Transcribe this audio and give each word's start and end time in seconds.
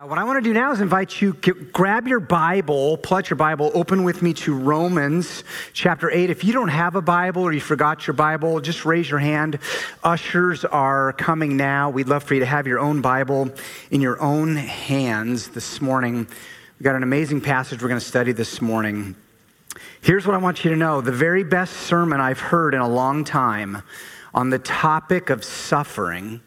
Uh, 0.00 0.06
what 0.06 0.16
I 0.16 0.22
want 0.22 0.36
to 0.36 0.48
do 0.48 0.54
now 0.54 0.70
is 0.70 0.80
invite 0.80 1.20
you 1.20 1.32
grab 1.32 2.06
your 2.06 2.20
Bible, 2.20 2.98
pull 2.98 3.16
out 3.16 3.28
your 3.28 3.36
Bible, 3.36 3.72
open 3.74 4.04
with 4.04 4.22
me 4.22 4.32
to 4.34 4.54
Romans 4.56 5.42
chapter 5.72 6.08
8. 6.08 6.30
If 6.30 6.44
you 6.44 6.52
don't 6.52 6.68
have 6.68 6.94
a 6.94 7.02
Bible 7.02 7.42
or 7.42 7.52
you 7.52 7.60
forgot 7.60 8.06
your 8.06 8.14
Bible, 8.14 8.60
just 8.60 8.84
raise 8.84 9.10
your 9.10 9.18
hand. 9.18 9.58
Ushers 10.04 10.64
are 10.64 11.14
coming 11.14 11.56
now. 11.56 11.90
We'd 11.90 12.06
love 12.06 12.22
for 12.22 12.34
you 12.34 12.40
to 12.40 12.46
have 12.46 12.68
your 12.68 12.78
own 12.78 13.00
Bible 13.00 13.50
in 13.90 14.00
your 14.00 14.22
own 14.22 14.54
hands 14.54 15.48
this 15.48 15.80
morning. 15.80 16.18
We've 16.18 16.84
got 16.84 16.94
an 16.94 17.02
amazing 17.02 17.40
passage 17.40 17.82
we're 17.82 17.88
going 17.88 18.00
to 18.00 18.06
study 18.06 18.30
this 18.30 18.62
morning. 18.62 19.16
Here's 20.00 20.24
what 20.24 20.36
I 20.36 20.38
want 20.38 20.64
you 20.64 20.70
to 20.70 20.76
know 20.76 21.00
the 21.00 21.10
very 21.10 21.42
best 21.42 21.72
sermon 21.72 22.20
I've 22.20 22.38
heard 22.38 22.72
in 22.72 22.80
a 22.80 22.88
long 22.88 23.24
time 23.24 23.82
on 24.32 24.50
the 24.50 24.60
topic 24.60 25.28
of 25.28 25.42
suffering 25.42 26.40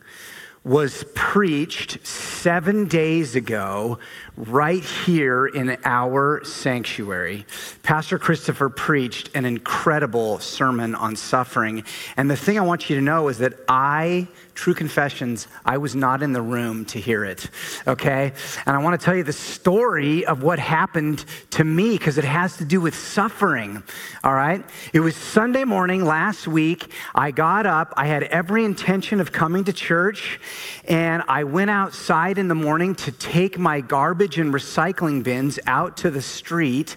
was 0.63 1.03
preached 1.15 2.05
seven 2.05 2.85
days 2.85 3.35
ago 3.35 3.97
right 4.47 4.83
here 4.83 5.45
in 5.45 5.77
our 5.85 6.43
sanctuary. 6.43 7.45
Pastor 7.83 8.17
Christopher 8.17 8.69
preached 8.69 9.29
an 9.35 9.45
incredible 9.45 10.39
sermon 10.39 10.95
on 10.95 11.15
suffering. 11.15 11.83
And 12.17 12.29
the 12.29 12.35
thing 12.35 12.57
I 12.57 12.61
want 12.61 12.89
you 12.89 12.95
to 12.95 13.01
know 13.03 13.27
is 13.27 13.37
that 13.37 13.53
I 13.67 14.27
true 14.53 14.73
confessions, 14.75 15.47
I 15.65 15.77
was 15.77 15.95
not 15.95 16.21
in 16.21 16.33
the 16.33 16.41
room 16.41 16.85
to 16.85 16.99
hear 16.99 17.25
it, 17.25 17.49
okay? 17.87 18.33
And 18.65 18.75
I 18.75 18.79
want 18.79 18.99
to 18.99 19.03
tell 19.03 19.15
you 19.15 19.23
the 19.23 19.33
story 19.33 20.25
of 20.25 20.43
what 20.43 20.59
happened 20.59 21.25
to 21.51 21.63
me 21.63 21.97
because 21.97 22.19
it 22.19 22.23
has 22.23 22.57
to 22.57 22.65
do 22.65 22.79
with 22.79 22.93
suffering, 22.93 23.81
all 24.23 24.35
right? 24.35 24.63
It 24.93 24.99
was 24.99 25.15
Sunday 25.15 25.63
morning 25.63 26.05
last 26.05 26.47
week. 26.47 26.91
I 27.15 27.31
got 27.31 27.65
up, 27.65 27.93
I 27.97 28.05
had 28.05 28.23
every 28.23 28.63
intention 28.63 29.19
of 29.19 29.31
coming 29.31 29.63
to 29.63 29.73
church, 29.73 30.39
and 30.87 31.23
I 31.27 31.43
went 31.43 31.71
outside 31.71 32.37
in 32.37 32.47
the 32.47 32.55
morning 32.55 32.93
to 32.95 33.11
take 33.11 33.57
my 33.57 33.81
garbage 33.81 34.30
and 34.37 34.53
recycling 34.53 35.23
bins 35.23 35.59
out 35.65 35.97
to 35.97 36.09
the 36.09 36.21
street 36.21 36.95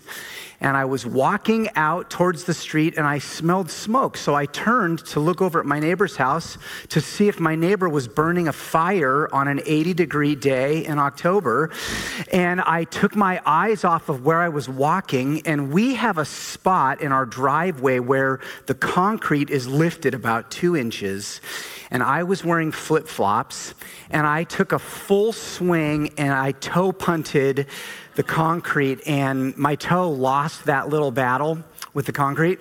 and 0.64 0.78
I 0.78 0.86
was 0.86 1.04
walking 1.04 1.68
out 1.76 2.08
towards 2.08 2.44
the 2.44 2.54
street 2.54 2.96
and 2.96 3.06
I 3.06 3.18
smelled 3.18 3.70
smoke. 3.70 4.16
So 4.16 4.34
I 4.34 4.46
turned 4.46 5.04
to 5.06 5.20
look 5.20 5.42
over 5.42 5.60
at 5.60 5.66
my 5.66 5.78
neighbor's 5.78 6.16
house 6.16 6.56
to 6.88 7.02
see 7.02 7.28
if 7.28 7.38
my 7.38 7.54
neighbor 7.54 7.86
was 7.86 8.08
burning 8.08 8.48
a 8.48 8.52
fire 8.52 9.28
on 9.30 9.46
an 9.46 9.60
80 9.66 9.92
degree 9.92 10.34
day 10.34 10.86
in 10.86 10.98
October. 10.98 11.70
And 12.32 12.62
I 12.62 12.84
took 12.84 13.14
my 13.14 13.42
eyes 13.44 13.84
off 13.84 14.08
of 14.08 14.24
where 14.24 14.40
I 14.40 14.48
was 14.48 14.66
walking, 14.66 15.46
and 15.46 15.70
we 15.70 15.96
have 15.96 16.16
a 16.16 16.24
spot 16.24 17.02
in 17.02 17.12
our 17.12 17.26
driveway 17.26 17.98
where 17.98 18.40
the 18.64 18.74
concrete 18.74 19.50
is 19.50 19.68
lifted 19.68 20.14
about 20.14 20.50
two 20.50 20.74
inches 20.74 21.42
and 21.90 22.02
I 22.02 22.24
was 22.24 22.44
wearing 22.44 22.72
flip 22.72 23.06
flops, 23.06 23.72
and 24.10 24.26
I 24.26 24.42
took 24.42 24.72
a 24.72 24.80
full 24.80 25.32
swing 25.32 26.12
and 26.18 26.32
I 26.32 26.50
toe 26.50 26.92
punted 26.92 27.68
the 28.16 28.22
concrete, 28.22 29.00
and 29.06 29.56
my 29.56 29.74
toe 29.74 30.10
lost 30.10 30.64
that 30.64 30.88
little 30.88 31.10
battle 31.10 31.58
with 31.94 32.06
the 32.06 32.12
concrete. 32.12 32.58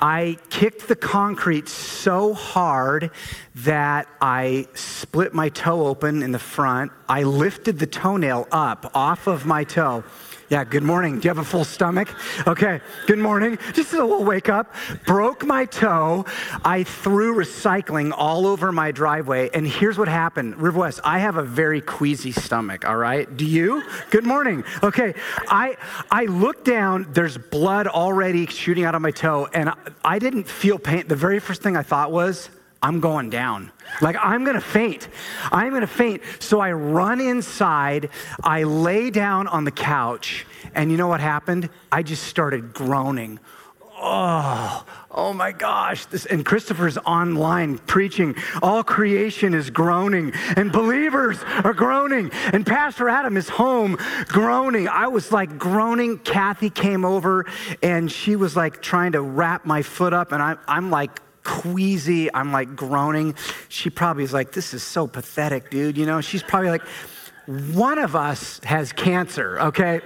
I 0.00 0.38
kicked 0.48 0.88
the 0.88 0.96
concrete 0.96 1.68
so 1.68 2.32
hard 2.34 3.10
that 3.56 4.08
I 4.20 4.66
split 4.74 5.34
my 5.34 5.50
toe 5.50 5.86
open 5.86 6.22
in 6.22 6.32
the 6.32 6.38
front. 6.38 6.92
I 7.08 7.22
lifted 7.24 7.78
the 7.78 7.86
toenail 7.86 8.48
up 8.50 8.90
off 8.94 9.26
of 9.26 9.44
my 9.46 9.64
toe. 9.64 10.04
Yeah, 10.50 10.64
good 10.64 10.82
morning. 10.82 11.20
Do 11.20 11.26
you 11.26 11.30
have 11.30 11.38
a 11.38 11.44
full 11.44 11.62
stomach? 11.62 12.12
Okay, 12.44 12.80
good 13.06 13.20
morning. 13.20 13.56
Just 13.72 13.92
a 13.92 14.04
little 14.04 14.24
wake 14.24 14.48
up. 14.48 14.74
Broke 15.06 15.46
my 15.46 15.64
toe. 15.64 16.26
I 16.64 16.82
threw 16.82 17.36
recycling 17.36 18.12
all 18.12 18.48
over 18.48 18.72
my 18.72 18.90
driveway. 18.90 19.50
And 19.54 19.64
here's 19.64 19.96
what 19.96 20.08
happened 20.08 20.56
River 20.60 20.80
West, 20.80 20.98
I 21.04 21.20
have 21.20 21.36
a 21.36 21.44
very 21.44 21.80
queasy 21.80 22.32
stomach, 22.32 22.84
all 22.84 22.96
right? 22.96 23.36
Do 23.36 23.46
you? 23.46 23.84
Good 24.10 24.26
morning. 24.26 24.64
Okay, 24.82 25.14
I, 25.46 25.76
I 26.10 26.24
look 26.24 26.64
down, 26.64 27.06
there's 27.12 27.38
blood 27.38 27.86
already 27.86 28.48
shooting 28.48 28.82
out 28.82 28.96
of 28.96 29.02
my 29.02 29.12
toe, 29.12 29.46
and 29.54 29.72
I 30.04 30.18
didn't 30.18 30.48
feel 30.48 30.80
pain. 30.80 31.06
The 31.06 31.14
very 31.14 31.38
first 31.38 31.62
thing 31.62 31.76
I 31.76 31.82
thought 31.84 32.10
was, 32.10 32.50
I'm 32.82 33.00
going 33.00 33.28
down. 33.28 33.72
Like, 34.00 34.16
I'm 34.18 34.44
gonna 34.44 34.60
faint. 34.60 35.08
I'm 35.52 35.72
gonna 35.72 35.86
faint. 35.86 36.22
So 36.38 36.60
I 36.60 36.72
run 36.72 37.20
inside, 37.20 38.08
I 38.42 38.62
lay 38.62 39.10
down 39.10 39.46
on 39.48 39.64
the 39.64 39.70
couch, 39.70 40.46
and 40.74 40.90
you 40.90 40.96
know 40.96 41.08
what 41.08 41.20
happened? 41.20 41.68
I 41.92 42.02
just 42.02 42.24
started 42.24 42.72
groaning. 42.72 43.38
Oh, 44.02 44.86
oh 45.10 45.34
my 45.34 45.52
gosh. 45.52 46.06
This, 46.06 46.24
and 46.24 46.42
Christopher's 46.42 46.96
online 46.96 47.76
preaching. 47.76 48.34
All 48.62 48.82
creation 48.82 49.52
is 49.52 49.68
groaning, 49.68 50.32
and 50.56 50.72
believers 50.72 51.36
are 51.64 51.74
groaning. 51.74 52.30
And 52.54 52.66
Pastor 52.66 53.10
Adam 53.10 53.36
is 53.36 53.50
home 53.50 53.98
groaning. 54.28 54.88
I 54.88 55.08
was 55.08 55.32
like 55.32 55.58
groaning. 55.58 56.16
Kathy 56.18 56.70
came 56.70 57.04
over, 57.04 57.44
and 57.82 58.10
she 58.10 58.36
was 58.36 58.56
like 58.56 58.80
trying 58.80 59.12
to 59.12 59.20
wrap 59.20 59.66
my 59.66 59.82
foot 59.82 60.14
up, 60.14 60.32
and 60.32 60.42
I, 60.42 60.56
I'm 60.66 60.90
like 60.90 61.20
queasy. 61.50 62.32
I'm 62.32 62.52
like 62.52 62.76
groaning. 62.76 63.34
She 63.68 63.90
probably 63.90 64.24
is 64.24 64.32
like, 64.32 64.52
This 64.52 64.72
is 64.72 64.82
so 64.82 65.06
pathetic, 65.06 65.70
dude. 65.70 65.96
You 65.96 66.06
know, 66.06 66.20
she's 66.20 66.42
probably 66.42 66.70
like, 66.70 66.86
One 67.74 67.98
of 67.98 68.14
us 68.14 68.60
has 68.64 68.92
cancer, 68.92 69.58
okay? 69.60 70.00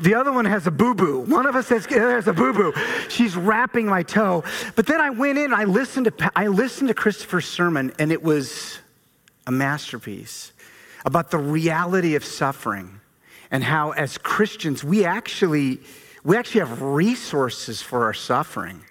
The 0.00 0.14
other 0.14 0.32
one 0.32 0.46
has 0.46 0.66
a 0.66 0.70
boo 0.70 0.94
boo. 0.94 1.20
One 1.20 1.46
of 1.46 1.54
us 1.54 1.68
has, 1.68 1.84
has 1.86 2.26
a 2.26 2.32
boo 2.32 2.54
boo. 2.54 2.72
She's 3.10 3.36
wrapping 3.36 3.86
my 3.86 4.02
toe. 4.02 4.44
But 4.74 4.86
then 4.86 5.00
I 5.00 5.10
went 5.10 5.36
in, 5.36 5.52
I 5.52 5.64
listened 5.64 6.06
to, 6.06 6.32
I 6.34 6.46
listened 6.46 6.88
to 6.88 6.94
Christopher's 6.94 7.46
sermon, 7.46 7.92
and 7.98 8.10
it 8.10 8.22
was 8.22 8.78
a 9.46 9.50
masterpiece 9.50 10.52
about 11.04 11.30
the 11.30 11.38
reality 11.38 12.14
of 12.14 12.24
suffering 12.24 13.00
and 13.50 13.62
how, 13.62 13.90
as 13.90 14.16
Christians, 14.16 14.82
we 14.82 15.04
actually, 15.04 15.80
we 16.24 16.36
actually 16.36 16.60
have 16.60 16.80
resources 16.80 17.82
for 17.82 18.04
our 18.04 18.14
suffering. 18.14 18.82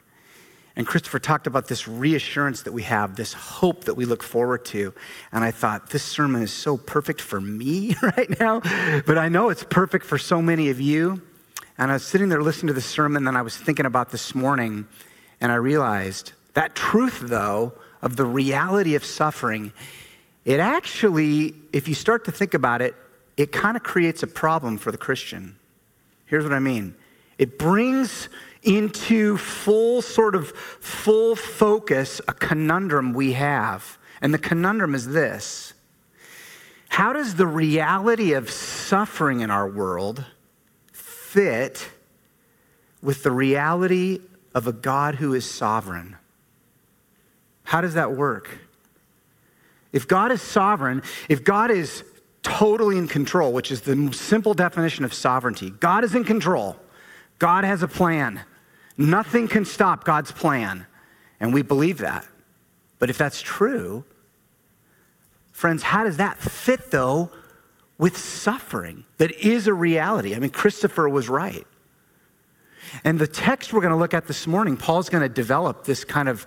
And 0.80 0.88
Christopher 0.88 1.20
talked 1.20 1.46
about 1.46 1.68
this 1.68 1.90
reassurance 1.90 2.62
that 2.62 2.72
we 2.72 2.84
have, 2.84 3.18
this 3.18 3.34
hope 3.34 3.84
that 3.84 3.96
we 3.96 4.06
look 4.06 4.24
forward 4.24 4.64
to. 4.68 4.94
And 5.34 5.44
I 5.44 5.52
thought, 5.52 5.90
this 5.90 6.04
sermon 6.06 6.42
is 6.42 6.54
so 6.54 6.78
perfect 6.78 7.20
for 7.20 7.42
me 7.42 7.98
right 8.02 8.40
now, 8.40 8.62
but 9.06 9.18
I 9.18 9.28
know 9.28 9.50
it's 9.50 9.66
perfect 9.66 10.06
for 10.06 10.18
so 10.18 10.42
many 10.42 10.70
of 10.70 10.80
you. 10.80 11.22
And 11.78 11.92
I 11.92 11.96
was 11.96 12.08
sitting 12.08 12.30
there 12.30 12.42
listening 12.42 12.68
to 12.68 12.74
the 12.74 12.80
sermon, 12.80 13.28
and 13.28 13.38
I 13.38 13.42
was 13.42 13.58
thinking 13.58 13.86
about 13.86 14.12
this 14.12 14.34
morning, 14.34 14.88
and 15.42 15.52
I 15.52 15.56
realized 15.56 16.32
that 16.54 16.76
truth, 16.76 17.20
though, 17.24 17.74
of 18.02 18.16
the 18.16 18.26
reality 18.26 18.96
of 18.96 19.04
suffering, 19.04 19.74
it 20.46 20.62
actually, 20.62 21.56
if 21.74 21.90
you 21.90 21.94
start 21.94 22.24
to 22.24 22.32
think 22.32 22.54
about 22.54 22.82
it, 22.82 22.96
it 23.36 23.52
kind 23.52 23.76
of 23.76 23.84
creates 23.84 24.24
a 24.24 24.28
problem 24.28 24.78
for 24.78 24.94
the 24.94 24.98
Christian. 24.98 25.58
Here's 26.26 26.46
what 26.46 26.54
I 26.54 26.60
mean 26.60 26.96
it 27.38 27.60
brings 27.60 28.30
into 28.64 29.38
full 29.38 30.02
sort 30.02 30.36
of 30.36 30.52
full 30.52 31.36
focus 31.36 32.20
a 32.28 32.34
conundrum 32.34 33.14
we 33.14 33.34
have. 33.34 33.98
And 34.22 34.34
the 34.34 34.40
conundrum 34.40 34.96
is 34.96 35.08
this 35.08 35.74
How 36.90 37.14
does 37.14 37.36
the 37.36 37.48
reality 37.48 38.34
of 38.34 38.50
suffering 38.50 39.42
in 39.42 39.50
our 39.50 39.68
world 39.68 40.26
fit 40.92 41.90
with 43.02 43.24
the 43.24 43.32
reality 43.32 44.20
of 44.54 44.68
a 44.68 44.74
God 44.74 45.16
who 45.16 45.34
is 45.34 45.50
sovereign? 45.50 46.18
How 47.64 47.82
does 47.82 47.94
that 47.94 48.14
work? 48.14 48.58
If 49.92 50.08
God 50.08 50.32
is 50.32 50.42
sovereign, 50.42 51.02
if 51.30 51.44
God 51.44 51.72
is 51.72 52.04
totally 52.42 52.98
in 52.98 53.08
control, 53.08 53.54
which 53.54 53.72
is 53.72 53.82
the 53.82 54.12
simple 54.14 54.54
definition 54.54 55.06
of 55.06 55.14
sovereignty, 55.14 55.70
God 55.70 56.04
is 56.04 56.16
in 56.16 56.24
control. 56.24 56.78
God 57.38 57.64
has 57.64 57.84
a 57.84 57.88
plan. 57.88 58.42
Nothing 59.00 59.48
can 59.48 59.64
stop 59.64 60.04
God's 60.04 60.32
plan. 60.34 60.86
And 61.40 61.54
we 61.54 61.62
believe 61.62 62.00
that. 62.00 62.28
But 63.00 63.10
if 63.10 63.18
that's 63.18 63.42
true, 63.42 64.04
friends, 65.54 65.82
how 65.82 66.04
does 66.04 66.18
that 66.18 66.38
fit, 66.38 66.92
though, 66.92 67.32
with 67.98 68.18
suffering 68.18 69.06
that 69.18 69.32
is 69.32 69.68
a 69.68 69.74
reality? 69.74 70.36
I 70.36 70.40
mean, 70.40 70.50
Christopher 70.50 71.08
was 71.08 71.30
right. 71.30 71.66
And 73.06 73.18
the 73.18 73.28
text 73.28 73.72
we're 73.72 73.80
going 73.80 73.94
to 73.94 73.98
look 73.98 74.14
at 74.14 74.28
this 74.28 74.46
morning, 74.46 74.76
Paul's 74.76 75.08
going 75.08 75.24
to 75.24 75.30
develop 75.30 75.86
this 75.86 76.04
kind 76.04 76.28
of 76.28 76.46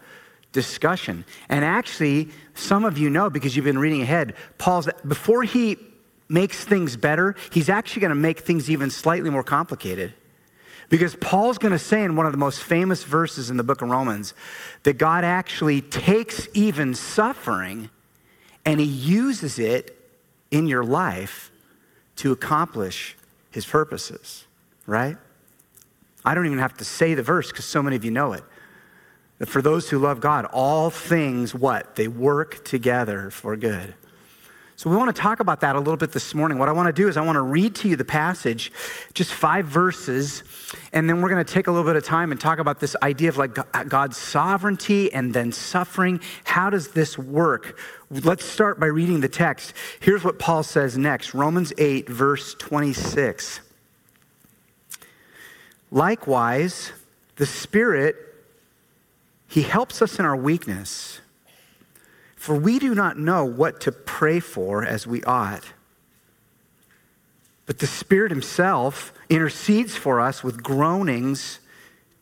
discussion. 0.52 1.24
And 1.48 1.64
actually, 1.64 2.28
some 2.52 2.84
of 2.84 2.98
you 2.98 3.08
know 3.08 3.30
because 3.30 3.56
you've 3.56 3.64
been 3.64 3.78
reading 3.78 4.02
ahead, 4.02 4.34
Paul's, 4.58 4.90
before 5.08 5.42
he 5.42 5.78
makes 6.28 6.64
things 6.64 6.98
better, 6.98 7.34
he's 7.50 7.70
actually 7.70 8.00
going 8.00 8.10
to 8.10 8.14
make 8.14 8.40
things 8.40 8.68
even 8.68 8.90
slightly 8.90 9.30
more 9.30 9.42
complicated. 9.42 10.12
Because 10.92 11.14
Paul's 11.14 11.56
going 11.56 11.72
to 11.72 11.78
say 11.78 12.04
in 12.04 12.16
one 12.16 12.26
of 12.26 12.32
the 12.32 12.38
most 12.38 12.62
famous 12.62 13.02
verses 13.02 13.48
in 13.48 13.56
the 13.56 13.64
book 13.64 13.80
of 13.80 13.88
Romans 13.88 14.34
that 14.82 14.98
God 14.98 15.24
actually 15.24 15.80
takes 15.80 16.48
even 16.52 16.94
suffering 16.94 17.88
and 18.66 18.78
he 18.78 18.84
uses 18.84 19.58
it 19.58 19.98
in 20.50 20.66
your 20.66 20.84
life 20.84 21.50
to 22.16 22.30
accomplish 22.30 23.16
his 23.50 23.64
purposes, 23.64 24.44
right? 24.84 25.16
I 26.26 26.34
don't 26.34 26.44
even 26.44 26.58
have 26.58 26.76
to 26.76 26.84
say 26.84 27.14
the 27.14 27.22
verse 27.22 27.50
because 27.50 27.64
so 27.64 27.82
many 27.82 27.96
of 27.96 28.04
you 28.04 28.10
know 28.10 28.34
it. 28.34 28.44
That 29.38 29.48
for 29.48 29.62
those 29.62 29.88
who 29.88 29.98
love 29.98 30.20
God, 30.20 30.44
all 30.52 30.90
things 30.90 31.54
what? 31.54 31.96
They 31.96 32.06
work 32.06 32.66
together 32.66 33.30
for 33.30 33.56
good. 33.56 33.94
So, 34.82 34.90
we 34.90 34.96
want 34.96 35.14
to 35.14 35.22
talk 35.22 35.38
about 35.38 35.60
that 35.60 35.76
a 35.76 35.78
little 35.78 35.96
bit 35.96 36.10
this 36.10 36.34
morning. 36.34 36.58
What 36.58 36.68
I 36.68 36.72
want 36.72 36.88
to 36.88 36.92
do 36.92 37.06
is, 37.06 37.16
I 37.16 37.20
want 37.20 37.36
to 37.36 37.42
read 37.42 37.76
to 37.76 37.88
you 37.88 37.94
the 37.94 38.04
passage, 38.04 38.72
just 39.14 39.32
five 39.32 39.64
verses, 39.64 40.42
and 40.92 41.08
then 41.08 41.22
we're 41.22 41.28
going 41.28 41.44
to 41.44 41.52
take 41.52 41.68
a 41.68 41.70
little 41.70 41.86
bit 41.86 41.94
of 41.94 42.04
time 42.04 42.32
and 42.32 42.40
talk 42.40 42.58
about 42.58 42.80
this 42.80 42.96
idea 43.00 43.28
of 43.28 43.36
like 43.36 43.56
God's 43.88 44.16
sovereignty 44.16 45.12
and 45.12 45.32
then 45.32 45.52
suffering. 45.52 46.20
How 46.42 46.68
does 46.68 46.88
this 46.88 47.16
work? 47.16 47.78
Let's 48.10 48.44
start 48.44 48.80
by 48.80 48.86
reading 48.86 49.20
the 49.20 49.28
text. 49.28 49.72
Here's 50.00 50.24
what 50.24 50.40
Paul 50.40 50.64
says 50.64 50.98
next 50.98 51.32
Romans 51.32 51.72
8, 51.78 52.08
verse 52.08 52.54
26. 52.54 53.60
Likewise, 55.92 56.90
the 57.36 57.46
Spirit, 57.46 58.16
He 59.46 59.62
helps 59.62 60.02
us 60.02 60.18
in 60.18 60.24
our 60.24 60.34
weakness. 60.34 61.20
For 62.42 62.56
we 62.56 62.80
do 62.80 62.92
not 62.92 63.16
know 63.16 63.44
what 63.44 63.82
to 63.82 63.92
pray 63.92 64.40
for 64.40 64.84
as 64.84 65.06
we 65.06 65.22
ought. 65.22 65.62
But 67.66 67.78
the 67.78 67.86
Spirit 67.86 68.32
Himself 68.32 69.12
intercedes 69.28 69.94
for 69.94 70.20
us 70.20 70.42
with 70.42 70.60
groanings 70.60 71.60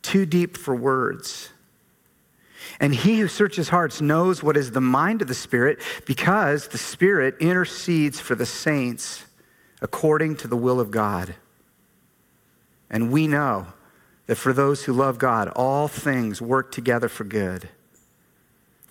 too 0.03 0.27
deep 0.27 0.59
for 0.59 0.77
words. 0.77 1.49
And 2.79 2.95
he 2.95 3.19
who 3.21 3.29
searches 3.29 3.71
hearts 3.71 4.03
knows 4.03 4.43
what 4.43 4.59
is 4.59 4.73
the 4.73 4.81
mind 4.83 5.23
of 5.23 5.29
the 5.29 5.33
Spirit 5.33 5.81
because 6.05 6.69
the 6.69 6.77
Spirit 6.77 7.37
intercedes 7.41 8.21
for 8.21 8.35
the 8.35 8.45
saints 8.45 9.25
according 9.81 10.37
to 10.37 10.49
the 10.49 10.55
will 10.55 10.81
of 10.81 10.91
God. 10.91 11.35
And 12.91 13.11
we 13.11 13.27
know 13.27 13.69
that 14.27 14.37
for 14.37 14.53
those 14.53 14.85
who 14.85 14.93
love 14.93 15.17
God, 15.17 15.49
all 15.57 15.89
things 15.89 16.43
work 16.43 16.73
together 16.73 17.09
for 17.09 17.25
good 17.25 17.71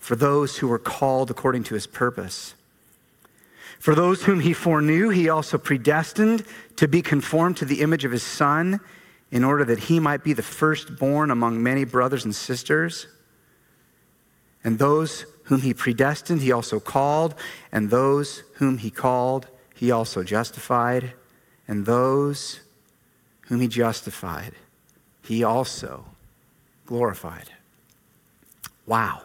for 0.00 0.16
those 0.16 0.58
who 0.58 0.66
were 0.66 0.78
called 0.78 1.30
according 1.30 1.62
to 1.64 1.74
his 1.74 1.86
purpose. 1.86 2.54
For 3.78 3.94
those 3.94 4.24
whom 4.24 4.40
he 4.40 4.52
foreknew, 4.52 5.10
he 5.10 5.28
also 5.28 5.56
predestined 5.56 6.44
to 6.76 6.88
be 6.88 7.00
conformed 7.00 7.56
to 7.58 7.64
the 7.64 7.80
image 7.80 8.04
of 8.04 8.12
his 8.12 8.22
Son, 8.22 8.80
in 9.30 9.44
order 9.44 9.64
that 9.64 9.78
he 9.78 10.00
might 10.00 10.24
be 10.24 10.32
the 10.32 10.42
firstborn 10.42 11.30
among 11.30 11.62
many 11.62 11.84
brothers 11.84 12.24
and 12.24 12.34
sisters. 12.34 13.06
And 14.64 14.78
those 14.78 15.24
whom 15.44 15.60
he 15.62 15.72
predestined, 15.72 16.42
he 16.42 16.52
also 16.52 16.80
called, 16.80 17.34
and 17.70 17.90
those 17.90 18.42
whom 18.54 18.78
he 18.78 18.90
called, 18.90 19.46
he 19.74 19.90
also 19.90 20.22
justified, 20.22 21.12
and 21.68 21.86
those 21.86 22.60
whom 23.42 23.60
he 23.60 23.68
justified, 23.68 24.52
he 25.22 25.44
also 25.44 26.04
glorified. 26.86 27.50
Wow. 28.86 29.22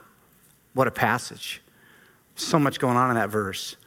What 0.75 0.88
a 0.88 0.92
passage. 0.92 1.62
So 2.36 2.60
much 2.60 2.80
going 2.80 2.98
on 2.98 3.10
in 3.10 3.16
that 3.16 3.30
verse. 3.30 3.77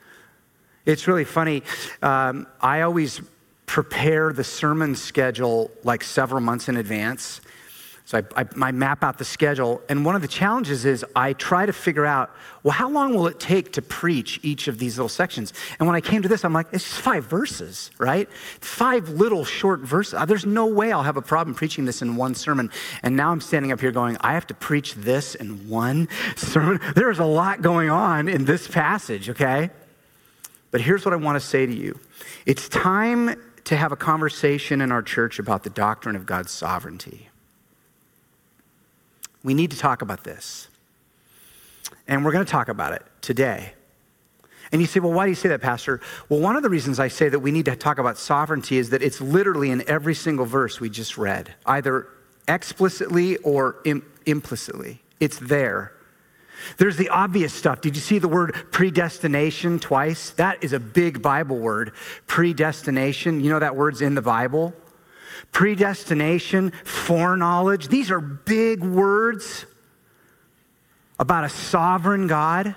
It's 0.86 1.06
really 1.06 1.24
funny. 1.24 1.62
Um, 2.02 2.46
I 2.60 2.80
always 2.80 3.20
prepare 3.66 4.32
the 4.32 4.42
sermon 4.42 4.96
schedule 4.96 5.70
like 5.84 6.02
several 6.02 6.40
months 6.40 6.68
in 6.70 6.78
advance. 6.78 7.42
So 8.08 8.16
I, 8.16 8.40
I, 8.40 8.46
I, 8.62 8.72
map 8.72 9.04
out 9.04 9.18
the 9.18 9.24
schedule. 9.26 9.82
And 9.90 10.02
one 10.02 10.16
of 10.16 10.22
the 10.22 10.28
challenges 10.28 10.86
is 10.86 11.04
I 11.14 11.34
try 11.34 11.66
to 11.66 11.74
figure 11.74 12.06
out, 12.06 12.34
well, 12.62 12.72
how 12.72 12.88
long 12.88 13.12
will 13.12 13.26
it 13.26 13.38
take 13.38 13.74
to 13.74 13.82
preach 13.82 14.40
each 14.42 14.66
of 14.66 14.78
these 14.78 14.96
little 14.96 15.10
sections? 15.10 15.52
And 15.78 15.86
when 15.86 15.94
I 15.94 16.00
came 16.00 16.22
to 16.22 16.28
this, 16.28 16.42
I'm 16.42 16.54
like, 16.54 16.68
it's 16.72 16.84
just 16.84 17.02
five 17.02 17.26
verses, 17.26 17.90
right? 17.98 18.26
Five 18.60 19.10
little 19.10 19.44
short 19.44 19.80
verses. 19.80 20.14
Uh, 20.14 20.24
there's 20.24 20.46
no 20.46 20.64
way 20.64 20.90
I'll 20.90 21.02
have 21.02 21.18
a 21.18 21.22
problem 21.22 21.54
preaching 21.54 21.84
this 21.84 22.00
in 22.00 22.16
one 22.16 22.34
sermon. 22.34 22.70
And 23.02 23.14
now 23.14 23.30
I'm 23.30 23.42
standing 23.42 23.72
up 23.72 23.80
here 23.82 23.92
going, 23.92 24.16
I 24.22 24.32
have 24.32 24.46
to 24.46 24.54
preach 24.54 24.94
this 24.94 25.34
in 25.34 25.68
one 25.68 26.08
sermon. 26.34 26.80
There's 26.94 27.18
a 27.18 27.26
lot 27.26 27.60
going 27.60 27.90
on 27.90 28.26
in 28.26 28.46
this 28.46 28.66
passage, 28.66 29.28
okay? 29.28 29.68
But 30.70 30.80
here's 30.80 31.04
what 31.04 31.12
I 31.12 31.18
want 31.18 31.36
to 31.36 31.46
say 31.46 31.66
to 31.66 31.74
you 31.74 32.00
it's 32.46 32.70
time 32.70 33.38
to 33.64 33.76
have 33.76 33.92
a 33.92 33.96
conversation 33.96 34.80
in 34.80 34.92
our 34.92 35.02
church 35.02 35.38
about 35.38 35.62
the 35.62 35.68
doctrine 35.68 36.16
of 36.16 36.24
God's 36.24 36.52
sovereignty. 36.52 37.28
We 39.48 39.54
need 39.54 39.70
to 39.70 39.78
talk 39.78 40.02
about 40.02 40.24
this. 40.24 40.68
And 42.06 42.22
we're 42.22 42.32
going 42.32 42.44
to 42.44 42.50
talk 42.50 42.68
about 42.68 42.92
it 42.92 43.02
today. 43.22 43.72
And 44.70 44.82
you 44.82 44.86
say, 44.86 45.00
well, 45.00 45.14
why 45.14 45.24
do 45.24 45.30
you 45.30 45.34
say 45.34 45.48
that, 45.48 45.62
Pastor? 45.62 46.02
Well, 46.28 46.40
one 46.40 46.54
of 46.54 46.62
the 46.62 46.68
reasons 46.68 47.00
I 47.00 47.08
say 47.08 47.30
that 47.30 47.38
we 47.38 47.50
need 47.50 47.64
to 47.64 47.74
talk 47.74 47.96
about 47.96 48.18
sovereignty 48.18 48.76
is 48.76 48.90
that 48.90 49.02
it's 49.02 49.22
literally 49.22 49.70
in 49.70 49.88
every 49.88 50.14
single 50.14 50.44
verse 50.44 50.80
we 50.80 50.90
just 50.90 51.16
read, 51.16 51.54
either 51.64 52.08
explicitly 52.46 53.38
or 53.38 53.76
Im- 53.86 54.04
implicitly. 54.26 55.00
It's 55.18 55.38
there. 55.38 55.94
There's 56.76 56.98
the 56.98 57.08
obvious 57.08 57.54
stuff. 57.54 57.80
Did 57.80 57.96
you 57.96 58.02
see 58.02 58.18
the 58.18 58.28
word 58.28 58.54
predestination 58.70 59.78
twice? 59.78 60.28
That 60.32 60.62
is 60.62 60.74
a 60.74 60.78
big 60.78 61.22
Bible 61.22 61.56
word. 61.56 61.92
Predestination. 62.26 63.40
You 63.40 63.48
know 63.48 63.60
that 63.60 63.76
word's 63.76 64.02
in 64.02 64.14
the 64.14 64.20
Bible? 64.20 64.74
Predestination, 65.52 66.72
foreknowledge. 66.84 67.88
These 67.88 68.10
are 68.10 68.20
big 68.20 68.82
words 68.82 69.66
about 71.18 71.44
a 71.44 71.48
sovereign 71.48 72.26
God. 72.26 72.74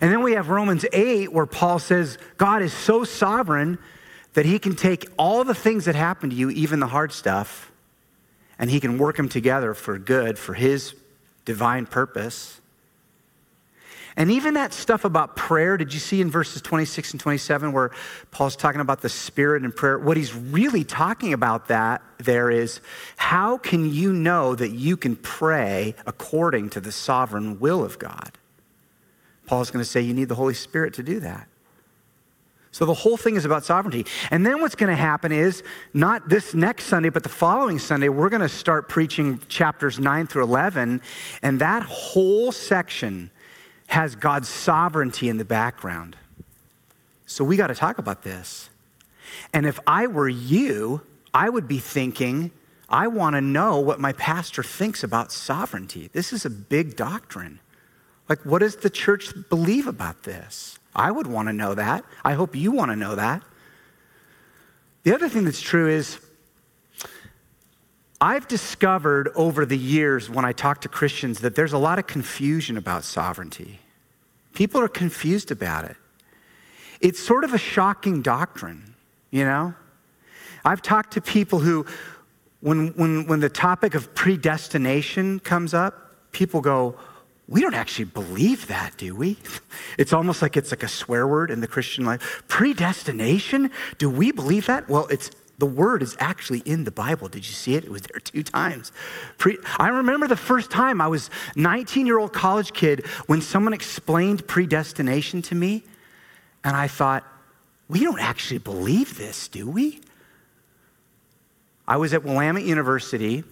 And 0.00 0.12
then 0.12 0.22
we 0.22 0.32
have 0.32 0.48
Romans 0.48 0.84
8, 0.92 1.32
where 1.32 1.46
Paul 1.46 1.78
says 1.78 2.18
God 2.36 2.62
is 2.62 2.72
so 2.72 3.04
sovereign 3.04 3.78
that 4.34 4.44
he 4.44 4.58
can 4.58 4.74
take 4.74 5.06
all 5.16 5.44
the 5.44 5.54
things 5.54 5.84
that 5.84 5.94
happen 5.94 6.30
to 6.30 6.36
you, 6.36 6.50
even 6.50 6.80
the 6.80 6.88
hard 6.88 7.12
stuff, 7.12 7.70
and 8.58 8.70
he 8.70 8.80
can 8.80 8.98
work 8.98 9.16
them 9.16 9.28
together 9.28 9.74
for 9.74 9.98
good, 9.98 10.38
for 10.38 10.54
his 10.54 10.94
divine 11.44 11.86
purpose. 11.86 12.60
And 14.16 14.30
even 14.30 14.54
that 14.54 14.72
stuff 14.72 15.04
about 15.04 15.34
prayer, 15.34 15.76
did 15.76 15.92
you 15.92 15.98
see 15.98 16.20
in 16.20 16.30
verses 16.30 16.62
26 16.62 17.12
and 17.12 17.20
27 17.20 17.72
where 17.72 17.90
Paul's 18.30 18.54
talking 18.54 18.80
about 18.80 19.00
the 19.00 19.08
spirit 19.08 19.62
and 19.62 19.74
prayer? 19.74 19.98
What 19.98 20.16
he's 20.16 20.34
really 20.34 20.84
talking 20.84 21.32
about 21.32 21.68
that 21.68 22.00
there 22.18 22.50
is 22.50 22.80
how 23.16 23.58
can 23.58 23.92
you 23.92 24.12
know 24.12 24.54
that 24.54 24.70
you 24.70 24.96
can 24.96 25.16
pray 25.16 25.96
according 26.06 26.70
to 26.70 26.80
the 26.80 26.92
sovereign 26.92 27.58
will 27.58 27.84
of 27.84 27.98
God? 27.98 28.38
Paul's 29.46 29.70
going 29.70 29.84
to 29.84 29.88
say 29.88 30.00
you 30.00 30.14
need 30.14 30.28
the 30.28 30.36
Holy 30.36 30.54
Spirit 30.54 30.94
to 30.94 31.02
do 31.02 31.18
that. 31.20 31.48
So 32.70 32.84
the 32.84 32.94
whole 32.94 33.16
thing 33.16 33.36
is 33.36 33.44
about 33.44 33.64
sovereignty. 33.64 34.04
And 34.32 34.44
then 34.44 34.60
what's 34.60 34.74
going 34.74 34.90
to 34.90 34.96
happen 34.96 35.30
is 35.30 35.62
not 35.92 36.28
this 36.28 36.54
next 36.54 36.86
Sunday, 36.86 37.08
but 37.08 37.22
the 37.22 37.28
following 37.28 37.78
Sunday, 37.78 38.08
we're 38.08 38.28
going 38.28 38.42
to 38.42 38.48
start 38.48 38.88
preaching 38.88 39.40
chapters 39.48 40.00
9 40.00 40.26
through 40.26 40.42
11. 40.42 41.00
And 41.42 41.60
that 41.60 41.84
whole 41.84 42.50
section 42.50 43.30
has 43.88 44.16
God's 44.16 44.48
sovereignty 44.48 45.28
in 45.28 45.36
the 45.36 45.44
background. 45.44 46.16
So 47.26 47.44
we 47.44 47.56
got 47.56 47.68
to 47.68 47.74
talk 47.74 47.98
about 47.98 48.22
this. 48.22 48.70
And 49.52 49.66
if 49.66 49.80
I 49.86 50.06
were 50.06 50.28
you, 50.28 51.02
I 51.32 51.48
would 51.48 51.66
be 51.66 51.78
thinking, 51.78 52.50
I 52.88 53.08
want 53.08 53.34
to 53.34 53.40
know 53.40 53.80
what 53.80 53.98
my 53.98 54.12
pastor 54.12 54.62
thinks 54.62 55.02
about 55.02 55.32
sovereignty. 55.32 56.10
This 56.12 56.32
is 56.32 56.44
a 56.44 56.50
big 56.50 56.96
doctrine. 56.96 57.60
Like, 58.28 58.44
what 58.44 58.60
does 58.60 58.76
the 58.76 58.90
church 58.90 59.32
believe 59.48 59.86
about 59.86 60.22
this? 60.22 60.78
I 60.94 61.10
would 61.10 61.26
want 61.26 61.48
to 61.48 61.52
know 61.52 61.74
that. 61.74 62.04
I 62.24 62.34
hope 62.34 62.54
you 62.54 62.70
want 62.72 62.90
to 62.90 62.96
know 62.96 63.14
that. 63.14 63.42
The 65.02 65.14
other 65.14 65.28
thing 65.28 65.44
that's 65.44 65.60
true 65.60 65.88
is, 65.88 66.18
I've 68.20 68.46
discovered 68.48 69.30
over 69.34 69.66
the 69.66 69.76
years 69.76 70.30
when 70.30 70.44
I 70.44 70.52
talk 70.52 70.80
to 70.82 70.88
Christians 70.88 71.40
that 71.40 71.54
there's 71.54 71.72
a 71.72 71.78
lot 71.78 71.98
of 71.98 72.06
confusion 72.06 72.76
about 72.76 73.04
sovereignty. 73.04 73.80
People 74.54 74.80
are 74.80 74.88
confused 74.88 75.50
about 75.50 75.84
it. 75.84 75.96
It's 77.00 77.20
sort 77.20 77.44
of 77.44 77.52
a 77.52 77.58
shocking 77.58 78.22
doctrine, 78.22 78.94
you 79.30 79.44
know? 79.44 79.74
I've 80.64 80.80
talked 80.80 81.12
to 81.14 81.20
people 81.20 81.58
who, 81.58 81.84
when, 82.60 82.88
when, 82.94 83.26
when 83.26 83.40
the 83.40 83.50
topic 83.50 83.94
of 83.94 84.14
predestination 84.14 85.40
comes 85.40 85.74
up, 85.74 86.32
people 86.32 86.60
go, 86.60 86.96
we 87.46 87.60
don't 87.60 87.74
actually 87.74 88.06
believe 88.06 88.68
that, 88.68 88.96
do 88.96 89.14
we? 89.14 89.36
It's 89.96 90.12
almost 90.12 90.42
like 90.42 90.56
it's 90.56 90.72
like 90.72 90.82
a 90.82 90.88
swear 90.88 91.28
word 91.28 91.52
in 91.52 91.60
the 91.60 91.68
Christian 91.68 92.04
life. 92.04 92.42
Predestination? 92.48 93.70
Do 93.98 94.10
we 94.10 94.32
believe 94.32 94.66
that? 94.66 94.88
Well, 94.88 95.06
it's 95.06 95.30
the 95.58 95.66
word 95.66 96.02
is 96.02 96.16
actually 96.18 96.60
in 96.60 96.84
the 96.84 96.90
Bible. 96.90 97.28
Did 97.28 97.46
you 97.46 97.52
see 97.52 97.74
it? 97.74 97.84
It 97.84 97.90
was 97.90 98.02
there 98.02 98.20
two 98.20 98.42
times. 98.42 98.92
Pre- 99.38 99.58
I 99.78 99.88
remember 99.88 100.26
the 100.26 100.36
first 100.36 100.70
time 100.70 101.00
I 101.00 101.06
was 101.06 101.30
19 101.56 102.06
year 102.06 102.18
old 102.18 102.32
college 102.32 102.72
kid 102.72 103.06
when 103.26 103.40
someone 103.40 103.72
explained 103.72 104.46
predestination 104.46 105.42
to 105.42 105.54
me, 105.54 105.84
and 106.64 106.76
I 106.76 106.88
thought, 106.88 107.24
we 107.88 108.00
don't 108.00 108.20
actually 108.20 108.58
believe 108.58 109.18
this, 109.18 109.48
do 109.48 109.68
we? 109.68 110.00
I 111.86 111.98
was 111.98 112.14
at 112.14 112.24
Willamette 112.24 112.64
University, 112.64 113.44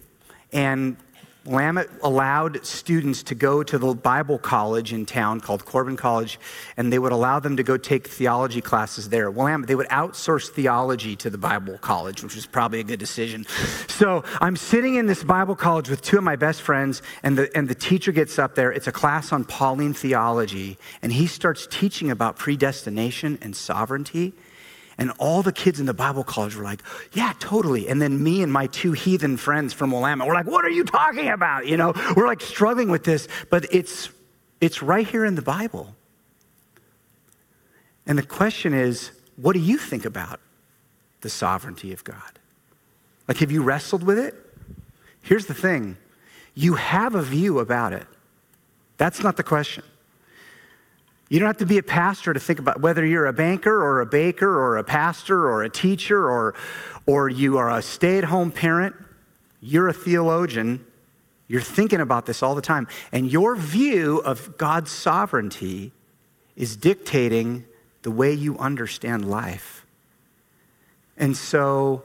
and 0.51 0.97
Willamette 1.45 1.89
allowed 2.01 2.65
students 2.65 3.21
to 3.23 3.35
go 3.35 3.63
to 3.63 3.77
the 3.77 3.93
Bible 3.93 4.37
college 4.37 4.93
in 4.93 5.05
town 5.05 5.41
called 5.41 5.65
Corban 5.65 5.97
College, 5.97 6.39
and 6.77 6.91
they 6.91 6.99
would 6.99 7.11
allow 7.11 7.39
them 7.39 7.57
to 7.57 7.63
go 7.63 7.75
take 7.75 8.07
theology 8.07 8.61
classes 8.61 9.09
there. 9.09 9.29
Willamette, 9.29 9.67
they 9.67 9.75
would 9.75 9.89
outsource 9.89 10.49
theology 10.49 11.17
to 11.17 11.29
the 11.29 11.37
Bible 11.37 11.77
college, 11.79 12.23
which 12.23 12.35
was 12.35 12.45
probably 12.45 12.79
a 12.79 12.83
good 12.83 12.99
decision. 12.99 13.45
So 13.89 14.23
I'm 14.39 14.55
sitting 14.55 14.95
in 14.95 15.05
this 15.05 15.23
Bible 15.23 15.55
college 15.55 15.89
with 15.89 16.01
two 16.01 16.17
of 16.17 16.23
my 16.23 16.37
best 16.37 16.61
friends, 16.61 17.01
and 17.23 17.37
the, 17.37 17.55
and 17.57 17.67
the 17.67 17.75
teacher 17.75 18.13
gets 18.13 18.39
up 18.39 18.55
there. 18.55 18.71
It's 18.71 18.87
a 18.87 18.93
class 18.93 19.33
on 19.33 19.43
Pauline 19.43 19.93
theology, 19.93 20.77
and 21.01 21.11
he 21.11 21.27
starts 21.27 21.67
teaching 21.69 22.09
about 22.09 22.37
predestination 22.37 23.37
and 23.41 23.53
sovereignty. 23.53 24.33
And 24.97 25.11
all 25.17 25.41
the 25.41 25.51
kids 25.51 25.79
in 25.79 25.85
the 25.85 25.93
Bible 25.93 26.23
college 26.23 26.55
were 26.55 26.63
like, 26.63 26.81
yeah, 27.13 27.33
totally. 27.39 27.87
And 27.87 28.01
then 28.01 28.21
me 28.21 28.43
and 28.43 28.51
my 28.51 28.67
two 28.67 28.91
heathen 28.91 29.37
friends 29.37 29.73
from 29.73 29.91
Willamette 29.91 30.27
were 30.27 30.33
like, 30.33 30.45
what 30.45 30.63
are 30.65 30.69
you 30.69 30.83
talking 30.83 31.29
about? 31.29 31.65
You 31.65 31.77
know, 31.77 31.93
we're 32.15 32.27
like 32.27 32.41
struggling 32.41 32.89
with 32.89 33.03
this, 33.03 33.27
but 33.49 33.65
it's, 33.71 34.09
it's 34.61 34.83
right 34.83 35.07
here 35.07 35.25
in 35.25 35.35
the 35.35 35.41
Bible. 35.41 35.95
And 38.05 38.17
the 38.17 38.23
question 38.23 38.73
is, 38.73 39.11
what 39.35 39.53
do 39.53 39.59
you 39.59 39.77
think 39.77 40.05
about 40.05 40.39
the 41.21 41.29
sovereignty 41.29 41.91
of 41.91 42.03
God? 42.03 42.39
Like, 43.27 43.37
have 43.37 43.51
you 43.51 43.63
wrestled 43.63 44.03
with 44.03 44.19
it? 44.19 44.35
Here's 45.21 45.45
the 45.45 45.53
thing 45.53 45.97
you 46.53 46.75
have 46.75 47.15
a 47.15 47.21
view 47.21 47.59
about 47.59 47.93
it. 47.93 48.05
That's 48.97 49.23
not 49.23 49.37
the 49.37 49.43
question. 49.43 49.83
You 51.29 51.39
don't 51.39 51.47
have 51.47 51.57
to 51.57 51.65
be 51.65 51.77
a 51.77 51.83
pastor 51.83 52.33
to 52.33 52.39
think 52.39 52.59
about 52.59 52.81
whether 52.81 53.05
you're 53.05 53.25
a 53.25 53.33
banker 53.33 53.73
or 53.73 54.01
a 54.01 54.05
baker 54.05 54.49
or 54.49 54.77
a 54.77 54.83
pastor 54.83 55.49
or 55.49 55.63
a 55.63 55.69
teacher 55.69 56.29
or, 56.29 56.53
or 57.05 57.29
you 57.29 57.57
are 57.57 57.71
a 57.71 57.81
stay 57.81 58.17
at 58.17 58.25
home 58.25 58.51
parent. 58.51 58.95
You're 59.61 59.87
a 59.87 59.93
theologian. 59.93 60.85
You're 61.47 61.61
thinking 61.61 62.01
about 62.01 62.25
this 62.25 62.43
all 62.43 62.55
the 62.55 62.61
time. 62.61 62.87
And 63.11 63.31
your 63.31 63.55
view 63.55 64.19
of 64.19 64.57
God's 64.57 64.91
sovereignty 64.91 65.91
is 66.55 66.75
dictating 66.75 67.65
the 68.03 68.11
way 68.11 68.33
you 68.33 68.57
understand 68.59 69.29
life. 69.29 69.85
And 71.17 71.35
so 71.35 72.03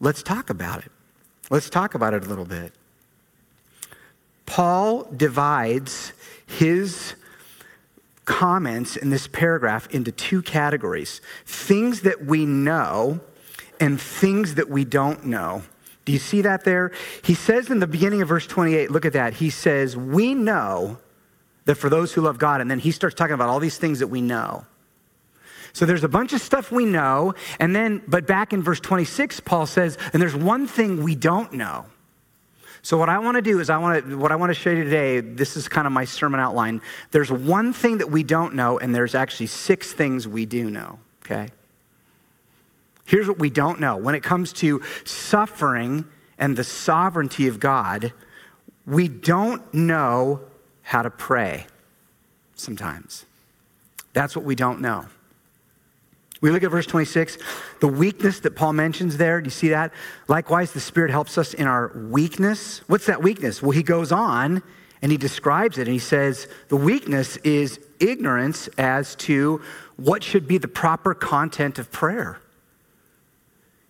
let's 0.00 0.22
talk 0.22 0.50
about 0.50 0.84
it. 0.84 0.92
Let's 1.50 1.68
talk 1.68 1.94
about 1.94 2.14
it 2.14 2.24
a 2.24 2.28
little 2.28 2.44
bit. 2.44 2.72
Paul 4.46 5.04
divides 5.04 6.12
his 6.46 7.14
comments 8.24 8.96
in 8.96 9.10
this 9.10 9.26
paragraph 9.26 9.88
into 9.92 10.12
two 10.12 10.42
categories 10.42 11.20
things 11.44 12.02
that 12.02 12.24
we 12.24 12.46
know 12.46 13.20
and 13.80 14.00
things 14.00 14.54
that 14.54 14.68
we 14.68 14.84
don't 14.84 15.26
know. 15.26 15.62
Do 16.04 16.12
you 16.12 16.18
see 16.18 16.42
that 16.42 16.64
there? 16.64 16.92
He 17.22 17.34
says 17.34 17.70
in 17.70 17.78
the 17.78 17.86
beginning 17.86 18.22
of 18.22 18.28
verse 18.28 18.46
28, 18.46 18.90
look 18.90 19.04
at 19.04 19.12
that. 19.12 19.34
He 19.34 19.50
says, 19.50 19.96
We 19.96 20.34
know 20.34 20.98
that 21.64 21.76
for 21.76 21.88
those 21.88 22.12
who 22.12 22.22
love 22.22 22.38
God, 22.38 22.60
and 22.60 22.70
then 22.70 22.80
he 22.80 22.90
starts 22.90 23.14
talking 23.14 23.34
about 23.34 23.48
all 23.48 23.60
these 23.60 23.78
things 23.78 24.00
that 24.00 24.08
we 24.08 24.20
know. 24.20 24.66
So 25.72 25.86
there's 25.86 26.04
a 26.04 26.08
bunch 26.08 26.32
of 26.32 26.40
stuff 26.40 26.70
we 26.70 26.84
know, 26.84 27.34
and 27.58 27.74
then, 27.74 28.02
but 28.06 28.26
back 28.26 28.52
in 28.52 28.62
verse 28.62 28.80
26, 28.80 29.40
Paul 29.40 29.66
says, 29.66 29.96
and 30.12 30.20
there's 30.20 30.36
one 30.36 30.66
thing 30.66 31.02
we 31.02 31.14
don't 31.14 31.52
know. 31.52 31.86
So 32.82 32.98
what 32.98 33.08
I 33.08 33.18
want 33.20 33.36
to 33.36 33.42
do 33.42 33.60
is 33.60 33.70
I 33.70 33.78
want 33.78 34.08
to 34.08 34.18
what 34.18 34.32
I 34.32 34.36
want 34.36 34.50
to 34.50 34.54
show 34.54 34.70
you 34.70 34.82
today, 34.82 35.20
this 35.20 35.56
is 35.56 35.68
kind 35.68 35.86
of 35.86 35.92
my 35.92 36.04
sermon 36.04 36.40
outline. 36.40 36.82
There's 37.12 37.30
one 37.30 37.72
thing 37.72 37.98
that 37.98 38.10
we 38.10 38.24
don't 38.24 38.54
know 38.54 38.78
and 38.78 38.92
there's 38.92 39.14
actually 39.14 39.46
six 39.46 39.92
things 39.92 40.26
we 40.26 40.46
do 40.46 40.68
know, 40.68 40.98
okay? 41.24 41.48
Here's 43.04 43.28
what 43.28 43.38
we 43.38 43.50
don't 43.50 43.78
know. 43.78 43.96
When 43.96 44.14
it 44.14 44.22
comes 44.22 44.52
to 44.54 44.82
suffering 45.04 46.04
and 46.38 46.56
the 46.56 46.64
sovereignty 46.64 47.46
of 47.46 47.60
God, 47.60 48.12
we 48.84 49.06
don't 49.06 49.72
know 49.72 50.40
how 50.82 51.02
to 51.02 51.10
pray 51.10 51.66
sometimes. 52.56 53.26
That's 54.12 54.34
what 54.34 54.44
we 54.44 54.54
don't 54.54 54.80
know. 54.80 55.06
We 56.42 56.50
look 56.50 56.64
at 56.64 56.72
verse 56.72 56.86
26, 56.86 57.38
the 57.78 57.86
weakness 57.86 58.40
that 58.40 58.56
Paul 58.56 58.72
mentions 58.72 59.16
there. 59.16 59.40
Do 59.40 59.46
you 59.46 59.50
see 59.50 59.68
that? 59.68 59.92
Likewise, 60.26 60.72
the 60.72 60.80
Spirit 60.80 61.12
helps 61.12 61.38
us 61.38 61.54
in 61.54 61.68
our 61.68 61.92
weakness. 61.94 62.80
What's 62.88 63.06
that 63.06 63.22
weakness? 63.22 63.62
Well, 63.62 63.70
he 63.70 63.84
goes 63.84 64.10
on 64.10 64.60
and 65.00 65.12
he 65.12 65.16
describes 65.16 65.78
it 65.78 65.82
and 65.82 65.92
he 65.92 66.00
says 66.00 66.48
the 66.68 66.76
weakness 66.76 67.36
is 67.38 67.78
ignorance 68.00 68.66
as 68.76 69.14
to 69.16 69.62
what 69.96 70.24
should 70.24 70.48
be 70.48 70.58
the 70.58 70.66
proper 70.66 71.14
content 71.14 71.78
of 71.78 71.92
prayer. 71.92 72.40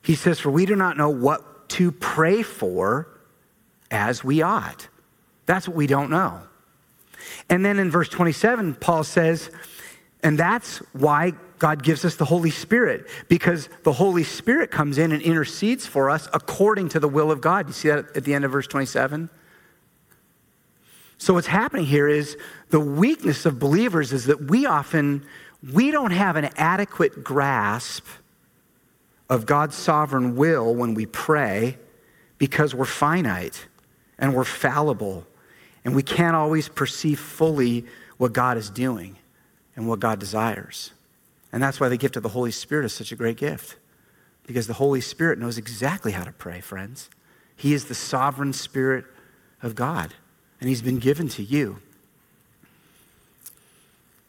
He 0.03 0.15
says, 0.15 0.39
For 0.39 0.51
we 0.51 0.67
do 0.67 0.77
not 0.77 0.99
know 0.99 1.09
what 1.09 1.71
to 1.71 1.91
pray 1.91 2.43
for 2.43 3.09
as 3.91 4.23
we 4.23 4.43
ought. 4.43 4.89
That's 5.47 5.67
what 5.67 5.77
we 5.77 5.87
don't 5.87 6.11
know. 6.11 6.43
And 7.49 7.65
then 7.65 7.79
in 7.79 7.91
verse 7.91 8.11
27, 8.11 8.75
Paul 8.75 9.05
says, 9.05 9.51
and 10.23 10.39
that's 10.39 10.79
why 10.93 11.33
God 11.63 11.85
gives 11.85 12.05
us 12.05 12.17
the 12.17 12.25
Holy 12.25 12.51
Spirit, 12.51 13.09
because 13.29 13.69
the 13.85 13.93
Holy 13.93 14.25
Spirit 14.25 14.73
comes 14.73 14.99
in 14.99 15.13
and 15.13 15.23
intercedes 15.23 15.87
for 15.87 16.11
us 16.11 16.29
according 16.35 16.89
to 16.89 16.99
the 16.99 17.07
will 17.07 17.31
of 17.31 17.41
God. 17.41 17.69
You 17.69 17.73
see 17.73 17.87
that 17.87 18.17
at 18.17 18.25
the 18.25 18.35
end 18.35 18.45
of 18.45 18.51
verse 18.51 18.67
27? 18.67 19.31
So 21.19 21.35
what's 21.35 21.47
happening 21.47 21.85
here 21.85 22.09
is 22.09 22.37
the 22.71 22.81
weakness 22.81 23.47
of 23.47 23.61
believers 23.61 24.13
is 24.13 24.25
that 24.25 24.51
we 24.51 24.67
often 24.67 25.25
we 25.73 25.93
don't 25.93 26.11
have 26.11 26.35
an 26.35 26.51
adequate 26.57 27.23
grasp 27.23 28.07
of 29.31 29.47
God's 29.47 29.77
sovereign 29.77 30.35
will 30.35 30.75
when 30.75 30.95
we 30.95 31.07
pray 31.07 31.79
because 32.39 32.75
we're 32.75 32.87
finite 32.87 33.69
and 34.19 34.35
we're 34.35 34.43
fallible 34.43 35.25
and 35.85 35.95
we 35.95 36.03
can't 36.03 36.35
always 36.35 36.69
perceive 36.69 37.21
fully 37.21 37.85
what 38.17 38.33
God 38.33 38.57
is 38.57 38.69
doing 38.69 39.17
and 39.77 39.87
what 39.87 40.01
God 40.01 40.19
desires. 40.19 40.91
And 41.53 41.63
that's 41.63 41.79
why 41.79 41.89
the 41.89 41.99
gift 41.99 42.17
of 42.17 42.23
the 42.23 42.31
Holy 42.31 42.51
Spirit 42.51 42.87
is 42.87 42.93
such 42.93 43.13
a 43.13 43.17
great 43.17 43.37
gift. 43.37 43.77
Because 44.47 44.67
the 44.67 44.75
Holy 44.75 45.01
Spirit 45.01 45.39
knows 45.39 45.59
exactly 45.59 46.13
how 46.13 46.25
to 46.25 46.33
pray, 46.33 46.61
friends. 46.61 47.11
He 47.55 47.75
is 47.75 47.85
the 47.85 47.95
sovereign 47.95 48.53
Spirit 48.53 49.05
of 49.63 49.75
God, 49.75 50.15
and 50.61 50.69
He's 50.69 50.83
been 50.83 50.99
given 50.99 51.29
to 51.29 51.43
you. 51.43 51.79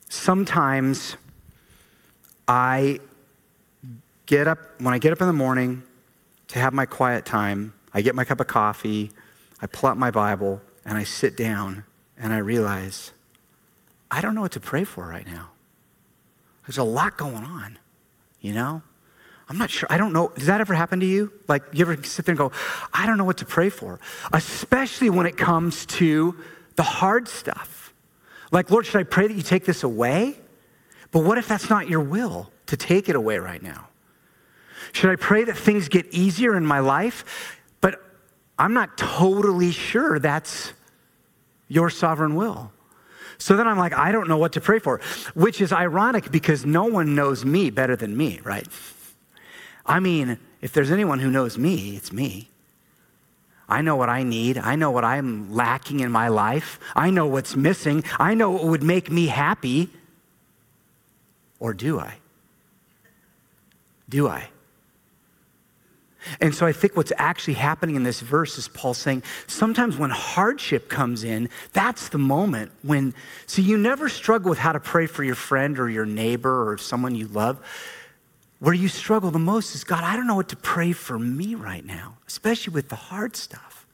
Sometimes 0.10 1.16
I 2.48 3.00
get 4.28 4.48
up, 4.48 4.60
when 4.80 4.94
I 4.94 5.00
get 5.00 5.12
up 5.12 5.22
in 5.22 5.28
the 5.28 5.34
morning 5.34 5.82
to 6.50 6.60
have 6.60 6.74
my 6.74 6.86
quiet 6.86 7.26
time, 7.26 7.74
I 7.94 8.02
get 8.02 8.14
my 8.14 8.24
cup 8.24 8.40
of 8.40 8.48
coffee, 8.48 9.12
I 9.62 9.66
pull 9.66 9.90
out 9.90 9.98
my 9.98 10.12
Bible, 10.12 10.62
and 10.86 10.98
I 10.98 11.04
sit 11.04 11.36
down 11.36 11.86
and 12.18 12.34
I 12.34 12.38
realize 12.38 13.12
I 14.12 14.22
don't 14.22 14.36
know 14.36 14.42
what 14.42 14.52
to 14.52 14.60
pray 14.60 14.84
for 14.84 15.08
right 15.08 15.26
now. 15.26 15.53
There's 16.66 16.78
a 16.78 16.84
lot 16.84 17.18
going 17.18 17.44
on, 17.44 17.78
you 18.40 18.54
know? 18.54 18.82
I'm 19.50 19.58
not 19.58 19.70
sure. 19.70 19.88
I 19.92 19.98
don't 19.98 20.14
know. 20.14 20.32
Does 20.36 20.48
that 20.48 20.62
ever 20.62 20.74
happen 20.74 21.02
to 21.02 21.06
you? 21.06 21.32
Like, 21.48 21.64
you 21.74 21.82
ever 21.86 22.02
sit 22.04 22.26
there 22.26 22.34
and 22.34 22.40
go, 22.40 22.52
I 22.94 23.06
don't 23.06 23.18
know 23.18 23.26
what 23.26 23.38
to 23.38 23.46
pray 23.46 23.70
for? 23.70 24.00
Especially 24.32 25.10
when 25.10 25.26
it 25.26 25.38
comes 25.38 25.86
to 25.88 26.36
the 26.76 26.84
hard 26.84 27.28
stuff. 27.28 27.94
Like, 28.52 28.72
Lord, 28.72 28.86
should 28.86 29.00
I 29.00 29.04
pray 29.04 29.28
that 29.28 29.34
you 29.34 29.44
take 29.44 29.66
this 29.66 29.84
away? 29.84 30.40
But 31.12 31.24
what 31.24 31.38
if 31.38 31.48
that's 31.48 31.70
not 31.70 31.90
your 31.90 32.00
will 32.00 32.52
to 32.68 32.78
take 32.78 33.10
it 33.10 33.16
away 33.16 33.38
right 33.38 33.62
now? 33.62 33.90
Should 34.94 35.10
I 35.10 35.16
pray 35.16 35.44
that 35.44 35.58
things 35.58 35.90
get 35.90 36.08
easier 36.14 36.56
in 36.56 36.66
my 36.66 36.80
life? 36.80 37.60
But 37.82 38.02
I'm 38.58 38.74
not 38.74 38.98
totally 38.98 39.72
sure 39.72 40.20
that's 40.20 40.74
your 41.68 41.90
sovereign 41.90 42.36
will. 42.36 42.72
So 43.44 43.58
then 43.58 43.68
I'm 43.68 43.78
like, 43.78 43.92
I 43.92 44.14
don't 44.14 44.30
know 44.30 44.38
what 44.38 44.54
to 44.54 44.62
pray 44.62 44.80
for, 44.80 45.02
which 45.34 45.60
is 45.60 45.74
ironic 45.74 46.32
because 46.32 46.66
no 46.66 46.86
one 46.86 47.14
knows 47.14 47.44
me 47.44 47.70
better 47.72 47.98
than 47.98 48.16
me, 48.16 48.40
right? 48.42 48.66
I 49.86 50.00
mean, 50.00 50.38
if 50.62 50.72
there's 50.72 50.90
anyone 50.90 51.20
who 51.20 51.30
knows 51.30 51.58
me, 51.58 51.98
it's 51.98 52.14
me. 52.14 52.48
I 53.68 53.82
know 53.82 53.98
what 53.98 54.08
I 54.08 54.24
need. 54.24 54.58
I 54.58 54.78
know 54.78 54.92
what 54.92 55.04
I'm 55.04 55.54
lacking 55.54 56.00
in 56.00 56.10
my 56.10 56.30
life. 56.30 56.80
I 56.96 57.10
know 57.10 57.28
what's 57.28 57.54
missing. 57.54 58.06
I 58.18 58.34
know 58.34 58.50
what 58.50 58.64
would 58.64 58.82
make 58.82 59.12
me 59.12 59.28
happy. 59.28 59.90
Or 61.60 61.74
do 61.74 62.00
I? 62.00 62.20
Do 64.08 64.30
I? 64.30 64.53
And 66.40 66.54
so 66.54 66.66
I 66.66 66.72
think 66.72 66.96
what's 66.96 67.12
actually 67.18 67.56
happening 67.56 67.96
in 67.96 68.04
this 68.04 68.20
verse 68.20 68.58
is 68.58 68.68
Paul 68.68 68.94
saying 68.94 69.24
sometimes 69.48 69.98
when 69.98 70.10
hardship 70.10 70.90
comes 70.90 71.24
in, 71.24 71.50
that's 71.74 72.10
the 72.10 72.18
moment 72.18 72.72
when, 72.82 73.14
so 73.46 73.62
you 73.62 73.78
never 73.78 74.10
struggle 74.10 74.50
with 74.50 74.60
how 74.60 74.72
to 74.72 74.80
pray 74.80 75.06
for 75.06 75.24
your 75.24 75.36
friend 75.36 75.80
or 75.80 75.90
your 75.90 76.06
neighbor 76.06 76.70
or 76.70 76.78
someone 76.78 77.16
you 77.16 77.28
love. 77.28 77.60
Where 78.60 78.74
you 78.74 78.88
struggle 78.88 79.30
the 79.30 79.40
most 79.40 79.76
is 79.76 79.84
God, 79.84 80.04
I 80.04 80.16
don't 80.16 80.28
know 80.28 80.36
what 80.36 80.50
to 80.50 80.56
pray 80.56 80.94
for 80.94 81.20
me 81.20 81.56
right 81.56 81.86
now, 81.86 82.18
especially 82.28 82.74
with 82.74 82.90
the 82.90 82.96
hard 82.96 83.36
stuff. 83.36 83.86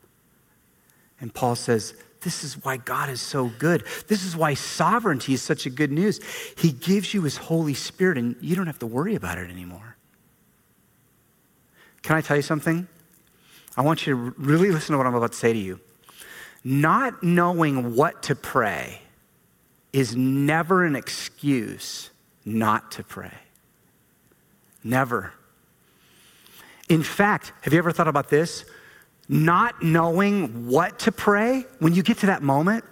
And 1.20 1.34
Paul 1.34 1.56
says, 1.56 1.96
this 2.22 2.44
is 2.44 2.64
why 2.64 2.78
God 2.78 3.10
is 3.10 3.22
so 3.22 3.48
good. 3.60 3.84
This 4.08 4.26
is 4.26 4.36
why 4.36 4.54
sovereignty 4.54 5.34
is 5.34 5.42
such 5.42 5.66
a 5.66 5.70
good 5.70 5.92
news. 5.92 6.20
He 6.58 6.72
gives 6.72 7.14
you 7.14 7.22
his 7.22 7.38
Holy 7.38 7.74
Spirit, 7.74 8.18
and 8.18 8.36
you 8.42 8.56
don't 8.56 8.68
have 8.68 8.80
to 8.80 8.88
worry 8.88 9.16
about 9.16 9.38
it 9.38 9.50
anymore. 9.50 9.96
Can 12.01 12.15
I 12.15 12.22
tell 12.22 12.36
you 12.38 12.41
something? 12.44 12.88
I 13.77 13.82
want 13.82 14.06
you 14.06 14.13
to 14.13 14.34
really 14.38 14.72
listen 14.72 14.94
to 14.94 14.98
what 14.98 15.08
I'm 15.08 15.15
about 15.15 15.32
to 15.34 15.38
say 15.38 15.53
to 15.53 15.60
you. 15.60 15.79
not 16.63 17.24
knowing 17.24 17.96
what 17.96 18.24
to 18.24 18.36
pray 18.36 19.01
is 19.94 20.15
never 20.15 20.86
an 20.86 20.96
excuse 20.96 22.10
not 22.46 22.91
to 22.91 23.03
pray. 23.03 23.34
Never. 24.84 25.34
In 26.88 27.03
fact, 27.03 27.53
have 27.62 27.74
you 27.74 27.79
ever 27.79 27.91
thought 27.91 28.08
about 28.08 28.29
this? 28.29 28.65
Not 29.27 29.84
knowing 29.84 30.68
what 30.68 31.00
to 31.00 31.12
pray, 31.12 31.65
when 31.79 31.94
you 31.94 32.01
get 32.01 32.18
to 32.20 32.25
that 32.27 32.41
moment, 32.41 32.84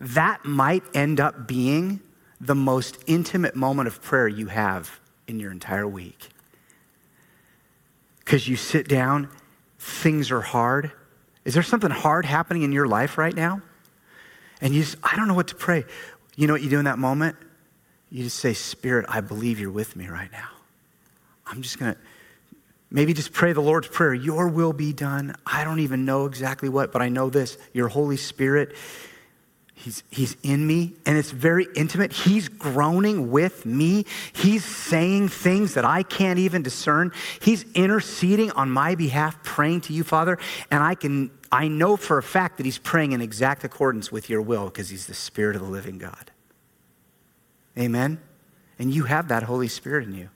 that 0.00 0.44
might 0.44 0.84
end 0.94 1.18
up 1.18 1.48
being 1.48 2.00
the 2.40 2.54
most 2.54 2.98
intimate 3.06 3.56
moment 3.56 3.88
of 3.88 4.00
prayer 4.00 4.28
you 4.28 4.46
have 4.46 5.00
in 5.26 5.40
your 5.40 5.50
entire 5.50 5.88
week. 5.88 6.28
Because 8.28 8.46
you 8.46 8.56
sit 8.56 8.88
down, 8.88 9.30
things 9.78 10.30
are 10.30 10.42
hard. 10.42 10.92
Is 11.46 11.54
there 11.54 11.62
something 11.62 11.90
hard 11.90 12.26
happening 12.26 12.60
in 12.60 12.72
your 12.72 12.86
life 12.86 13.16
right 13.16 13.34
now? 13.34 13.62
And 14.60 14.74
you 14.74 14.82
just, 14.82 14.96
I 15.02 15.16
don't 15.16 15.28
know 15.28 15.34
what 15.34 15.48
to 15.48 15.54
pray. 15.54 15.86
You 16.36 16.46
know 16.46 16.52
what 16.52 16.60
you 16.60 16.68
do 16.68 16.78
in 16.78 16.84
that 16.84 16.98
moment? 16.98 17.36
You 18.10 18.24
just 18.24 18.36
say, 18.36 18.52
Spirit, 18.52 19.06
I 19.08 19.22
believe 19.22 19.58
you're 19.58 19.70
with 19.70 19.96
me 19.96 20.08
right 20.08 20.30
now. 20.30 20.50
I'm 21.46 21.62
just 21.62 21.78
going 21.78 21.94
to 21.94 22.00
maybe 22.90 23.14
just 23.14 23.32
pray 23.32 23.54
the 23.54 23.62
Lord's 23.62 23.88
Prayer. 23.88 24.12
Your 24.12 24.48
will 24.48 24.74
be 24.74 24.92
done. 24.92 25.34
I 25.46 25.64
don't 25.64 25.80
even 25.80 26.04
know 26.04 26.26
exactly 26.26 26.68
what, 26.68 26.92
but 26.92 27.00
I 27.00 27.08
know 27.08 27.30
this. 27.30 27.56
Your 27.72 27.88
Holy 27.88 28.18
Spirit, 28.18 28.76
He's, 29.78 30.02
he's 30.10 30.36
in 30.42 30.66
me, 30.66 30.94
and 31.06 31.16
it's 31.16 31.30
very 31.30 31.68
intimate. 31.76 32.12
He's 32.12 32.48
groaning 32.48 33.30
with 33.30 33.64
me. 33.64 34.06
He's 34.32 34.64
saying 34.64 35.28
things 35.28 35.74
that 35.74 35.84
I 35.84 36.02
can't 36.02 36.40
even 36.40 36.62
discern. 36.62 37.12
He's 37.40 37.64
interceding 37.74 38.50
on 38.52 38.70
my 38.70 38.96
behalf, 38.96 39.40
praying 39.44 39.82
to 39.82 39.92
you, 39.92 40.02
Father. 40.02 40.38
And 40.70 40.82
I 40.82 40.96
can 40.96 41.30
I 41.50 41.68
know 41.68 41.96
for 41.96 42.18
a 42.18 42.22
fact 42.22 42.56
that 42.56 42.66
he's 42.66 42.78
praying 42.78 43.12
in 43.12 43.20
exact 43.20 43.62
accordance 43.64 44.10
with 44.10 44.28
your 44.28 44.42
will 44.42 44.64
because 44.66 44.88
he's 44.88 45.06
the 45.06 45.14
Spirit 45.14 45.54
of 45.54 45.62
the 45.62 45.68
living 45.68 45.98
God. 45.98 46.30
Amen? 47.78 48.20
And 48.78 48.92
you 48.92 49.04
have 49.04 49.28
that 49.28 49.44
Holy 49.44 49.68
Spirit 49.68 50.08
in 50.08 50.14
you. 50.14 50.28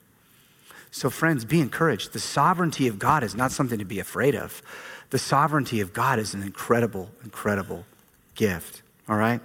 So, 0.89 1.09
friends, 1.09 1.43
be 1.43 1.59
encouraged. 1.59 2.13
The 2.13 2.19
sovereignty 2.19 2.87
of 2.87 2.97
God 2.97 3.23
is 3.23 3.35
not 3.35 3.51
something 3.51 3.79
to 3.79 3.85
be 3.85 3.99
afraid 3.99 4.35
of. 4.35 4.61
The 5.09 5.19
sovereignty 5.19 5.81
of 5.81 5.91
God 5.91 6.17
is 6.17 6.33
an 6.33 6.43
incredible, 6.43 7.09
incredible 7.23 7.85
gift. 8.35 8.82
All 9.07 9.15
right? 9.15 9.41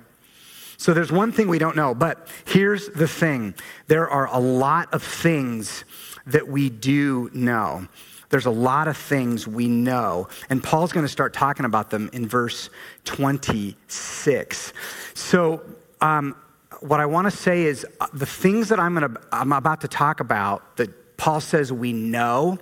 So 0.76 0.94
there's 0.94 1.10
one 1.10 1.32
thing 1.32 1.48
we 1.48 1.58
don't 1.58 1.74
know, 1.74 1.94
but 1.94 2.28
here's 2.46 2.88
the 2.88 3.08
thing 3.08 3.54
there 3.88 4.08
are 4.08 4.28
a 4.28 4.38
lot 4.38 4.94
of 4.94 5.02
things 5.02 5.84
that 6.26 6.46
we 6.46 6.70
do 6.70 7.30
know. 7.32 7.88
There's 8.30 8.46
a 8.46 8.50
lot 8.50 8.88
of 8.88 8.96
things 8.96 9.48
we 9.48 9.68
know. 9.68 10.28
And 10.50 10.62
Paul's 10.62 10.92
going 10.92 11.04
to 11.04 11.12
start 11.12 11.32
talking 11.32 11.64
about 11.64 11.90
them 11.90 12.10
in 12.12 12.28
verse 12.28 12.70
26. 13.04 14.72
So, 15.14 15.62
um, 16.00 16.36
what 16.80 17.00
I 17.00 17.06
want 17.06 17.24
to 17.24 17.30
say 17.30 17.64
is 17.64 17.84
uh, 18.00 18.06
the 18.12 18.26
things 18.26 18.68
that 18.68 18.78
I'm, 18.78 18.94
gonna, 18.94 19.14
I'm 19.32 19.52
about 19.52 19.80
to 19.80 19.88
talk 19.88 20.20
about 20.20 20.76
that 20.76 21.16
Paul 21.16 21.40
says 21.40 21.72
we 21.72 21.92
know, 21.92 22.58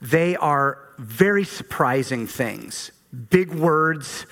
they 0.00 0.36
are 0.36 0.78
very 0.98 1.44
surprising 1.44 2.26
things. 2.26 2.90
Big 3.30 3.52
words. 3.52 4.26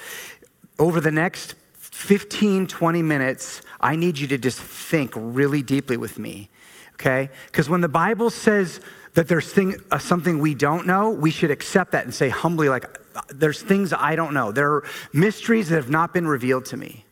Over 0.78 1.00
the 1.00 1.10
next 1.10 1.54
15, 1.74 2.66
20 2.66 3.02
minutes, 3.02 3.62
I 3.80 3.96
need 3.96 4.18
you 4.18 4.26
to 4.28 4.38
just 4.38 4.60
think 4.60 5.12
really 5.14 5.62
deeply 5.62 5.96
with 5.96 6.18
me, 6.18 6.50
okay? 6.94 7.30
Because 7.46 7.68
when 7.68 7.80
the 7.80 7.88
Bible 7.88 8.30
says 8.30 8.80
that 9.14 9.28
there's 9.28 9.52
thing, 9.52 9.76
uh, 9.90 9.98
something 9.98 10.40
we 10.40 10.54
don't 10.54 10.86
know, 10.86 11.10
we 11.10 11.30
should 11.30 11.50
accept 11.50 11.92
that 11.92 12.04
and 12.04 12.12
say 12.12 12.28
humbly, 12.28 12.68
like, 12.68 12.84
uh, 13.14 13.20
there's 13.28 13.62
things 13.62 13.92
I 13.92 14.16
don't 14.16 14.34
know. 14.34 14.50
There 14.50 14.72
are 14.72 14.84
mysteries 15.12 15.68
that 15.68 15.76
have 15.76 15.90
not 15.90 16.12
been 16.12 16.26
revealed 16.26 16.64
to 16.66 16.76
me. 16.76 17.04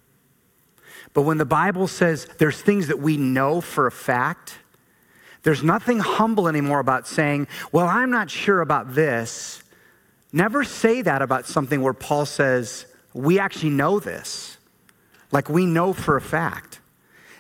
But 1.15 1.23
when 1.23 1.39
the 1.39 1.45
Bible 1.45 1.87
says 1.87 2.27
there's 2.39 2.61
things 2.61 2.89
that 2.89 2.99
we 2.99 3.17
know 3.17 3.61
for 3.61 3.87
a 3.87 3.93
fact, 3.93 4.59
there's 5.43 5.63
nothing 5.63 5.99
humble 5.99 6.49
anymore 6.49 6.81
about 6.81 7.07
saying, 7.07 7.49
well, 7.71 7.87
I'm 7.87 8.11
not 8.11 8.31
sure 8.31 8.61
about 8.61 8.95
this. 8.95 9.63
Never 10.33 10.65
say 10.65 11.03
that 11.03 11.21
about 11.21 11.47
something 11.47 11.83
where 11.83 11.93
Paul 11.93 12.27
says, 12.27 12.87
we 13.15 13.39
actually 13.39 13.71
know 13.71 14.01
this. 14.01 14.57
Like 15.31 15.49
we 15.49 15.67
know 15.67 15.93
for 15.93 16.17
a 16.17 16.21
fact. 16.21 16.81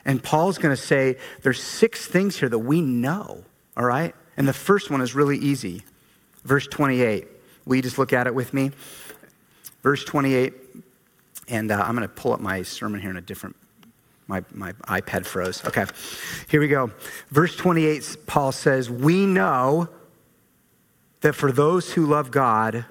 And 0.04 0.22
Paul's 0.22 0.58
going 0.58 0.74
to 0.74 0.80
say 0.80 1.16
there's 1.42 1.62
six 1.62 2.06
things 2.06 2.36
here 2.36 2.48
that 2.48 2.58
we 2.58 2.80
know, 2.80 3.44
all 3.76 3.84
right? 3.84 4.14
And 4.36 4.48
the 4.48 4.52
first 4.52 4.90
one 4.90 5.00
is 5.00 5.14
really 5.14 5.38
easy. 5.38 5.84
Verse 6.44 6.66
28. 6.66 7.28
Will 7.64 7.76
you 7.76 7.82
just 7.82 7.98
look 7.98 8.12
at 8.12 8.26
it 8.26 8.35
with 8.35 8.52
me? 8.52 8.72
Verse 9.82 10.04
28. 10.04 10.54
And 11.48 11.70
uh, 11.70 11.82
I'm 11.82 11.94
going 11.94 12.08
to 12.08 12.14
pull 12.14 12.32
up 12.32 12.40
my 12.40 12.62
sermon 12.62 13.00
here 13.00 13.11
in 13.11 13.16
a 13.16 13.20
different 13.20 13.56
my, 14.28 14.42
my 14.52 14.72
iPad 14.72 15.26
froze. 15.26 15.64
Okay, 15.64 15.85
here 16.48 16.61
we 16.61 16.68
go. 16.68 16.90
Verse 17.30 17.54
28, 17.56 18.16
Paul 18.26 18.52
says, 18.52 18.88
We 18.88 19.26
know 19.26 19.88
that 21.20 21.35
for 21.35 21.52
those 21.52 21.92
who 21.92 22.06
love 22.06 22.30
God, 22.30 22.87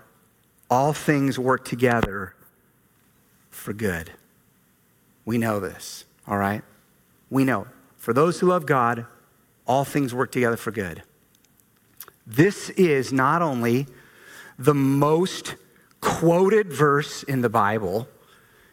all 0.69 0.93
things 0.93 1.39
work 1.39 1.65
together 1.65 2.35
for 3.61 3.73
good. 3.73 4.11
We 5.23 5.37
know 5.37 5.59
this, 5.59 6.03
all 6.27 6.37
right? 6.37 6.63
We 7.29 7.45
know. 7.45 7.67
For 7.95 8.11
those 8.11 8.39
who 8.39 8.47
love 8.47 8.65
God, 8.65 9.05
all 9.67 9.85
things 9.85 10.13
work 10.13 10.31
together 10.31 10.57
for 10.57 10.71
good. 10.71 11.03
This 12.25 12.69
is 12.71 13.13
not 13.13 13.41
only 13.41 13.87
the 14.57 14.73
most 14.73 15.55
quoted 16.01 16.73
verse 16.73 17.23
in 17.23 17.41
the 17.41 17.49
Bible, 17.49 18.07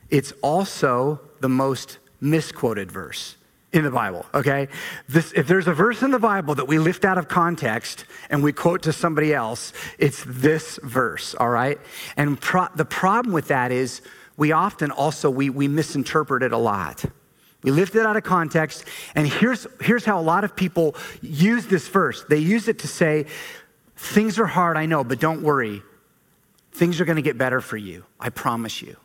it's 0.08 0.32
also 0.42 1.20
the 1.40 1.48
most 1.48 1.98
misquoted 2.20 2.90
verse 2.90 3.36
in 3.72 3.84
the 3.84 3.90
Bible, 3.90 4.24
okay? 4.32 4.68
This, 5.08 5.32
if 5.32 5.46
there's 5.46 5.68
a 5.68 5.74
verse 5.74 6.02
in 6.02 6.10
the 6.10 6.18
Bible 6.18 6.54
that 6.54 6.66
we 6.66 6.78
lift 6.78 7.04
out 7.04 7.18
of 7.18 7.28
context 7.28 8.06
and 8.30 8.42
we 8.42 8.52
quote 8.52 8.82
to 8.82 8.92
somebody 8.92 9.34
else, 9.34 9.74
it's 9.98 10.24
this 10.26 10.80
verse, 10.82 11.34
all 11.34 11.50
right? 11.50 11.78
And 12.16 12.40
pro- 12.40 12.68
the 12.74 12.86
problem 12.86 13.34
with 13.34 13.48
that 13.48 13.70
is 13.70 14.00
we 14.38 14.52
often 14.52 14.90
also, 14.90 15.28
we, 15.28 15.50
we 15.50 15.68
misinterpret 15.68 16.42
it 16.42 16.52
a 16.52 16.56
lot. 16.56 17.04
We 17.62 17.72
lift 17.72 17.96
it 17.96 18.06
out 18.06 18.16
of 18.16 18.22
context, 18.22 18.84
and 19.16 19.26
here's, 19.26 19.66
here's 19.80 20.04
how 20.04 20.20
a 20.20 20.22
lot 20.22 20.44
of 20.44 20.54
people 20.54 20.94
use 21.20 21.66
this 21.66 21.88
verse. 21.88 22.24
They 22.28 22.38
use 22.38 22.68
it 22.68 22.78
to 22.78 22.88
say, 22.88 23.26
things 23.96 24.38
are 24.38 24.46
hard, 24.46 24.76
I 24.76 24.86
know, 24.86 25.02
but 25.02 25.18
don't 25.18 25.42
worry. 25.42 25.82
Things 26.70 27.00
are 27.00 27.04
going 27.04 27.16
to 27.16 27.22
get 27.22 27.36
better 27.36 27.60
for 27.60 27.76
you. 27.76 28.04
I 28.20 28.30
promise 28.30 28.80
you. 28.80 28.96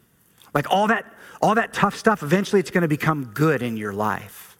Like 0.53 0.71
all 0.71 0.85
that, 0.87 1.11
all 1.41 1.55
that 1.55 1.73
tough 1.73 1.97
stuff, 1.97 2.21
eventually 2.21 2.59
it's 2.59 2.69
going 2.69 2.83
to 2.83 2.87
become 2.87 3.31
good 3.33 3.63
in 3.63 3.75
your 3.75 3.91
life. 3.91 4.55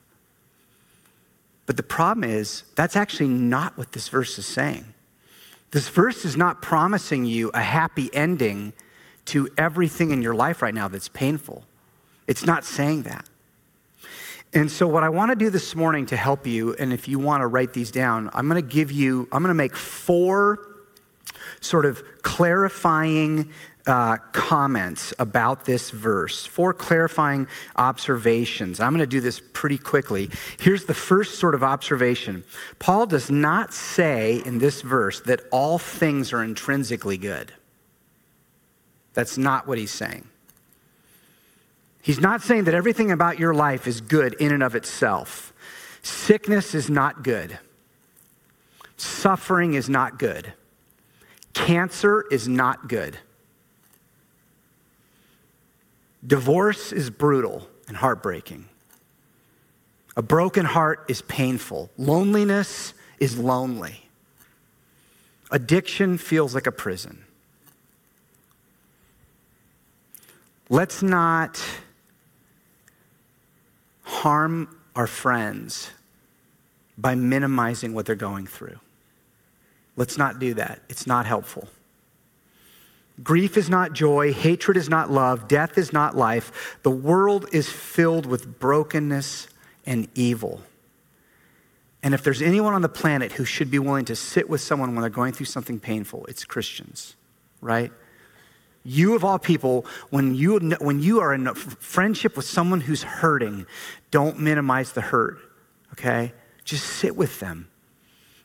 But 1.68 1.78
the 1.78 1.84
problem 1.84 2.24
is, 2.24 2.64
that's 2.76 2.96
actually 2.96 3.30
not 3.30 3.78
what 3.78 3.92
this 3.92 4.10
verse 4.10 4.40
is 4.40 4.48
saying. 4.48 4.86
This 5.70 5.88
verse 5.88 6.26
is 6.26 6.36
not 6.36 6.64
promising 6.64 7.26
you 7.26 7.52
a 7.54 7.62
happy 7.62 8.10
ending 8.12 8.74
to 9.26 9.50
everything 9.58 10.12
in 10.12 10.22
your 10.22 10.36
life 10.36 10.62
right 10.62 10.74
now 10.74 10.88
that's 10.88 11.08
painful. 11.08 11.64
It's 12.28 12.46
not 12.46 12.66
saying 12.66 13.04
that. 13.04 13.28
And 14.54 14.70
so, 14.70 14.88
what 14.88 15.04
I 15.04 15.10
want 15.10 15.32
to 15.32 15.36
do 15.36 15.50
this 15.50 15.76
morning 15.76 16.06
to 16.08 16.16
help 16.16 16.46
you, 16.46 16.76
and 16.76 16.94
if 16.94 17.08
you 17.08 17.18
want 17.18 17.42
to 17.42 17.48
write 17.48 17.74
these 17.74 17.90
down, 17.90 18.30
I'm 18.34 18.48
going 18.48 18.62
to 18.62 18.68
give 18.68 18.92
you, 18.92 19.28
I'm 19.32 19.42
going 19.42 19.50
to 19.50 19.56
make 19.56 19.76
four 19.76 20.60
sort 21.60 21.86
of 21.86 22.04
clarifying 22.22 23.52
uh, 23.88 24.18
comments 24.32 25.14
about 25.20 25.66
this 25.66 25.90
verse, 25.90 26.46
four 26.46 26.74
clarifying 26.74 27.48
observations. 27.76 28.80
I'm 28.80 28.92
going 28.92 29.00
to 29.00 29.08
do 29.08 29.22
this 29.22 29.42
pretty 29.54 29.78
quickly. 29.78 30.30
Here's 30.60 30.86
the 30.86 30.94
first 30.94 31.40
sort 31.40 31.56
of 31.56 31.64
observation 31.64 32.44
Paul 32.80 33.08
does 33.08 33.30
not 33.30 33.74
say 33.74 34.42
in 34.46 34.60
this 34.60 34.82
verse 34.82 35.22
that 35.22 35.42
all 35.52 35.80
things 35.80 36.32
are 36.32 36.44
intrinsically 36.44 37.18
good. 37.18 37.52
That's 39.14 39.38
not 39.38 39.68
what 39.68 39.78
he's 39.78 39.92
saying. 39.92 40.28
He's 42.02 42.20
not 42.20 42.42
saying 42.42 42.66
that 42.66 42.74
everything 42.74 43.12
about 43.12 43.40
your 43.40 43.54
life 43.54 43.88
is 43.88 44.02
good 44.02 44.34
in 44.36 44.52
and 44.52 44.62
of 44.62 44.76
itself. 44.76 45.54
Sickness 46.02 46.76
is 46.76 46.90
not 46.90 47.24
good. 47.24 47.58
Suffering 48.98 49.74
is 49.74 49.90
not 49.90 50.20
good. 50.20 50.54
Cancer 51.54 52.26
is 52.30 52.48
not 52.48 52.90
good. 52.90 53.18
Divorce 56.26 56.92
is 56.92 57.10
brutal 57.10 57.68
and 57.88 57.98
heartbreaking. 57.98 58.68
A 60.16 60.22
broken 60.22 60.66
heart 60.66 61.06
is 61.08 61.22
painful. 61.22 61.90
Loneliness 61.98 62.94
is 63.20 63.38
lonely. 63.38 64.06
Addiction 65.52 66.18
feels 66.18 66.54
like 66.54 66.68
a 66.68 66.72
prison. 66.72 67.24
Let's 70.70 71.04
not 71.04 71.64
harm 74.04 74.76
our 74.96 75.08
friends 75.08 75.92
by 76.98 77.16
minimizing 77.16 77.94
what 77.94 78.06
they're 78.06 78.16
going 78.16 78.48
through. 78.48 78.80
Let's 79.96 80.18
not 80.18 80.40
do 80.40 80.54
that. 80.56 80.82
It's 80.90 81.06
not 81.06 81.26
helpful. 81.26 81.68
Grief 83.22 83.58
is 83.58 83.70
not 83.70 83.94
joy, 83.94 84.34
hatred 84.34 84.76
is 84.76 84.90
not 84.90 85.12
love, 85.12 85.48
death 85.48 85.78
is 85.78 85.94
not 85.94 86.18
life. 86.18 86.80
The 86.82 86.92
world 86.92 87.46
is 87.52 87.70
filled 87.70 88.26
with 88.26 88.60
brokenness 88.60 89.48
and 89.86 90.08
evil. 90.16 90.62
And 92.02 92.14
if 92.14 92.24
there's 92.24 92.42
anyone 92.42 92.74
on 92.74 92.82
the 92.82 92.90
planet 92.90 93.34
who 93.34 93.46
should 93.46 93.70
be 93.70 93.80
willing 93.80 94.06
to 94.06 94.16
sit 94.16 94.50
with 94.50 94.62
someone 94.62 94.94
when 94.94 95.02
they're 95.02 95.10
going 95.10 95.32
through 95.32 95.46
something 95.46 95.80
painful, 95.80 96.26
it's 96.26 96.44
Christians, 96.44 97.16
right? 97.62 97.92
You, 98.86 99.16
of 99.16 99.24
all 99.24 99.40
people, 99.40 99.86
when 100.10 100.36
you, 100.36 100.60
when 100.80 101.02
you 101.02 101.20
are 101.22 101.34
in 101.34 101.54
friendship 101.56 102.36
with 102.36 102.46
someone 102.46 102.82
who's 102.82 103.04
hurting, 103.04 103.66
don't 104.12 104.40
minimize 104.40 104.92
the 104.92 105.02
hurt, 105.02 105.40
okay? 105.94 106.34
Just 106.66 106.86
sit 106.86 107.16
with 107.16 107.40
them 107.40 107.70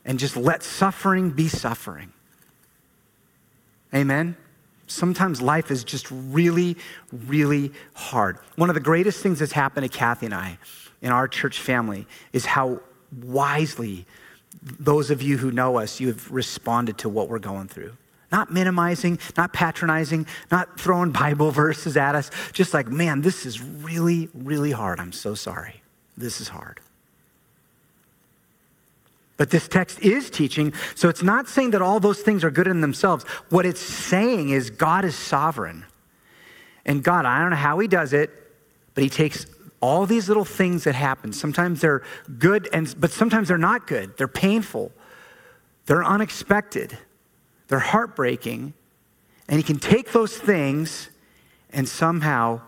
and 0.05 0.17
just 0.17 0.37
let 0.37 0.63
suffering 0.63 1.31
be 1.31 1.47
suffering. 1.47 2.13
Amen? 3.93 4.37
Sometimes 4.87 5.41
life 5.41 5.71
is 5.71 5.83
just 5.83 6.07
really, 6.09 6.77
really 7.11 7.71
hard. 7.93 8.39
One 8.55 8.69
of 8.69 8.75
the 8.75 8.81
greatest 8.81 9.21
things 9.21 9.39
that's 9.39 9.51
happened 9.51 9.89
to 9.89 9.97
Kathy 9.97 10.25
and 10.25 10.35
I 10.35 10.57
in 11.01 11.11
our 11.11 11.27
church 11.27 11.59
family 11.59 12.07
is 12.33 12.45
how 12.45 12.79
wisely 13.21 14.05
those 14.63 15.11
of 15.11 15.21
you 15.21 15.37
who 15.37 15.51
know 15.51 15.77
us, 15.77 15.99
you 15.99 16.07
have 16.07 16.31
responded 16.31 16.97
to 16.99 17.09
what 17.09 17.29
we're 17.29 17.39
going 17.39 17.67
through. 17.67 17.93
Not 18.31 18.51
minimizing, 18.51 19.19
not 19.37 19.53
patronizing, 19.53 20.27
not 20.51 20.79
throwing 20.79 21.11
Bible 21.11 21.51
verses 21.63 21.97
at 21.97 22.15
us. 22.15 22.29
Just 22.51 22.73
like, 22.73 22.87
man, 22.87 23.21
this 23.21 23.45
is 23.45 23.61
really, 23.61 24.29
really 24.33 24.71
hard. 24.71 24.99
I'm 24.99 25.11
so 25.11 25.35
sorry. 25.35 25.81
This 26.17 26.41
is 26.41 26.49
hard. 26.49 26.79
But 29.37 29.51
this 29.51 29.69
text 29.69 30.01
is 30.01 30.29
teaching, 30.29 30.73
so 30.95 31.07
it's 31.07 31.23
not 31.23 31.47
saying 31.47 31.71
that 31.71 31.81
all 31.81 32.01
those 32.01 32.19
things 32.19 32.43
are 32.43 32.51
good 32.51 32.67
in 32.67 32.81
themselves. 32.81 33.23
What 33.49 33.65
it's 33.65 33.79
saying 33.79 34.49
is 34.49 34.69
God 34.69 35.05
is 35.05 35.15
sovereign. 35.15 35.85
And 36.85 37.01
God, 37.01 37.25
I 37.25 37.39
don't 37.39 37.51
know 37.51 37.55
how 37.55 37.79
He 37.79 37.87
does 37.87 38.11
it, 38.11 38.31
but 38.93 39.03
He 39.03 39.09
takes 39.09 39.45
all 39.81 40.05
these 40.05 40.27
little 40.27 40.43
things 40.43 40.83
that 40.83 40.93
happen. 40.93 41.31
Sometimes 41.31 41.79
they're 41.79 42.01
good, 42.37 42.67
and, 42.73 42.93
but 42.99 43.11
sometimes 43.11 43.47
they're 43.47 43.57
not 43.57 43.87
good. 43.87 44.17
They're 44.17 44.27
painful, 44.27 44.91
they're 45.85 46.03
unexpected, 46.03 46.97
they're 47.69 47.79
heartbreaking. 47.79 48.73
And 49.47 49.57
He 49.57 49.63
can 49.63 49.79
take 49.79 50.11
those 50.11 50.37
things 50.37 51.09
and 51.71 51.87
somehow 51.87 52.61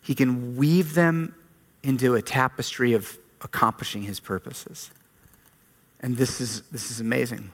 He 0.00 0.14
can 0.14 0.56
weave 0.56 0.94
them 0.94 1.34
into 1.82 2.14
a 2.14 2.22
tapestry 2.22 2.92
of 2.92 3.18
accomplishing 3.42 4.02
His 4.02 4.20
purposes. 4.20 4.90
And 6.00 6.16
this 6.16 6.40
is, 6.40 6.62
this 6.70 6.90
is 6.90 7.00
amazing. 7.00 7.50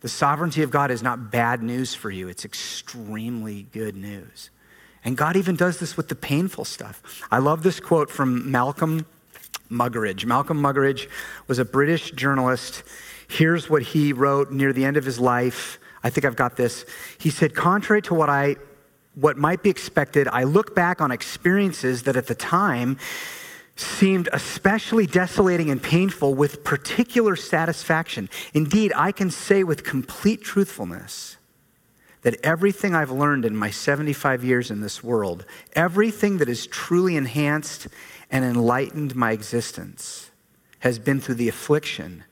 The 0.00 0.08
sovereignty 0.08 0.62
of 0.62 0.70
God 0.70 0.90
is 0.90 1.02
not 1.02 1.30
bad 1.30 1.62
news 1.62 1.94
for 1.94 2.10
you, 2.10 2.28
it's 2.28 2.44
extremely 2.44 3.66
good 3.72 3.96
news. 3.96 4.50
And 5.04 5.16
God 5.16 5.36
even 5.36 5.56
does 5.56 5.78
this 5.78 5.96
with 5.96 6.08
the 6.08 6.14
painful 6.14 6.64
stuff. 6.64 7.22
I 7.30 7.38
love 7.38 7.62
this 7.62 7.80
quote 7.80 8.10
from 8.10 8.50
Malcolm 8.50 9.06
Muggeridge. 9.70 10.24
Malcolm 10.24 10.60
Muggeridge 10.60 11.08
was 11.46 11.58
a 11.58 11.64
British 11.64 12.10
journalist. 12.12 12.82
Here's 13.28 13.68
what 13.68 13.82
he 13.82 14.12
wrote 14.12 14.50
near 14.50 14.72
the 14.72 14.84
end 14.84 14.96
of 14.96 15.04
his 15.04 15.20
life. 15.20 15.78
I 16.02 16.10
think 16.10 16.24
I've 16.24 16.36
got 16.36 16.56
this. 16.56 16.84
He 17.18 17.30
said, 17.30 17.54
Contrary 17.54 18.02
to 18.02 18.14
what 18.14 18.28
I 18.28 18.56
what 19.14 19.36
might 19.36 19.64
be 19.64 19.70
expected, 19.70 20.28
I 20.28 20.44
look 20.44 20.76
back 20.76 21.00
on 21.00 21.10
experiences 21.10 22.04
that 22.04 22.16
at 22.16 22.28
the 22.28 22.36
time 22.36 22.98
seemed 23.74 24.28
especially 24.32 25.06
desolating 25.06 25.70
and 25.70 25.82
painful 25.82 26.34
with 26.34 26.62
particular 26.62 27.34
satisfaction. 27.34 28.28
Indeed, 28.54 28.92
I 28.94 29.10
can 29.10 29.30
say 29.30 29.64
with 29.64 29.82
complete 29.82 30.42
truthfulness 30.42 31.36
that 32.22 32.36
everything 32.44 32.94
I've 32.94 33.10
learned 33.10 33.44
in 33.44 33.56
my 33.56 33.70
75 33.70 34.44
years 34.44 34.70
in 34.70 34.80
this 34.80 35.02
world, 35.02 35.44
everything 35.74 36.38
that 36.38 36.48
has 36.48 36.66
truly 36.66 37.16
enhanced 37.16 37.88
and 38.30 38.44
enlightened 38.44 39.16
my 39.16 39.32
existence, 39.32 40.30
has 40.80 40.98
been 40.98 41.20
through 41.20 41.36
the 41.36 41.48
affliction 41.48 42.24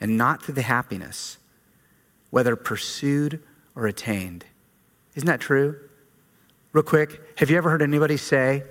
and 0.00 0.16
not 0.16 0.42
through 0.42 0.54
the 0.54 0.62
happiness, 0.62 1.38
whether 2.30 2.56
pursued 2.56 3.42
or 3.74 3.86
attained. 3.86 4.44
Isn't 5.14 5.26
that 5.26 5.40
true? 5.40 5.78
Real 6.72 6.82
quick, 6.82 7.20
have 7.38 7.50
you 7.50 7.56
ever 7.56 7.70
heard 7.70 7.82
anybody 7.82 8.16
say, 8.16 8.62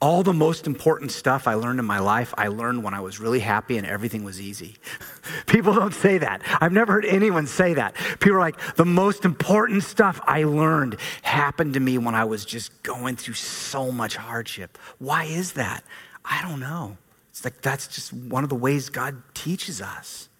all 0.00 0.22
the 0.22 0.32
most 0.32 0.66
important 0.66 1.10
stuff 1.10 1.48
I 1.48 1.54
learned 1.54 1.78
in 1.78 1.86
my 1.86 2.00
life, 2.00 2.34
I 2.36 2.48
learned 2.48 2.84
when 2.84 2.92
I 2.92 3.00
was 3.00 3.18
really 3.18 3.40
happy 3.40 3.78
and 3.78 3.86
everything 3.86 4.24
was 4.24 4.40
easy. 4.40 4.76
People 5.46 5.72
don't 5.72 5.94
say 5.94 6.18
that. 6.18 6.42
I've 6.60 6.72
never 6.72 6.92
heard 6.92 7.06
anyone 7.06 7.46
say 7.46 7.74
that. 7.74 7.94
People 8.20 8.34
are 8.34 8.40
like, 8.40 8.60
the 8.76 8.84
most 8.84 9.24
important 9.24 9.84
stuff 9.84 10.20
I 10.24 10.44
learned 10.44 10.98
happened 11.22 11.74
to 11.74 11.80
me 11.80 11.96
when 11.96 12.14
I 12.14 12.24
was 12.24 12.44
just 12.44 12.82
going 12.82 13.16
through 13.16 13.34
so 13.34 13.90
much 13.90 14.16
hardship. 14.16 14.76
Why 14.98 15.24
is 15.24 15.52
that? 15.52 15.82
I 16.24 16.42
don't 16.42 16.60
know. 16.60 16.98
It's 17.36 17.44
like 17.44 17.60
that's 17.60 17.86
just 17.86 18.14
one 18.14 18.44
of 18.44 18.48
the 18.48 18.56
ways 18.56 18.88
God 18.88 19.22
teaches 19.34 19.82
us. 19.82 20.30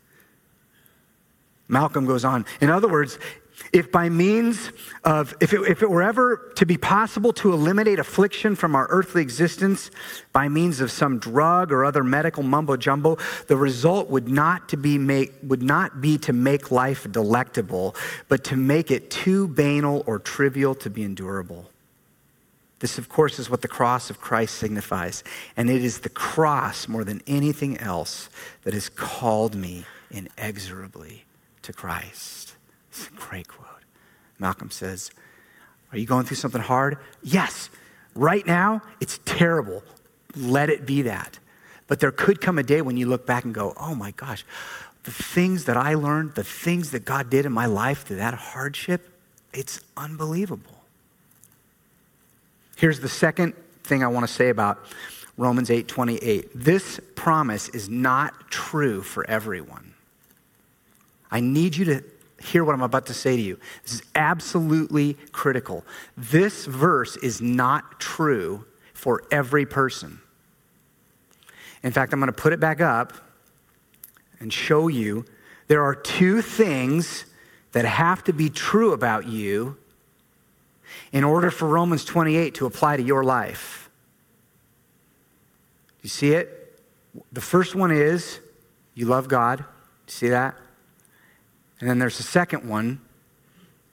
Malcolm 1.69 2.07
goes 2.07 2.25
on. 2.25 2.47
In 2.63 2.71
other 2.71 2.89
words, 2.89 3.19
if 3.71 3.93
by 3.93 4.09
means 4.09 4.71
of, 5.05 5.35
if 5.43 5.53
it, 5.53 5.61
if 5.69 5.83
it 5.83 5.91
were 5.91 6.03
ever 6.03 6.55
to 6.57 6.65
be 6.65 6.79
possible 6.79 7.35
to 7.35 7.53
eliminate 7.53 7.99
affliction 7.99 8.57
from 8.57 8.75
our 8.75 8.87
earthly 8.89 9.21
existence 9.21 9.91
by 10.33 10.49
means 10.49 10.81
of 10.81 10.91
some 10.91 11.19
drug 11.19 11.71
or 11.71 11.85
other 11.85 12.03
medical 12.03 12.43
mumbo 12.43 12.79
jumbo, 12.79 13.19
the 13.47 13.59
result 13.59 14.09
would 14.09 14.31
not, 14.31 14.71
to 14.71 14.79
be 14.79 14.97
make, 14.97 15.35
would 15.43 15.63
not 15.63 16.01
be 16.01 16.17
to 16.17 16.33
make 16.33 16.71
life 16.71 17.07
delectable, 17.13 17.95
but 18.29 18.43
to 18.45 18.57
make 18.57 18.91
it 18.91 19.11
too 19.11 19.49
banal 19.49 20.03
or 20.07 20.19
trivial 20.19 20.75
to 20.77 20.89
be 20.89 21.03
endurable. 21.03 21.71
This, 22.79 22.99
of 22.99 23.09
course, 23.09 23.39
is 23.39 23.49
what 23.49 23.63
the 23.63 23.69
cross 23.69 24.11
of 24.11 24.21
Christ 24.21 24.57
signifies. 24.57 25.25
And 25.57 25.71
it 25.71 25.83
is 25.83 26.01
the 26.01 26.11
cross 26.11 26.89
more 26.89 27.05
than 27.05 27.23
anything 27.27 27.79
else 27.79 28.29
that 28.65 28.75
has 28.75 28.89
called 28.89 29.55
me 29.55 29.87
inexorably 30.11 31.25
to 31.63 31.73
Christ. 31.73 32.55
It's 32.91 33.09
a 33.09 33.11
great 33.13 33.49
quote. 33.49 33.67
Malcolm 34.39 34.71
says, 34.71 35.11
Are 35.91 35.99
you 35.99 36.07
going 36.07 36.27
through 36.27 36.37
something 36.37 36.61
hard? 36.61 36.99
Yes. 37.23 37.71
Right 38.15 38.47
now, 38.47 38.83
it's 39.01 39.21
terrible. 39.25 39.83
Let 40.37 40.69
it 40.69 40.87
be 40.87 41.03
that. 41.03 41.39
But 41.87 42.01
there 42.01 42.11
could 42.11 42.41
come 42.41 42.59
a 42.59 42.63
day 42.63 42.83
when 42.83 42.97
you 42.97 43.07
look 43.07 43.27
back 43.27 43.45
and 43.45 43.55
go, 43.55 43.73
Oh 43.81 43.95
my 43.95 44.11
gosh, 44.11 44.45
the 45.05 45.11
things 45.11 45.65
that 45.65 45.77
I 45.77 45.95
learned, 45.95 46.35
the 46.35 46.45
things 46.45 46.91
that 46.91 47.05
God 47.05 47.31
did 47.31 47.47
in 47.47 47.53
my 47.53 47.67
life 47.67 48.05
through 48.05 48.17
that 48.17 48.35
hardship, 48.35 49.09
it's 49.53 49.81
unbelievable. 49.97 50.76
Here's 52.77 53.01
the 53.01 53.09
second 53.09 53.55
thing 53.83 54.05
I 54.05 54.07
want 54.07 54.27
to 54.27 54.33
say 54.33 54.51
about 54.51 54.85
Romans 55.39 55.71
8:28. 55.71 56.51
This 56.55 57.01
promise 57.15 57.69
is 57.71 57.89
not 57.89 58.51
true 58.51 59.03
for 59.03 59.29
everyone. 59.29 59.95
I 61.31 61.41
need 61.41 61.77
you 61.77 61.87
to 61.87 62.05
hear 62.39 62.65
what 62.65 62.75
I'm 62.75 62.83
about 62.83 63.07
to 63.07 63.15
say 63.15 63.35
to 63.35 63.43
you. 63.43 63.59
This 63.83 63.95
is 63.95 64.03
absolutely 64.15 65.15
critical. 65.33 65.85
This 66.17 66.67
verse 66.67 67.17
is 67.17 67.41
not 67.41 67.99
true 67.99 68.67
for 68.93 69.23
every 69.31 69.65
person. 69.65 70.21
In 71.83 71.93
fact, 71.93 72.13
I'm 72.13 72.21
going 72.21 72.29
to 72.29 72.33
put 72.33 72.53
it 72.53 72.61
back 72.61 72.81
up 72.81 73.15
and 74.39 74.53
show 74.53 74.89
you 74.89 75.25
there 75.67 75.83
are 75.83 75.95
two 75.95 76.43
things 76.43 77.25
that 77.73 77.87
have 77.87 78.23
to 78.25 78.33
be 78.35 78.51
true 78.51 78.93
about 78.93 79.27
you 79.27 79.79
in 81.17 81.25
order 81.25 81.51
for 81.51 81.67
Romans 81.67 82.05
28 82.05 82.57
to 82.57 82.67
apply 82.67 82.99
to 82.99 83.03
your 83.03 83.25
life. 83.25 83.89
Do 85.89 86.03
You 86.03 86.11
see 86.11 86.33
it? 86.33 86.79
The 87.33 87.41
first 87.41 87.75
one 87.75 87.91
is 87.91 88.39
you 88.95 89.07
love 89.07 89.27
God. 89.27 89.65
See 90.09 90.29
that? 90.29 90.55
And 91.81 91.89
then 91.89 91.99
there's 91.99 92.19
the 92.19 92.23
second 92.23 92.69
one 92.69 93.01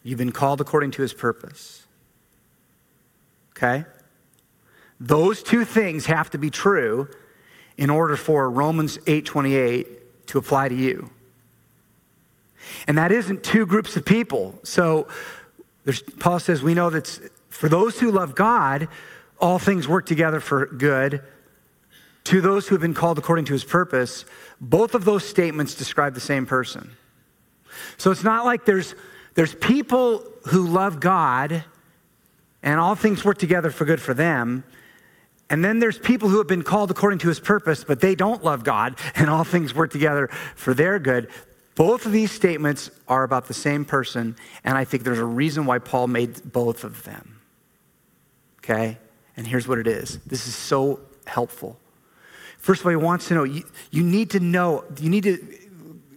you've 0.03 0.17
been 0.17 0.33
called 0.33 0.59
according 0.59 0.91
to 0.91 1.01
his 1.01 1.13
purpose. 1.13 1.85
Okay? 3.51 3.85
Those 4.99 5.41
two 5.41 5.63
things 5.63 6.07
have 6.07 6.29
to 6.31 6.37
be 6.37 6.49
true 6.49 7.07
in 7.77 7.89
order 7.89 8.17
for 8.17 8.49
Romans 8.49 8.97
8:28 9.07 9.87
to 10.27 10.37
apply 10.39 10.67
to 10.67 10.75
you. 10.75 11.09
And 12.85 12.97
that 12.97 13.13
isn't 13.13 13.43
two 13.43 13.65
groups 13.65 13.95
of 13.95 14.03
people. 14.03 14.59
So 14.63 15.07
Paul 16.19 16.39
says 16.39 16.63
we 16.63 16.73
know 16.73 16.89
that 16.89 17.07
for 17.49 17.69
those 17.69 17.99
who 17.99 18.11
love 18.11 18.35
God, 18.35 18.87
all 19.39 19.59
things 19.59 19.87
work 19.87 20.05
together 20.05 20.39
for 20.39 20.65
good. 20.65 21.21
To 22.25 22.39
those 22.39 22.67
who 22.67 22.75
have 22.75 22.81
been 22.81 22.93
called 22.93 23.17
according 23.17 23.45
to 23.45 23.53
his 23.53 23.65
purpose, 23.65 24.23
both 24.61 24.95
of 24.95 25.03
those 25.03 25.27
statements 25.27 25.75
describe 25.75 26.13
the 26.13 26.21
same 26.21 26.45
person. 26.45 26.91
So 27.97 28.11
it's 28.11 28.23
not 28.23 28.45
like 28.45 28.65
there's, 28.65 28.95
there's 29.35 29.53
people 29.55 30.23
who 30.47 30.67
love 30.67 30.99
God 30.99 31.63
and 32.61 32.79
all 32.79 32.95
things 32.95 33.25
work 33.25 33.37
together 33.37 33.69
for 33.69 33.83
good 33.83 34.01
for 34.01 34.13
them. 34.13 34.63
And 35.49 35.63
then 35.63 35.79
there's 35.79 35.99
people 35.99 36.29
who 36.29 36.37
have 36.37 36.47
been 36.47 36.63
called 36.63 36.89
according 36.89 37.19
to 37.19 37.27
his 37.27 37.39
purpose, 37.39 37.83
but 37.83 37.99
they 37.99 38.15
don't 38.15 38.43
love 38.43 38.63
God 38.63 38.97
and 39.15 39.29
all 39.29 39.43
things 39.43 39.75
work 39.75 39.91
together 39.91 40.29
for 40.55 40.73
their 40.73 40.97
good. 40.99 41.29
Both 41.75 42.05
of 42.05 42.11
these 42.11 42.31
statements 42.31 42.91
are 43.07 43.23
about 43.23 43.47
the 43.47 43.53
same 43.53 43.83
person, 43.83 44.35
and 44.63 44.77
I 44.77 44.85
think 44.85 45.03
there's 45.03 45.19
a 45.19 45.25
reason 45.25 45.65
why 45.65 45.79
Paul 45.79 46.07
made 46.07 46.51
both 46.51 46.83
of 46.83 47.03
them. 47.03 47.41
Okay? 48.59 48.97
And 49.35 49.47
here's 49.47 49.67
what 49.67 49.79
it 49.79 49.87
is 49.87 50.19
this 50.25 50.47
is 50.47 50.55
so 50.55 50.99
helpful. 51.25 51.79
First 52.57 52.81
of 52.81 52.85
all, 52.85 52.91
he 52.91 52.95
wants 52.95 53.27
to 53.27 53.33
know 53.33 53.43
you, 53.43 53.63
you 53.91 54.03
need 54.03 54.29
to 54.31 54.39
know, 54.39 54.85
you 54.99 55.09
need 55.09 55.23
to 55.23 55.37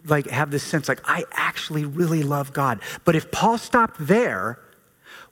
like 0.05 0.29
have 0.29 0.51
this 0.51 0.63
sense 0.63 0.89
like, 0.89 1.01
I 1.05 1.25
actually 1.33 1.85
really 1.85 2.23
love 2.23 2.53
God. 2.53 2.81
But 3.05 3.17
if 3.17 3.31
Paul 3.33 3.59
stopped 3.59 3.97
there, 3.99 4.61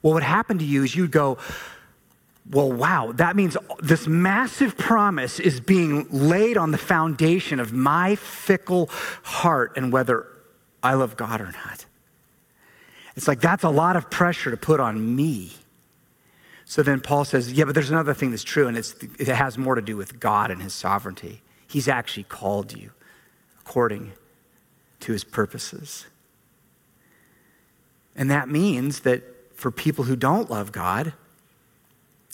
well, 0.01 0.11
what 0.11 0.13
would 0.15 0.23
happen 0.23 0.57
to 0.59 0.65
you 0.65 0.83
is 0.83 0.95
you'd 0.95 1.11
go, 1.11 1.37
well, 2.49 2.71
wow, 2.71 3.11
that 3.13 3.35
means 3.35 3.57
this 3.79 4.07
massive 4.07 4.77
promise 4.77 5.39
is 5.39 5.59
being 5.59 6.07
laid 6.11 6.57
on 6.57 6.71
the 6.71 6.77
foundation 6.77 7.59
of 7.59 7.73
my 7.73 8.15
fickle 8.15 8.89
heart 9.23 9.73
and 9.75 9.91
whether 9.91 10.27
I 10.83 10.93
love 10.93 11.17
God 11.17 11.41
or 11.41 11.51
not. 11.51 11.85
It's 13.15 13.27
like 13.27 13.41
that's 13.41 13.63
a 13.63 13.69
lot 13.69 13.95
of 13.95 14.11
pressure 14.11 14.51
to 14.51 14.57
put 14.57 14.79
on 14.79 15.15
me. 15.15 15.53
So 16.65 16.83
then 16.83 16.99
Paul 16.99 17.25
says, 17.25 17.51
yeah, 17.53 17.65
but 17.65 17.73
there's 17.73 17.91
another 17.91 18.13
thing 18.13 18.31
that's 18.31 18.43
true, 18.43 18.67
and 18.67 18.77
it 18.77 19.27
has 19.27 19.57
more 19.57 19.75
to 19.75 19.81
do 19.81 19.95
with 19.97 20.19
God 20.19 20.51
and 20.51 20.61
his 20.61 20.73
sovereignty. 20.73 21.41
He's 21.67 21.87
actually 21.87 22.23
called 22.23 22.73
you 22.73 22.91
according 23.59 24.11
to 25.01 25.11
his 25.11 25.23
purposes. 25.23 26.05
And 28.15 28.29
that 28.31 28.49
means 28.49 29.01
that 29.01 29.23
for 29.55 29.71
people 29.71 30.05
who 30.05 30.15
don't 30.15 30.49
love 30.49 30.71
God, 30.71 31.13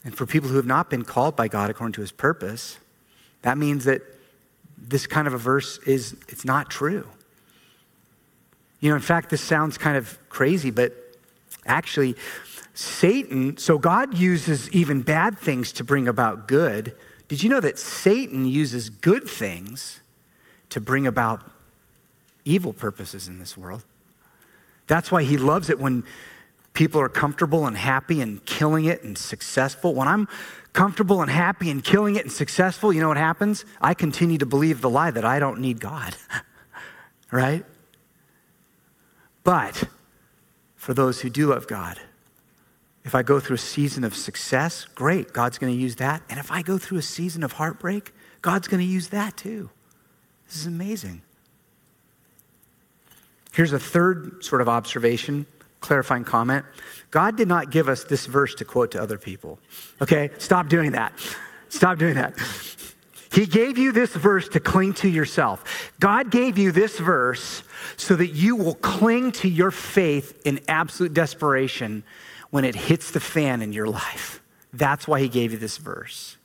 and 0.04 0.16
for 0.16 0.26
people 0.26 0.50
who 0.50 0.56
have 0.56 0.66
not 0.66 0.90
been 0.90 1.04
called 1.04 1.36
by 1.36 1.48
God 1.48 1.70
according 1.70 1.94
to 1.94 2.02
his 2.02 2.12
purpose, 2.12 2.78
that 3.44 3.58
means 3.58 3.86
that 3.86 4.02
this 4.78 5.06
kind 5.06 5.28
of 5.28 5.34
a 5.34 5.38
verse 5.38 5.78
is 5.80 6.16
it's 6.28 6.44
not 6.46 6.70
true. 6.70 7.08
You 8.80 8.90
know, 8.90 8.96
in 8.96 9.02
fact, 9.02 9.30
this 9.30 9.42
sounds 9.42 9.78
kind 9.78 9.96
of 9.96 10.18
crazy, 10.30 10.72
but 10.72 10.94
actually, 11.66 12.16
Satan, 12.74 13.58
so 13.58 13.78
God 13.78 14.18
uses 14.18 14.70
even 14.72 15.04
bad 15.04 15.38
things 15.38 15.72
to 15.74 15.84
bring 15.84 16.08
about 16.08 16.48
good. 16.48 16.96
Did 17.28 17.44
you 17.44 17.50
know 17.50 17.60
that 17.60 17.78
Satan 17.78 18.46
uses 18.46 18.90
good 18.90 19.30
things 19.30 20.00
to 20.70 20.82
bring 20.82 21.06
about 21.06 21.44
evil 22.44 22.74
purposes 22.74 23.28
in 23.28 23.38
this 23.38 23.56
world? 23.56 23.84
That's 24.88 25.12
why 25.12 25.24
he 25.24 25.38
loves 25.38 25.70
it 25.70 25.80
when 25.80 26.04
people 26.74 27.02
are 27.02 27.10
comfortable 27.10 27.68
and 27.68 27.78
happy 27.78 28.22
and 28.22 28.44
killing 28.46 28.86
it 28.86 29.04
and 29.04 29.18
successful. 29.18 29.94
When 29.94 30.08
I'm 30.08 30.28
comfortable 30.74 31.22
and 31.22 31.30
happy 31.30 31.70
and 31.70 31.84
killing 31.84 32.16
it 32.16 32.24
and 32.24 32.32
successful, 32.32 32.94
you 32.94 33.02
know 33.02 33.10
what 33.10 33.18
happens? 33.18 33.66
I 33.82 33.94
continue 33.94 34.38
to 34.38 34.46
believe 34.46 34.82
the 34.82 34.90
lie 34.90 35.12
that 35.12 35.26
I 35.26 35.40
don't 35.40 35.60
need 35.60 35.80
God, 35.80 36.16
right? 37.32 37.66
But 39.44 39.84
for 40.76 40.94
those 40.94 41.22
who 41.22 41.30
do 41.30 41.48
love 41.48 41.68
God, 41.68 42.00
if 43.04 43.16
I 43.16 43.24
go 43.24 43.40
through 43.40 43.56
a 43.56 43.60
season 43.60 44.04
of 44.04 44.16
success, 44.16 44.86
great, 44.86 45.34
God's 45.34 45.58
going 45.58 45.74
to 45.74 45.80
use 45.80 45.96
that. 45.98 46.22
And 46.30 46.40
if 46.40 46.52
I 46.52 46.62
go 46.62 46.78
through 46.78 47.00
a 47.00 47.04
season 47.04 47.44
of 47.44 47.54
heartbreak, 47.54 48.14
God's 48.42 48.68
going 48.68 48.80
to 48.80 48.92
use 48.92 49.10
that 49.10 49.38
too. 49.38 49.70
This 50.48 50.58
is 50.58 50.68
amazing. 50.68 51.24
Here's 53.52 53.74
a 53.74 53.80
third 53.80 54.44
sort 54.44 54.62
of 54.62 54.70
observation 54.70 55.46
clarifying 55.82 56.24
comment. 56.24 56.66
God 57.10 57.36
did 57.36 57.48
not 57.48 57.70
give 57.70 57.90
us 57.90 58.06
this 58.06 58.26
verse 58.26 58.56
to 58.56 58.66
quote 58.66 58.92
to 58.92 59.02
other 59.02 59.18
people. 59.18 59.60
Okay? 60.02 60.30
Stop 60.38 60.70
doing 60.70 60.94
that. 60.94 61.14
Stop 61.70 61.98
doing 61.98 62.16
that. 62.16 62.34
He 63.34 63.46
gave 63.46 63.78
you 63.78 63.92
this 63.92 64.14
verse 64.14 64.50
to 64.50 64.60
cling 64.60 64.94
to 64.96 65.10
yourself. 65.10 65.92
God 66.00 66.32
gave 66.32 66.58
you 66.58 66.72
this 66.72 67.00
verse 67.00 67.64
so 67.96 68.16
that 68.16 68.28
you 68.28 68.56
will 68.56 68.76
cling 68.76 69.32
to 69.34 69.48
your 69.48 69.72
faith 69.72 70.42
in 70.46 70.60
absolute 70.68 71.14
desperation 71.14 72.04
when 72.50 72.66
it 72.66 72.76
hits 72.76 73.12
the 73.12 73.22
fan 73.22 73.62
in 73.62 73.72
your 73.72 73.88
life. 73.88 74.42
That's 74.74 75.08
why 75.08 75.22
he 75.22 75.30
gave 75.30 75.54
you 75.54 75.58
this 75.58 75.78
verse. 75.78 76.38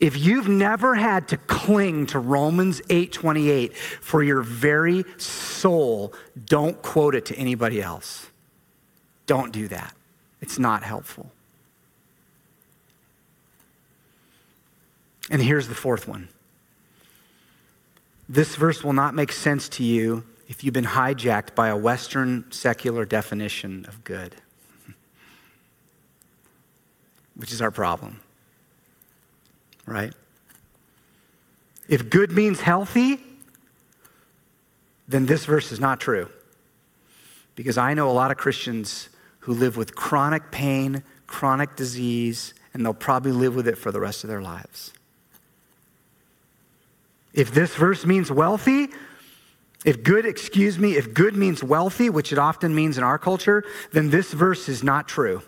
If 0.00 0.16
you've 0.18 0.48
never 0.48 0.94
had 0.94 1.28
to 1.28 1.36
cling 1.36 2.06
to 2.06 2.18
Romans 2.18 2.82
8:28 2.88 3.74
for 3.76 4.22
your 4.22 4.42
very 4.42 5.04
soul, 5.16 6.12
don't 6.46 6.80
quote 6.82 7.14
it 7.14 7.26
to 7.26 7.34
anybody 7.36 7.82
else. 7.82 8.25
Don't 9.26 9.52
do 9.52 9.68
that. 9.68 9.94
It's 10.40 10.58
not 10.58 10.82
helpful. 10.82 11.30
And 15.30 15.42
here's 15.42 15.68
the 15.68 15.74
fourth 15.74 16.06
one. 16.06 16.28
This 18.28 18.56
verse 18.56 18.82
will 18.82 18.92
not 18.92 19.14
make 19.14 19.32
sense 19.32 19.68
to 19.70 19.84
you 19.84 20.24
if 20.48 20.62
you've 20.62 20.74
been 20.74 20.84
hijacked 20.84 21.54
by 21.54 21.68
a 21.68 21.76
Western 21.76 22.50
secular 22.50 23.04
definition 23.04 23.84
of 23.88 24.04
good, 24.04 24.36
which 27.34 27.52
is 27.52 27.60
our 27.60 27.70
problem, 27.70 28.20
right? 29.86 30.12
If 31.88 32.10
good 32.10 32.32
means 32.32 32.60
healthy, 32.60 33.20
then 35.08 35.26
this 35.26 35.44
verse 35.44 35.72
is 35.72 35.80
not 35.80 36.00
true. 36.00 36.28
Because 37.54 37.78
I 37.78 37.94
know 37.94 38.10
a 38.10 38.12
lot 38.12 38.30
of 38.30 38.36
Christians 38.36 39.08
who 39.46 39.54
live 39.54 39.76
with 39.76 39.94
chronic 39.94 40.50
pain, 40.50 41.04
chronic 41.28 41.76
disease, 41.76 42.52
and 42.74 42.84
they'll 42.84 42.92
probably 42.92 43.30
live 43.30 43.54
with 43.54 43.68
it 43.68 43.78
for 43.78 43.92
the 43.92 44.00
rest 44.00 44.24
of 44.24 44.28
their 44.28 44.42
lives. 44.42 44.92
If 47.32 47.54
this 47.54 47.76
verse 47.76 48.04
means 48.04 48.28
wealthy, 48.28 48.88
if 49.84 50.02
good, 50.02 50.26
excuse 50.26 50.80
me, 50.80 50.96
if 50.96 51.14
good 51.14 51.36
means 51.36 51.62
wealthy, 51.62 52.10
which 52.10 52.32
it 52.32 52.38
often 52.38 52.74
means 52.74 52.98
in 52.98 53.04
our 53.04 53.20
culture, 53.20 53.62
then 53.92 54.10
this 54.10 54.32
verse 54.32 54.68
is 54.68 54.82
not 54.82 55.06
true. 55.06 55.42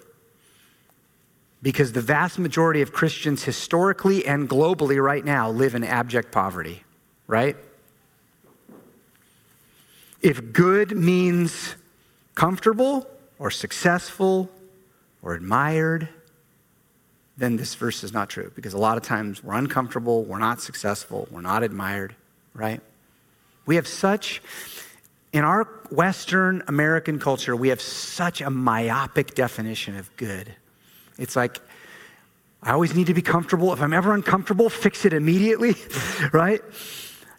Because 1.61 1.91
the 1.91 2.01
vast 2.01 2.39
majority 2.39 2.83
of 2.83 2.93
Christians 2.93 3.43
historically 3.43 4.25
and 4.25 4.49
globally 4.49 5.03
right 5.03 5.25
now 5.25 5.51
live 5.51 5.75
in 5.75 5.83
abject 5.83 6.31
poverty, 6.31 6.85
right? 7.27 7.57
If 10.23 10.53
good 10.53 10.97
means 10.97 11.75
comfortable, 12.37 13.11
or 13.39 13.51
successful 13.51 14.51
or 15.23 15.35
admired, 15.35 16.09
then 17.37 17.57
this 17.57 17.75
verse 17.77 18.03
is 18.03 18.13
not 18.13 18.29
true 18.29 18.51
because 18.55 18.75
a 18.75 18.79
lot 18.79 18.97
of 18.97 19.05
times 19.05 19.43
we're 19.43 19.55
uncomfortable, 19.55 20.25
we're 20.25 20.39
not 20.39 20.61
successful, 20.61 21.29
we're 21.31 21.41
not 21.41 21.63
admired, 21.63 22.15
right? 22.53 22.81
We 23.65 23.77
have 23.77 23.87
such, 23.87 24.43
in 25.33 25.45
our 25.45 25.65
Western 25.91 26.65
American 26.67 27.19
culture, 27.19 27.55
we 27.55 27.69
have 27.69 27.81
such 27.81 28.41
a 28.41 28.51
myopic 28.51 29.35
definition 29.35 29.97
of 29.97 30.15
good. 30.17 30.53
It's 31.19 31.37
like, 31.37 31.59
I 32.63 32.73
always 32.73 32.95
need 32.95 33.07
to 33.07 33.15
be 33.15 33.23
comfortable. 33.23 33.73
If 33.73 33.81
I'm 33.81 33.93
ever 33.93 34.15
uncomfortable, 34.15 34.69
fix 34.69 35.05
it 35.05 35.13
immediately, 35.13 35.77
right? 36.33 36.61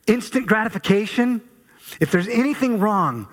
Instant 0.07 0.47
gratification. 0.47 1.41
If 1.99 2.11
there's 2.11 2.27
anything 2.27 2.79
wrong, 2.79 3.27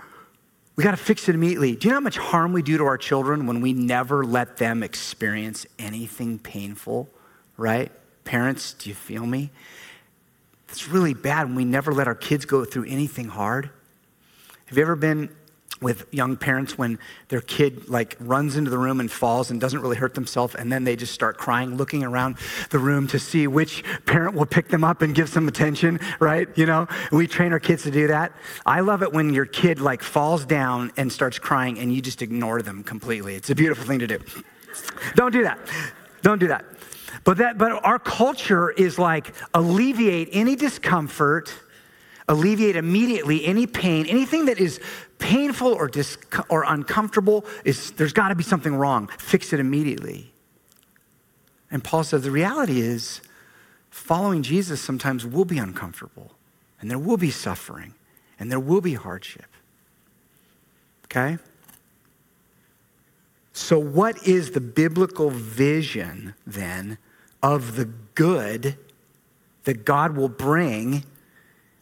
we 0.77 0.85
got 0.85 0.91
to 0.91 0.97
fix 0.99 1.29
it 1.29 1.35
immediately. 1.35 1.75
Do 1.75 1.89
you 1.89 1.93
know 1.93 1.97
how 1.97 2.01
much 2.01 2.19
harm 2.19 2.53
we 2.53 2.63
do 2.63 2.77
to 2.77 2.85
our 2.85 2.99
children 2.99 3.47
when 3.47 3.63
we 3.63 3.73
never 3.73 4.25
let 4.25 4.59
them 4.59 4.83
experience 4.83 5.67
anything 5.79 6.39
painful, 6.39 7.09
right? 7.57 7.91
Parents, 8.25 8.75
do 8.75 8.91
you 8.91 8.95
feel 8.95 9.27
me? 9.27 9.51
It's 10.69 10.89
really 10.89 11.15
bad 11.15 11.47
when 11.47 11.55
we 11.55 11.65
never 11.65 11.93
let 11.93 12.07
our 12.07 12.15
kids 12.15 12.45
go 12.45 12.65
through 12.65 12.85
anything 12.85 13.29
hard. 13.29 13.71
Have 14.67 14.77
you 14.77 14.83
ever 14.83 14.97
been 14.97 15.35
with 15.81 16.07
young 16.13 16.37
parents 16.37 16.79
when 16.79 16.99
their 17.29 17.41
kid 17.41 17.89
like 17.89 18.17
runs 18.21 18.57
into 18.57 18.71
the 18.71 18.79
room 18.79 19.01
and 19.01 19.11
falls 19.11 19.51
and 19.51 19.61
doesn't 19.61 19.81
really 19.81 19.97
hurt 19.97 20.15
themselves 20.15 20.55
and 20.55 20.73
then 20.73 20.85
they 20.85 20.97
just 20.97 21.13
start 21.13 21.37
crying 21.37 21.77
looking 21.77 22.03
around 22.03 22.37
the 22.71 22.79
room 22.79 23.07
to 23.07 23.19
see 23.19 23.47
which 23.47 23.85
parent 24.07 24.35
will 24.35 24.47
pick 24.47 24.69
them 24.69 24.85
up 24.85 25.03
and 25.03 25.15
give 25.15 25.29
some 25.29 25.49
attention 25.49 26.01
right? 26.19 26.49
You 26.57 26.67
know 26.67 26.87
we 27.13 27.27
train 27.27 27.53
our 27.53 27.61
kids 27.61 27.83
to 27.85 27.91
do 27.91 28.07
that. 28.09 28.33
I 28.65 28.81
love 28.81 29.03
it 29.03 29.13
when 29.13 29.33
your 29.33 29.47
kid 29.47 29.81
like 29.81 30.03
falls 30.03 30.45
down 30.45 30.93
and 30.97 31.13
starts 31.13 31.39
crying 31.39 31.79
and 31.79 31.95
you 31.95 32.01
just 32.01 32.23
ignore 32.23 32.63
them 32.63 32.83
completely. 32.83 33.35
It's 33.35 33.51
a 33.51 33.55
beautiful 33.55 33.85
thing 33.85 33.99
to 33.99 34.07
do. 34.07 34.19
Don't 35.15 35.33
do 35.33 35.43
that. 35.43 35.59
Don't 36.23 36.39
do 36.39 36.49
that. 36.49 36.65
But 37.25 37.39
that 37.39 37.59
but 37.59 37.85
our 37.85 37.99
culture 37.99 38.71
is 38.71 38.99
like 38.99 39.35
alleviate 39.53 40.29
any 40.33 40.57
discomfort 40.57 41.53
alleviate 42.29 42.77
immediately 42.77 43.45
any 43.45 43.67
pain 43.67 44.07
anything 44.07 44.47
that 44.47 44.59
is 44.59 44.81
painful 45.19 45.73
or, 45.73 45.89
dis- 45.89 46.19
or 46.49 46.65
uncomfortable, 46.65 47.45
is, 47.65 47.93
there's 47.93 48.13
got 48.13 48.29
to 48.29 48.35
be 48.35 48.43
something 48.43 48.75
wrong. 48.75 49.09
Fix 49.19 49.53
it 49.53 49.61
immediately. 49.61 50.33
And 51.71 51.83
Paul 51.83 52.05
says 52.05 52.23
the 52.23 52.31
reality 52.31 52.81
is 52.81 53.21
following 53.91 54.43
Jesus 54.43 54.81
sometimes 54.81 55.27
will 55.27 55.45
be 55.45 55.59
uncomfortable, 55.59 56.33
and 56.81 56.91
there 56.91 56.99
will 56.99 57.17
be 57.17 57.31
suffering, 57.31 57.95
and 58.39 58.51
there 58.51 58.61
will 58.61 58.81
be 58.81 58.95
hardship. 58.95 59.47
Okay? 61.05 61.39
So, 63.53 63.79
what 63.79 64.27
is 64.27 64.51
the 64.51 64.61
biblical 64.61 65.31
vision 65.31 66.35
then 66.47 66.99
of 67.43 67.77
the 67.77 67.87
good 68.15 68.77
that 69.65 69.85
God 69.85 70.15
will 70.15 70.29
bring 70.29 71.05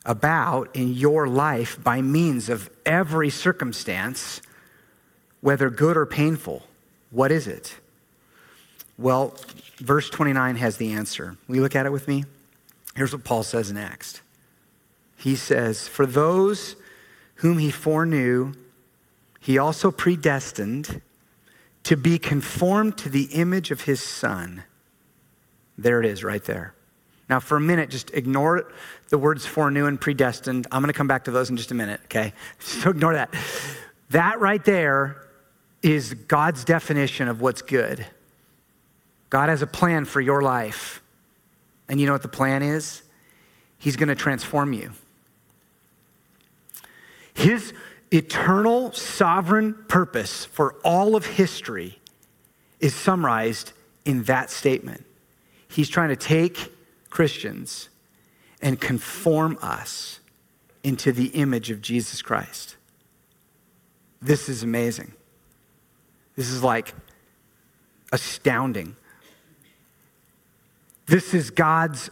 about 0.05 0.75
in 0.75 0.93
your 0.93 1.27
life 1.27 1.83
by 1.83 2.03
means 2.03 2.49
of 2.49 2.71
every 2.85 3.31
circumstance, 3.31 4.41
whether 5.41 5.71
good 5.71 5.97
or 5.97 6.07
painful? 6.07 6.63
What 7.11 7.33
is 7.33 7.47
it? 7.47 7.77
Well, 8.99 9.37
verse 9.79 10.11
29 10.11 10.57
has 10.57 10.77
the 10.77 10.93
answer. 10.93 11.37
Will 11.49 11.57
you 11.57 11.63
look 11.63 11.77
at 11.77 11.87
it 11.87 11.93
with 11.93 12.07
me? 12.07 12.25
Here's 12.95 13.13
what 13.13 13.25
Paul 13.25 13.43
says 13.43 13.73
next. 13.73 14.21
He 15.17 15.37
says, 15.37 15.89
For 15.89 16.07
those 16.07 16.77
whom 17.37 17.59
he 17.59 17.71
foreknew, 17.71 18.55
he 19.41 19.59
also 19.59 19.91
predestined 19.91 21.01
to 21.85 21.97
be 21.97 22.19
conformed 22.19 22.97
to 22.99 23.09
the 23.09 23.25
image 23.25 23.71
of 23.71 23.83
his 23.83 24.01
son. 24.01 24.65
There 25.77 26.01
it 26.01 26.07
is, 26.07 26.25
right 26.25 26.43
there. 26.45 26.74
Now, 27.29 27.41
for 27.41 27.57
a 27.57 27.61
minute, 27.61 27.91
just 27.91 28.13
ignore 28.13 28.71
the 29.09 29.19
words 29.19 29.47
foreknew 29.47 29.87
and 29.87 30.01
predestined. 30.01 30.67
I'm 30.71 30.83
going 30.83 30.93
to 30.93 30.97
come 30.97 31.07
back 31.07 31.25
to 31.25 31.31
those 31.31 31.51
in 31.51 31.57
just 31.57 31.71
a 31.71 31.75
minute, 31.75 32.01
okay? 32.05 32.33
So 32.59 32.91
ignore 32.91 33.15
that. 33.15 33.35
That 34.11 34.41
right 34.41 34.63
there 34.65 35.23
is 35.83 36.15
God's 36.15 36.65
definition 36.65 37.29
of 37.29 37.41
what's 37.41 37.63
good. 37.63 38.07
God 39.31 39.49
has 39.49 39.63
a 39.63 39.67
plan 39.67 40.05
for 40.05 40.21
your 40.21 40.43
life. 40.43 41.03
And 41.89 42.01
you 42.01 42.07
know 42.07 42.13
what 42.13 42.23
the 42.23 42.29
plan 42.29 42.63
is? 42.63 43.03
He's 43.79 43.97
going 43.97 44.09
to 44.09 44.15
transform 44.15 44.73
you. 44.73 44.93
His 47.35 47.75
eternal 48.11 48.93
sovereign 48.93 49.75
purpose 49.89 50.45
for 50.45 50.77
all 50.85 51.17
of 51.17 51.27
history 51.27 51.99
is 52.81 52.95
summarized 52.95 53.73
in 54.05 54.23
that 54.25 54.51
statement. 54.51 55.05
He's 55.69 55.89
trying 55.89 56.11
to 56.11 56.17
take 56.17 56.73
Christians 57.15 57.91
and 58.61 58.81
conform 58.81 59.57
us 59.63 60.19
into 60.83 61.13
the 61.13 61.27
image 61.27 61.71
of 61.71 61.81
Jesus 61.81 62.23
Christ. 62.23 62.75
This 64.21 64.49
is 64.49 64.65
amazing. 64.65 65.13
This 66.35 66.51
is 66.51 66.65
like 66.65 66.93
astounding. 68.11 68.97
This 71.07 71.35
is 71.35 71.51
God's 71.51 72.11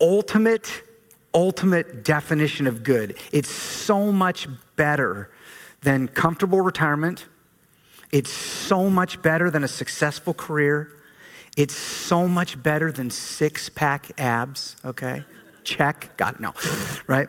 ultimate, 0.00 0.82
ultimate 1.32 2.02
definition 2.02 2.66
of 2.66 2.82
good. 2.82 3.16
It's 3.30 3.52
so 3.52 4.10
much 4.10 4.48
better 4.74 5.30
than 5.82 6.08
comfortable 6.08 6.60
retirement. 6.60 7.26
It's 8.10 8.32
so 8.32 8.90
much 8.90 9.22
better 9.22 9.48
than 9.48 9.62
a 9.62 9.68
successful 9.68 10.34
career. 10.34 10.90
It's 11.56 11.74
so 11.74 12.26
much 12.26 12.60
better 12.62 12.90
than 12.90 13.10
six 13.10 13.68
pack 13.68 14.10
abs, 14.18 14.76
okay? 14.84 15.24
Check. 15.62 16.16
Got 16.16 16.34
it. 16.34 16.40
No. 16.40 16.52
Right? 17.06 17.28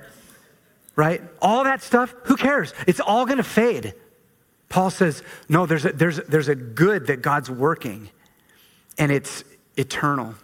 Right? 0.96 1.22
All 1.42 1.64
that 1.64 1.84
stuff, 1.84 2.14
who 2.24 2.36
cares? 2.36 2.74
It's 2.88 3.00
all 3.00 3.26
going 3.26 3.38
to 3.38 3.44
fade. 3.44 3.94
Paul 4.70 4.90
says, 4.90 5.22
no, 5.48 5.66
there's 5.66 5.86
a, 5.86 5.92
there's, 5.92 6.18
there's 6.18 6.50
a 6.50 6.56
good 6.56 7.08
that 7.08 7.22
God's 7.22 7.50
working, 7.50 8.10
and 8.98 9.12
it's 9.12 9.44
eternal. 9.78 10.36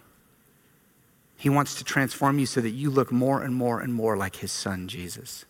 He 1.36 1.48
wants 1.48 1.74
to 1.76 1.84
transform 1.84 2.38
you 2.38 2.46
so 2.46 2.60
that 2.60 2.70
you 2.70 2.88
look 2.88 3.10
more 3.10 3.42
and 3.42 3.54
more 3.54 3.80
and 3.80 3.92
more 3.92 4.16
like 4.16 4.36
his 4.36 4.52
son, 4.52 4.86
Jesus. 4.86 5.44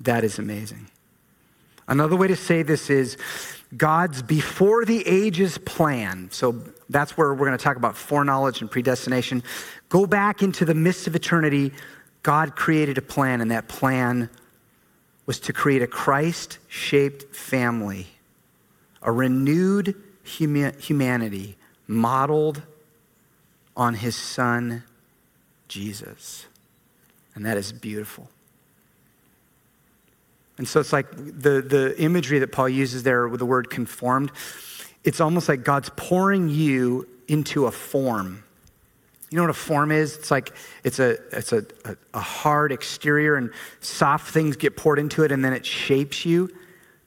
That 0.00 0.24
is 0.24 0.40
amazing. 0.40 0.88
Another 1.86 2.16
way 2.16 2.26
to 2.26 2.36
say 2.36 2.62
this 2.62 2.90
is 2.90 3.16
God's 3.76 4.22
before 4.22 4.84
the 4.84 5.06
ages 5.06 5.58
plan. 5.58 6.28
So 6.30 6.62
that's 6.90 7.16
where 7.16 7.32
we're 7.32 7.46
going 7.46 7.56
to 7.56 7.64
talk 7.64 7.76
about 7.76 7.96
foreknowledge 7.96 8.60
and 8.60 8.70
predestination. 8.70 9.42
Go 9.88 10.06
back 10.06 10.42
into 10.42 10.64
the 10.64 10.74
mists 10.74 11.06
of 11.06 11.16
eternity. 11.16 11.72
God 12.22 12.54
created 12.54 12.98
a 12.98 13.02
plan, 13.02 13.40
and 13.40 13.50
that 13.50 13.68
plan 13.68 14.28
was 15.24 15.40
to 15.40 15.52
create 15.52 15.82
a 15.82 15.86
Christ 15.86 16.58
shaped 16.68 17.34
family, 17.34 18.08
a 19.00 19.10
renewed 19.10 19.94
humanity 20.22 21.56
modeled 21.86 22.62
on 23.76 23.94
his 23.94 24.14
son, 24.14 24.84
Jesus. 25.68 26.46
And 27.34 27.46
that 27.46 27.56
is 27.56 27.72
beautiful. 27.72 28.28
And 30.62 30.68
so 30.68 30.78
it's 30.78 30.92
like 30.92 31.10
the, 31.10 31.60
the 31.60 32.00
imagery 32.00 32.38
that 32.38 32.52
Paul 32.52 32.68
uses 32.68 33.02
there 33.02 33.26
with 33.26 33.40
the 33.40 33.46
word 33.46 33.68
conformed, 33.68 34.30
it's 35.02 35.20
almost 35.20 35.48
like 35.48 35.64
God's 35.64 35.90
pouring 35.96 36.48
you 36.48 37.08
into 37.26 37.66
a 37.66 37.72
form. 37.72 38.44
You 39.28 39.38
know 39.38 39.42
what 39.42 39.50
a 39.50 39.54
form 39.54 39.90
is? 39.90 40.16
It's 40.16 40.30
like 40.30 40.52
it's 40.84 41.00
a 41.00 41.18
it's 41.36 41.52
a, 41.52 41.66
a, 41.84 41.96
a, 42.14 42.20
hard 42.20 42.70
exterior 42.70 43.34
and 43.34 43.50
soft 43.80 44.32
things 44.32 44.56
get 44.56 44.76
poured 44.76 45.00
into 45.00 45.24
it 45.24 45.32
and 45.32 45.44
then 45.44 45.52
it 45.52 45.66
shapes 45.66 46.24
you. 46.24 46.48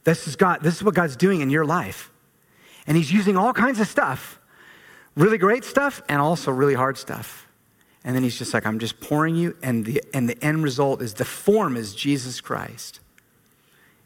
This 0.03 0.27
is 0.27 0.35
God, 0.35 0.61
this 0.61 0.75
is 0.75 0.83
what 0.83 0.93
God's 0.93 1.15
doing 1.15 1.39
in 1.39 1.49
your 1.49 1.63
life. 1.63 2.11
And 2.87 2.97
He's 2.97 3.13
using 3.13 3.37
all 3.37 3.53
kinds 3.53 3.79
of 3.79 3.87
stuff 3.87 4.37
really 5.15 5.37
great 5.37 5.63
stuff 5.63 6.01
and 6.09 6.19
also 6.19 6.51
really 6.51 6.73
hard 6.73 6.97
stuff. 6.97 7.47
And 8.03 8.13
then 8.13 8.21
he's 8.21 8.37
just 8.37 8.53
like, 8.53 8.65
I'm 8.65 8.79
just 8.79 8.99
pouring 8.99 9.37
you, 9.37 9.55
and 9.63 9.85
the, 9.85 10.03
and 10.13 10.29
the 10.29 10.37
end 10.43 10.61
result 10.61 11.01
is 11.01 11.13
the 11.13 11.25
form 11.25 11.77
is 11.77 11.95
Jesus 11.95 12.41
Christ. 12.41 12.99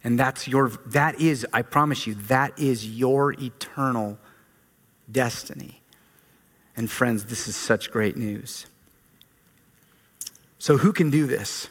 And 0.03 0.17
that's 0.17 0.47
your, 0.47 0.69
that 0.87 1.19
is, 1.19 1.45
I 1.51 1.61
promise 1.61 2.07
you, 2.07 2.15
that 2.15 2.57
is 2.57 2.87
your 2.87 3.33
eternal 3.33 4.17
destiny. 5.11 5.81
And 6.77 6.89
friends, 6.89 7.25
this 7.25 7.47
is 7.47 7.55
such 7.55 7.91
great 7.91 8.15
news. 8.15 8.65
So, 10.57 10.77
who 10.77 10.93
can 10.93 11.09
do 11.09 11.27
this? 11.27 11.69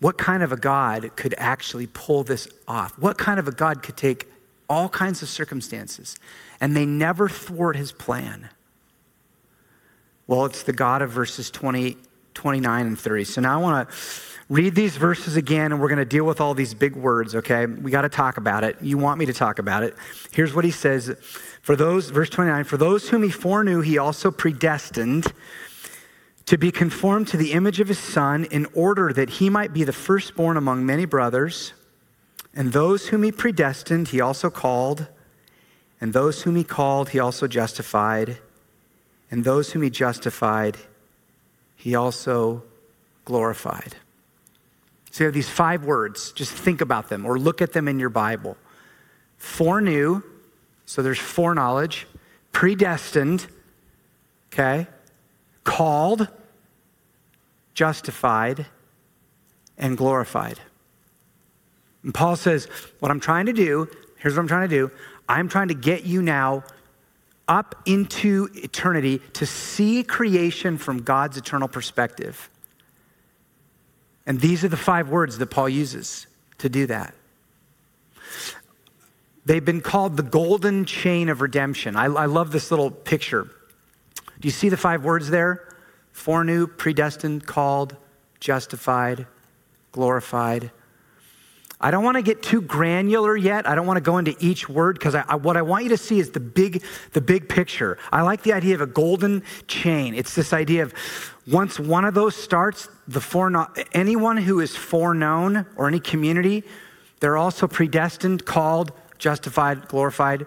What 0.00 0.16
kind 0.16 0.42
of 0.42 0.52
a 0.52 0.56
God 0.56 1.16
could 1.16 1.34
actually 1.38 1.86
pull 1.86 2.22
this 2.22 2.48
off? 2.66 2.98
What 2.98 3.18
kind 3.18 3.38
of 3.38 3.48
a 3.48 3.52
God 3.52 3.82
could 3.82 3.96
take 3.96 4.28
all 4.68 4.88
kinds 4.88 5.22
of 5.22 5.28
circumstances 5.28 6.16
and 6.60 6.76
they 6.76 6.84
never 6.86 7.28
thwart 7.28 7.76
his 7.76 7.92
plan. 7.92 8.50
Well, 10.26 10.44
it's 10.44 10.62
the 10.62 10.74
God 10.74 11.00
of 11.00 11.10
verses 11.10 11.50
20, 11.50 11.96
29 12.38 12.86
and 12.86 12.96
30. 12.96 13.24
So 13.24 13.40
now 13.40 13.58
I 13.58 13.60
want 13.60 13.88
to 13.88 13.96
read 14.48 14.76
these 14.76 14.96
verses 14.96 15.34
again, 15.36 15.72
and 15.72 15.80
we're 15.80 15.88
going 15.88 15.98
to 15.98 16.04
deal 16.04 16.24
with 16.24 16.40
all 16.40 16.54
these 16.54 16.72
big 16.72 16.94
words, 16.94 17.34
okay? 17.34 17.66
We 17.66 17.90
got 17.90 18.02
to 18.02 18.08
talk 18.08 18.36
about 18.36 18.62
it. 18.62 18.76
You 18.80 18.96
want 18.96 19.18
me 19.18 19.26
to 19.26 19.32
talk 19.32 19.58
about 19.58 19.82
it. 19.82 19.96
Here's 20.30 20.54
what 20.54 20.64
he 20.64 20.70
says 20.70 21.16
For 21.62 21.74
those, 21.74 22.10
verse 22.10 22.30
29, 22.30 22.62
for 22.62 22.76
those 22.76 23.08
whom 23.08 23.24
he 23.24 23.28
foreknew, 23.28 23.80
he 23.80 23.98
also 23.98 24.30
predestined 24.30 25.32
to 26.46 26.56
be 26.56 26.70
conformed 26.70 27.26
to 27.28 27.36
the 27.36 27.52
image 27.52 27.80
of 27.80 27.88
his 27.88 27.98
son 27.98 28.44
in 28.44 28.66
order 28.72 29.12
that 29.12 29.30
he 29.30 29.50
might 29.50 29.72
be 29.72 29.82
the 29.82 29.92
firstborn 29.92 30.56
among 30.56 30.86
many 30.86 31.06
brothers. 31.06 31.72
And 32.54 32.72
those 32.72 33.08
whom 33.08 33.24
he 33.24 33.32
predestined, 33.32 34.08
he 34.08 34.20
also 34.20 34.48
called. 34.48 35.08
And 36.00 36.12
those 36.12 36.42
whom 36.42 36.54
he 36.54 36.62
called, 36.62 37.08
he 37.08 37.18
also 37.18 37.48
justified. 37.48 38.38
And 39.28 39.42
those 39.42 39.72
whom 39.72 39.82
he 39.82 39.90
justified, 39.90 40.78
he 41.78 41.94
also 41.94 42.64
glorified. 43.24 43.94
So 45.12 45.24
you 45.24 45.26
have 45.26 45.34
these 45.34 45.48
five 45.48 45.84
words. 45.84 46.32
Just 46.32 46.52
think 46.52 46.80
about 46.80 47.08
them 47.08 47.24
or 47.24 47.38
look 47.38 47.62
at 47.62 47.72
them 47.72 47.88
in 47.88 47.98
your 47.98 48.10
Bible. 48.10 48.56
Foreknew, 49.38 50.22
so 50.84 51.02
there's 51.02 51.18
foreknowledge. 51.18 52.06
Predestined, 52.50 53.46
okay? 54.52 54.88
Called, 55.62 56.28
justified, 57.74 58.66
and 59.78 59.96
glorified. 59.96 60.58
And 62.02 62.12
Paul 62.12 62.34
says, 62.34 62.66
What 62.98 63.12
I'm 63.12 63.20
trying 63.20 63.46
to 63.46 63.52
do, 63.52 63.88
here's 64.16 64.34
what 64.34 64.40
I'm 64.40 64.48
trying 64.48 64.68
to 64.68 64.74
do. 64.74 64.90
I'm 65.28 65.48
trying 65.48 65.68
to 65.68 65.74
get 65.74 66.04
you 66.04 66.22
now 66.22 66.64
up 67.48 67.74
into 67.86 68.48
eternity 68.54 69.20
to 69.32 69.46
see 69.46 70.04
creation 70.04 70.78
from 70.78 71.02
God's 71.02 71.36
eternal 71.36 71.66
perspective. 71.66 72.50
And 74.26 74.40
these 74.40 74.62
are 74.62 74.68
the 74.68 74.76
five 74.76 75.08
words 75.08 75.38
that 75.38 75.46
Paul 75.46 75.70
uses 75.70 76.26
to 76.58 76.68
do 76.68 76.86
that. 76.86 77.14
They've 79.46 79.64
been 79.64 79.80
called 79.80 80.18
the 80.18 80.22
golden 80.22 80.84
chain 80.84 81.30
of 81.30 81.40
redemption. 81.40 81.96
I, 81.96 82.04
I 82.04 82.26
love 82.26 82.52
this 82.52 82.70
little 82.70 82.90
picture. 82.90 83.44
Do 83.44 84.46
you 84.46 84.50
see 84.50 84.68
the 84.68 84.76
five 84.76 85.02
words 85.04 85.30
there? 85.30 85.74
Foreknew, 86.12 86.66
predestined, 86.66 87.46
called, 87.46 87.96
justified, 88.40 89.26
glorified, 89.92 90.70
I 91.80 91.92
don't 91.92 92.02
want 92.02 92.16
to 92.16 92.22
get 92.22 92.42
too 92.42 92.60
granular 92.60 93.36
yet. 93.36 93.68
I 93.68 93.76
don't 93.76 93.86
want 93.86 93.98
to 93.98 94.02
go 94.02 94.18
into 94.18 94.34
each 94.40 94.68
word 94.68 94.98
because 94.98 95.14
what 95.42 95.56
I 95.56 95.62
want 95.62 95.84
you 95.84 95.90
to 95.90 95.96
see 95.96 96.18
is 96.18 96.30
the 96.30 96.40
big, 96.40 96.82
the 97.12 97.20
big 97.20 97.48
picture. 97.48 97.98
I 98.10 98.22
like 98.22 98.42
the 98.42 98.52
idea 98.52 98.74
of 98.74 98.80
a 98.80 98.86
golden 98.86 99.44
chain. 99.68 100.14
It's 100.14 100.34
this 100.34 100.52
idea 100.52 100.82
of 100.82 100.92
once 101.46 101.78
one 101.78 102.04
of 102.04 102.14
those 102.14 102.34
starts, 102.34 102.88
the 103.06 103.20
foreknown, 103.20 103.68
anyone 103.92 104.36
who 104.36 104.58
is 104.58 104.74
foreknown 104.74 105.66
or 105.76 105.86
any 105.86 106.00
community, 106.00 106.64
they're 107.20 107.36
also 107.36 107.68
predestined, 107.68 108.44
called, 108.44 108.90
justified, 109.18 109.86
glorified. 109.86 110.46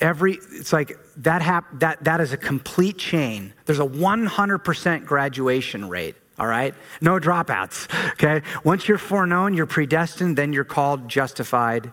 Every 0.00 0.34
it's 0.34 0.72
like 0.72 0.98
that 1.16 1.40
hap, 1.40 1.64
that 1.80 2.04
that 2.04 2.20
is 2.20 2.32
a 2.32 2.36
complete 2.36 2.98
chain. 2.98 3.54
There's 3.64 3.80
a 3.80 3.86
100% 3.86 5.04
graduation 5.04 5.88
rate 5.88 6.16
all 6.40 6.46
right? 6.46 6.74
No 7.02 7.20
dropouts, 7.20 7.86
okay? 8.12 8.40
Once 8.64 8.88
you're 8.88 8.96
foreknown, 8.96 9.52
you're 9.52 9.66
predestined, 9.66 10.38
then 10.38 10.54
you're 10.54 10.64
called, 10.64 11.06
justified, 11.06 11.92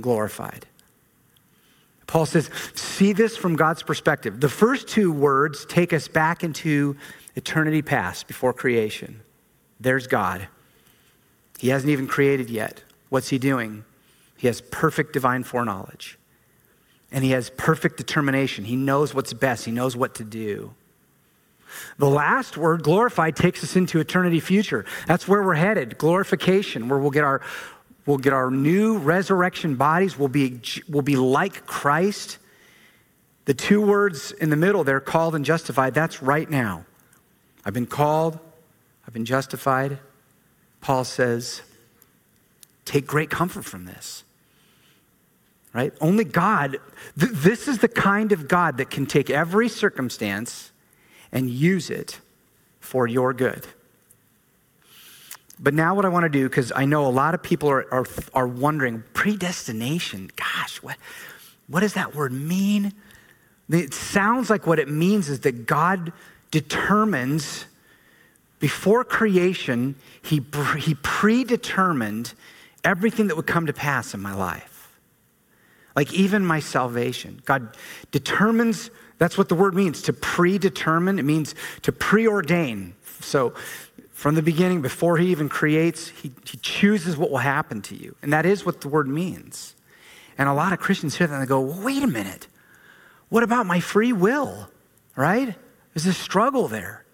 glorified. 0.00 0.64
Paul 2.06 2.24
says, 2.24 2.50
see 2.74 3.12
this 3.12 3.36
from 3.36 3.56
God's 3.56 3.82
perspective. 3.82 4.40
The 4.40 4.48
first 4.48 4.86
two 4.86 5.10
words 5.10 5.66
take 5.66 5.92
us 5.92 6.06
back 6.06 6.44
into 6.44 6.96
eternity 7.34 7.82
past 7.82 8.28
before 8.28 8.52
creation. 8.52 9.22
There's 9.80 10.06
God. 10.06 10.46
He 11.58 11.68
hasn't 11.68 11.90
even 11.90 12.06
created 12.06 12.48
yet. 12.48 12.84
What's 13.08 13.28
he 13.28 13.38
doing? 13.38 13.84
He 14.36 14.46
has 14.46 14.60
perfect 14.60 15.12
divine 15.12 15.42
foreknowledge. 15.42 16.16
And 17.10 17.24
he 17.24 17.32
has 17.32 17.50
perfect 17.50 17.96
determination. 17.96 18.64
He 18.64 18.76
knows 18.76 19.14
what's 19.14 19.32
best, 19.32 19.64
he 19.64 19.72
knows 19.72 19.96
what 19.96 20.14
to 20.16 20.24
do. 20.24 20.74
The 21.98 22.08
last 22.08 22.56
word, 22.56 22.82
glorified, 22.82 23.36
takes 23.36 23.62
us 23.64 23.76
into 23.76 24.00
eternity 24.00 24.40
future. 24.40 24.84
That's 25.06 25.28
where 25.28 25.42
we're 25.42 25.54
headed 25.54 25.98
glorification, 25.98 26.88
where 26.88 26.98
we'll 26.98 27.10
get 27.10 27.24
our, 27.24 27.40
we'll 28.06 28.18
get 28.18 28.32
our 28.32 28.50
new 28.50 28.98
resurrection 28.98 29.76
bodies. 29.76 30.18
We'll 30.18 30.28
be, 30.28 30.60
we'll 30.88 31.02
be 31.02 31.16
like 31.16 31.66
Christ. 31.66 32.38
The 33.44 33.54
two 33.54 33.80
words 33.80 34.32
in 34.32 34.50
the 34.50 34.56
middle, 34.56 34.84
they're 34.84 35.00
called 35.00 35.34
and 35.34 35.44
justified. 35.44 35.94
That's 35.94 36.22
right 36.22 36.48
now. 36.48 36.84
I've 37.64 37.74
been 37.74 37.86
called, 37.86 38.38
I've 39.06 39.12
been 39.12 39.24
justified. 39.24 39.98
Paul 40.80 41.04
says, 41.04 41.62
take 42.84 43.06
great 43.06 43.30
comfort 43.30 43.64
from 43.64 43.84
this. 43.84 44.24
Right? 45.72 45.92
Only 46.00 46.24
God, 46.24 46.78
th- 47.18 47.32
this 47.32 47.68
is 47.68 47.78
the 47.78 47.88
kind 47.88 48.32
of 48.32 48.48
God 48.48 48.78
that 48.78 48.90
can 48.90 49.06
take 49.06 49.30
every 49.30 49.68
circumstance 49.68 50.72
and 51.32 51.50
use 51.50 51.90
it 51.90 52.20
for 52.80 53.06
your 53.06 53.32
good. 53.32 53.66
But 55.58 55.74
now, 55.74 55.94
what 55.94 56.06
I 56.06 56.08
want 56.08 56.24
to 56.24 56.30
do, 56.30 56.48
because 56.48 56.72
I 56.74 56.86
know 56.86 57.06
a 57.06 57.08
lot 57.08 57.34
of 57.34 57.42
people 57.42 57.68
are, 57.70 57.86
are, 57.92 58.06
are 58.34 58.46
wondering 58.46 59.04
predestination, 59.12 60.30
gosh, 60.34 60.82
what, 60.82 60.96
what 61.68 61.80
does 61.80 61.94
that 61.94 62.14
word 62.14 62.32
mean? 62.32 62.94
It 63.68 63.92
sounds 63.92 64.48
like 64.48 64.66
what 64.66 64.78
it 64.78 64.88
means 64.88 65.28
is 65.28 65.40
that 65.40 65.66
God 65.66 66.12
determines 66.50 67.66
before 68.60 69.04
creation, 69.04 69.96
he, 70.22 70.42
he 70.78 70.94
predetermined 71.02 72.34
everything 72.84 73.26
that 73.28 73.36
would 73.36 73.46
come 73.46 73.66
to 73.66 73.72
pass 73.72 74.14
in 74.14 74.20
my 74.20 74.34
life. 74.34 74.92
Like 75.96 76.12
even 76.12 76.44
my 76.44 76.60
salvation. 76.60 77.40
God 77.44 77.76
determines, 78.12 78.90
that's 79.20 79.36
what 79.36 79.50
the 79.50 79.54
word 79.54 79.74
means, 79.74 80.00
to 80.02 80.14
predetermine. 80.14 81.18
It 81.18 81.26
means 81.26 81.54
to 81.82 81.92
preordain. 81.92 82.94
So 83.20 83.50
from 84.12 84.34
the 84.34 84.40
beginning, 84.40 84.80
before 84.80 85.18
he 85.18 85.30
even 85.30 85.50
creates, 85.50 86.08
he, 86.08 86.32
he 86.46 86.56
chooses 86.56 87.18
what 87.18 87.30
will 87.30 87.36
happen 87.38 87.82
to 87.82 87.94
you. 87.94 88.16
And 88.22 88.32
that 88.32 88.46
is 88.46 88.64
what 88.64 88.80
the 88.80 88.88
word 88.88 89.06
means. 89.06 89.74
And 90.38 90.48
a 90.48 90.54
lot 90.54 90.72
of 90.72 90.78
Christians 90.78 91.16
hear 91.16 91.26
that 91.26 91.34
and 91.34 91.42
they 91.42 91.46
go, 91.46 91.60
well, 91.60 91.84
wait 91.84 92.02
a 92.02 92.06
minute. 92.06 92.46
What 93.28 93.42
about 93.42 93.66
my 93.66 93.78
free 93.78 94.14
will? 94.14 94.70
Right? 95.16 95.54
There's 95.92 96.06
a 96.06 96.14
struggle 96.14 96.66
there. 96.66 97.04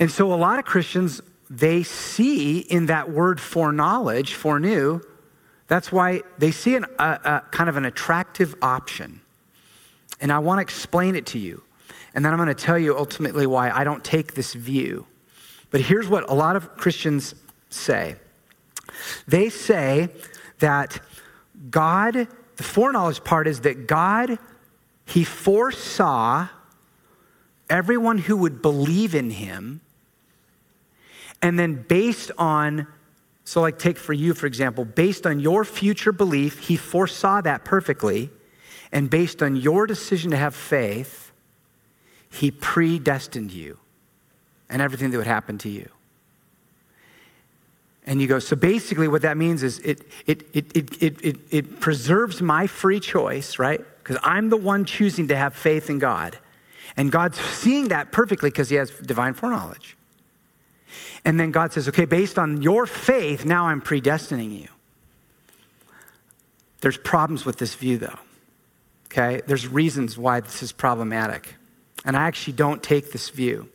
And 0.00 0.10
so 0.10 0.32
a 0.32 0.36
lot 0.36 0.58
of 0.58 0.64
Christians, 0.64 1.20
they 1.50 1.82
see 1.82 2.60
in 2.60 2.86
that 2.86 3.10
word 3.10 3.42
foreknowledge, 3.42 4.32
foreknew, 4.32 5.02
that's 5.66 5.92
why 5.92 6.22
they 6.38 6.50
see 6.50 6.76
an, 6.76 6.86
a, 6.98 7.20
a 7.24 7.44
kind 7.50 7.68
of 7.68 7.76
an 7.76 7.84
attractive 7.84 8.54
option. 8.62 9.20
And 10.20 10.32
I 10.32 10.38
want 10.38 10.58
to 10.58 10.62
explain 10.62 11.14
it 11.14 11.26
to 11.26 11.38
you. 11.38 11.62
And 12.14 12.24
then 12.24 12.32
I'm 12.32 12.38
going 12.38 12.48
to 12.48 12.54
tell 12.54 12.78
you 12.78 12.96
ultimately 12.96 13.46
why 13.46 13.70
I 13.70 13.84
don't 13.84 14.02
take 14.02 14.34
this 14.34 14.54
view. 14.54 15.06
But 15.70 15.82
here's 15.82 16.08
what 16.08 16.28
a 16.30 16.34
lot 16.34 16.56
of 16.56 16.76
Christians 16.76 17.34
say 17.70 18.16
they 19.26 19.50
say 19.50 20.08
that 20.58 21.00
God, 21.70 22.26
the 22.56 22.62
foreknowledge 22.62 23.22
part 23.22 23.46
is 23.46 23.60
that 23.60 23.86
God, 23.86 24.38
He 25.04 25.24
foresaw 25.24 26.48
everyone 27.70 28.18
who 28.18 28.36
would 28.38 28.62
believe 28.62 29.14
in 29.14 29.30
Him 29.30 29.82
and 31.40 31.58
then 31.58 31.84
based 31.88 32.30
on, 32.36 32.86
so 33.44 33.60
like 33.60 33.78
take 33.78 33.96
for 33.96 34.12
you, 34.12 34.34
for 34.34 34.46
example, 34.46 34.84
based 34.84 35.26
on 35.26 35.40
your 35.40 35.64
future 35.64 36.12
belief, 36.12 36.58
he 36.58 36.76
foresaw 36.76 37.40
that 37.42 37.64
perfectly. 37.64 38.30
And 38.92 39.10
based 39.10 39.42
on 39.42 39.56
your 39.56 39.86
decision 39.86 40.30
to 40.30 40.36
have 40.36 40.54
faith, 40.54 41.32
he 42.30 42.50
predestined 42.50 43.52
you 43.52 43.78
and 44.68 44.82
everything 44.82 45.10
that 45.10 45.18
would 45.18 45.26
happen 45.26 45.58
to 45.58 45.68
you. 45.68 45.88
And 48.06 48.22
you 48.22 48.26
go, 48.26 48.38
so 48.38 48.56
basically 48.56 49.06
what 49.06 49.22
that 49.22 49.36
means 49.36 49.62
is 49.62 49.80
it, 49.80 50.00
it, 50.26 50.42
it, 50.54 50.74
it, 50.74 51.02
it, 51.02 51.24
it, 51.24 51.36
it 51.50 51.80
preserves 51.80 52.40
my 52.40 52.66
free 52.66 53.00
choice, 53.00 53.58
right? 53.58 53.80
Because 53.98 54.16
I'm 54.22 54.48
the 54.48 54.56
one 54.56 54.86
choosing 54.86 55.28
to 55.28 55.36
have 55.36 55.54
faith 55.54 55.90
in 55.90 55.98
God. 55.98 56.38
And 56.96 57.12
God's 57.12 57.38
seeing 57.38 57.88
that 57.88 58.10
perfectly 58.10 58.48
because 58.48 58.70
he 58.70 58.76
has 58.76 58.90
divine 58.90 59.34
foreknowledge. 59.34 59.94
And 61.24 61.38
then 61.38 61.50
God 61.50 61.72
says, 61.72 61.88
okay, 61.88 62.06
based 62.06 62.38
on 62.38 62.62
your 62.62 62.86
faith, 62.86 63.44
now 63.44 63.66
I'm 63.66 63.82
predestining 63.82 64.58
you. 64.58 64.68
There's 66.80 66.96
problems 66.96 67.44
with 67.44 67.58
this 67.58 67.74
view, 67.74 67.98
though. 67.98 68.18
Okay? 69.10 69.40
There's 69.46 69.66
reasons 69.66 70.16
why 70.18 70.40
this 70.40 70.62
is 70.62 70.72
problematic. 70.72 71.54
And 72.04 72.16
I 72.16 72.22
actually 72.22 72.52
don't 72.54 72.82
take 72.82 73.12
this 73.12 73.30
view. 73.30 73.68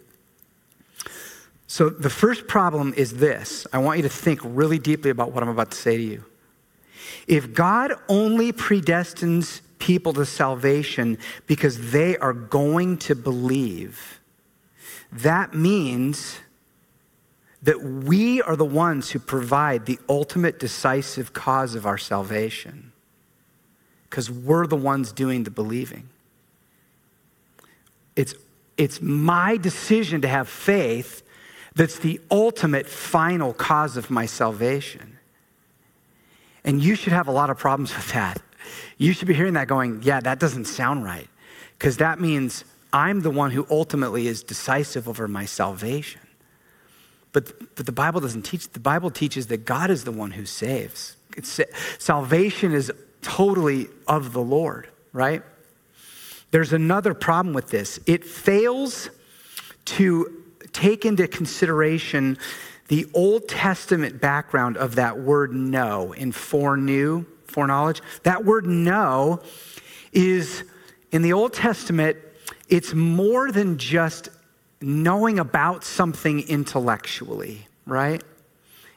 So 1.68 1.90
the 1.90 2.10
first 2.10 2.48
problem 2.48 2.94
is 2.96 3.18
this 3.18 3.66
I 3.74 3.80
want 3.80 3.98
you 3.98 4.04
to 4.04 4.10
think 4.10 4.40
really 4.44 4.80
deeply 4.80 5.10
about 5.10 5.32
what 5.32 5.44
I'm 5.44 5.50
about 5.50 5.72
to 5.72 5.78
say 5.78 5.98
to 5.98 6.04
you. 6.04 6.24
If 7.28 7.54
God 7.54 7.94
only 8.08 8.54
predestines 8.54 9.62
people 9.80 10.14
to 10.14 10.26
salvation 10.26 11.18
because 11.48 11.92
they 11.92 12.18
are 12.18 12.34
going 12.34 12.98
to 12.98 13.16
believe, 13.16 14.20
that 15.12 15.54
means 15.54 16.40
that 17.62 17.82
we 17.82 18.42
are 18.42 18.56
the 18.56 18.66
ones 18.66 19.12
who 19.12 19.20
provide 19.20 19.86
the 19.86 20.00
ultimate 20.08 20.60
decisive 20.60 21.34
cause 21.34 21.76
of 21.76 21.86
our 21.86 21.98
salvation 21.98 22.93
because 24.14 24.30
we're 24.30 24.68
the 24.68 24.76
ones 24.76 25.12
doing 25.12 25.44
the 25.44 25.50
believing. 25.50 26.08
It's, 28.16 28.36
it's 28.78 29.02
my 29.02 29.58
decision 29.58 30.22
to 30.22 30.28
have 30.28 30.48
faith 30.48 31.24
that's 31.74 31.98
the 31.98 32.22
ultimate 32.30 32.86
final 32.86 33.54
cause 33.54 33.98
of 33.98 34.12
my 34.12 34.28
salvation. 34.28 35.18
And 36.64 36.80
you 36.80 36.94
should 36.94 37.12
have 37.12 37.28
a 37.28 37.32
lot 37.32 37.50
of 37.50 37.58
problems 37.58 37.96
with 37.96 38.12
that. 38.12 38.40
You 39.00 39.14
should 39.14 39.28
be 39.28 39.34
hearing 39.34 39.56
that 39.56 39.68
going, 39.68 40.04
yeah, 40.04 40.20
that 40.20 40.40
doesn't 40.40 40.66
sound 40.66 41.04
right. 41.04 41.28
Because 41.80 41.98
that 41.98 42.22
means 42.22 42.66
I'm 42.94 43.22
the 43.22 43.32
one 43.32 43.50
who 43.50 43.66
ultimately 43.72 44.28
is 44.28 44.44
decisive 44.44 45.10
over 45.10 45.28
my 45.28 45.46
salvation. 45.46 46.22
But, 47.32 47.76
but 47.76 47.88
the 47.88 47.92
Bible 47.92 48.22
doesn't 48.22 48.44
teach. 48.44 48.70
The 48.70 48.80
Bible 48.80 49.10
teaches 49.10 49.48
that 49.48 49.66
God 49.66 49.90
is 49.90 50.04
the 50.04 50.12
one 50.12 50.30
who 50.30 50.46
saves. 50.46 51.18
It's, 51.36 51.60
salvation 51.98 52.74
is 52.74 52.92
totally 53.24 53.88
of 54.08 54.34
the 54.34 54.42
Lord, 54.42 54.88
right? 55.12 55.42
There's 56.52 56.74
another 56.74 57.14
problem 57.14 57.56
with 57.56 57.70
this. 57.70 58.00
It 58.06 58.24
fails 58.24 59.10
to 59.86 60.44
take 60.72 61.06
into 61.06 61.28
consideration 61.28 62.38
the 62.90 63.08
Old 63.14 63.48
Testament 63.48 64.22
background 64.22 64.78
of 64.78 64.96
that 64.96 65.20
word 65.20 65.54
know 65.54 66.12
in 66.14 66.32
foreknew, 66.32 67.26
foreknowledge. 67.48 68.02
That 68.24 68.46
word 68.46 68.66
know 68.66 69.42
is 70.12 70.64
in 71.12 71.22
the 71.22 71.34
Old 71.34 71.54
Testament, 71.54 72.18
it's 72.70 72.94
more 72.94 73.52
than 73.52 73.78
just 73.78 74.30
knowing 74.82 75.40
about 75.40 75.84
something 75.84 76.42
intellectually, 76.42 77.68
right? 77.86 78.22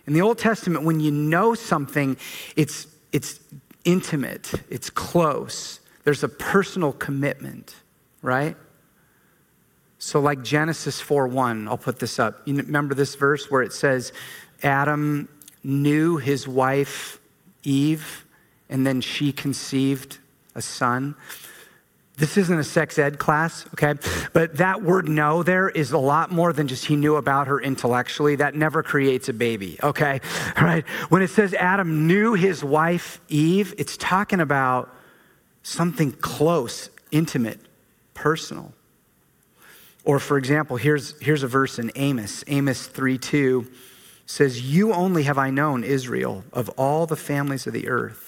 In 0.06 0.12
the 0.12 0.20
Old 0.20 0.38
Testament, 0.38 0.84
when 0.84 1.00
you 1.00 1.10
know 1.10 1.54
something, 1.54 2.16
it's, 2.56 2.86
it's 3.12 3.40
intimate, 3.86 4.52
it's 4.68 4.90
close, 4.90 5.80
there's 6.04 6.22
a 6.22 6.28
personal 6.28 6.92
commitment, 6.92 7.74
right? 8.20 8.56
So, 9.98 10.20
like 10.20 10.42
Genesis 10.42 11.00
4 11.00 11.28
1, 11.28 11.68
I'll 11.68 11.78
put 11.78 11.98
this 11.98 12.18
up. 12.18 12.42
You 12.44 12.54
remember 12.56 12.94
this 12.94 13.14
verse 13.14 13.50
where 13.50 13.62
it 13.62 13.72
says, 13.72 14.12
Adam 14.62 15.28
knew 15.64 16.18
his 16.18 16.46
wife 16.46 17.18
Eve, 17.66 18.24
and 18.70 18.86
then 18.86 19.00
she 19.00 19.32
conceived 19.32 20.18
a 20.54 20.62
son. 20.62 21.16
This 22.16 22.38
isn't 22.38 22.58
a 22.58 22.64
sex 22.64 22.98
ed 22.98 23.18
class, 23.18 23.66
okay? 23.74 23.94
But 24.32 24.56
that 24.56 24.82
word 24.82 25.06
know 25.06 25.42
there 25.42 25.68
is 25.68 25.92
a 25.92 25.98
lot 25.98 26.30
more 26.30 26.52
than 26.52 26.66
just 26.66 26.86
he 26.86 26.96
knew 26.96 27.16
about 27.16 27.46
her 27.46 27.60
intellectually. 27.60 28.36
That 28.36 28.54
never 28.54 28.82
creates 28.82 29.28
a 29.28 29.34
baby, 29.34 29.78
okay? 29.82 30.20
All 30.56 30.64
right? 30.64 30.86
When 31.10 31.20
it 31.20 31.28
says 31.28 31.52
Adam 31.52 32.06
knew 32.06 32.32
his 32.32 32.64
wife 32.64 33.20
Eve, 33.28 33.74
it's 33.76 33.98
talking 33.98 34.40
about 34.40 34.88
something 35.62 36.12
close, 36.12 36.88
intimate, 37.10 37.60
personal. 38.14 38.72
Or, 40.04 40.18
for 40.18 40.38
example, 40.38 40.76
here's, 40.76 41.20
here's 41.20 41.42
a 41.42 41.48
verse 41.48 41.78
in 41.78 41.92
Amos, 41.96 42.44
Amos 42.46 42.86
3 42.86 43.18
2 43.18 43.66
says, 44.26 44.60
You 44.62 44.92
only 44.92 45.24
have 45.24 45.38
I 45.38 45.50
known, 45.50 45.84
Israel, 45.84 46.44
of 46.52 46.68
all 46.70 47.06
the 47.06 47.16
families 47.16 47.66
of 47.66 47.72
the 47.72 47.88
earth. 47.88 48.25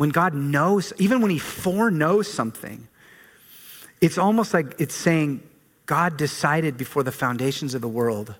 When 0.00 0.08
God 0.08 0.32
knows, 0.32 0.94
even 0.96 1.20
when 1.20 1.30
He 1.30 1.38
foreknows 1.38 2.26
something, 2.26 2.88
it's 4.00 4.16
almost 4.16 4.54
like 4.54 4.80
it's 4.80 4.94
saying, 4.94 5.42
God 5.84 6.16
decided 6.16 6.78
before 6.78 7.02
the 7.02 7.12
foundations 7.12 7.74
of 7.74 7.82
the 7.82 7.88
world 7.88 8.34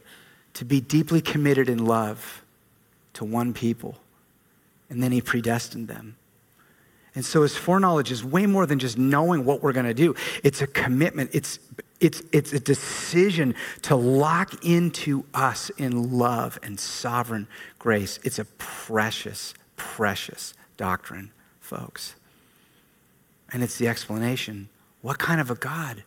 to 0.55 0.65
be 0.65 0.81
deeply 0.81 1.21
committed 1.21 1.69
in 1.69 1.85
love 1.85 2.43
to 3.13 3.27
one 3.27 3.53
people, 3.53 3.99
and 4.89 5.03
then 5.03 5.13
He 5.13 5.21
predestined 5.21 5.87
them. 5.87 6.17
And 7.15 7.27
so 7.27 7.43
his 7.43 7.59
foreknowledge 7.59 8.11
is 8.11 8.25
way 8.25 8.47
more 8.47 8.65
than 8.65 8.79
just 8.79 8.97
knowing 8.97 9.45
what 9.45 9.63
we're 9.63 9.75
going 9.75 9.85
to 9.85 9.93
do. 9.93 10.15
It's 10.43 10.63
a 10.63 10.67
commitment. 10.67 11.29
It's, 11.35 11.59
it's, 12.01 12.23
it's 12.33 12.55
a 12.55 12.61
decision 12.61 13.55
to 13.83 13.97
lock 13.97 14.65
into 14.65 15.27
us 15.35 15.69
in 15.77 16.17
love 16.17 16.59
and 16.63 16.81
sovereign 16.81 17.49
grace. 17.79 18.19
It's 18.25 18.39
a 18.39 18.47
precious, 18.47 19.53
precious 19.77 20.55
doctrine, 20.79 21.33
folks. 21.71 22.17
And 23.53 23.63
it's 23.63 23.79
the 23.79 23.87
explanation. 23.87 24.69
What 25.03 25.19
kind 25.19 25.41
of 25.41 25.51
a 25.51 25.55
God 25.55 26.03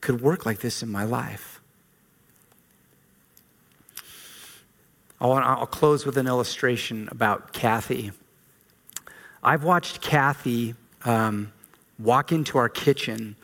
could 0.00 0.22
work 0.22 0.46
like 0.46 0.60
this 0.60 0.82
in 0.82 0.90
my 0.90 1.04
life? 1.04 1.60
I'll, 5.20 5.66
close 5.66 6.04
with 6.04 6.16
an 6.18 6.26
illustration 6.26 7.08
about 7.10 7.52
Kathy. 7.52 8.12
I've 9.42 9.64
watched 9.64 10.00
Kathy 10.00 10.74
um, 11.04 11.52
walk 11.98 12.32
into 12.32 12.58
our 12.58 12.68
kitchen 12.68 13.36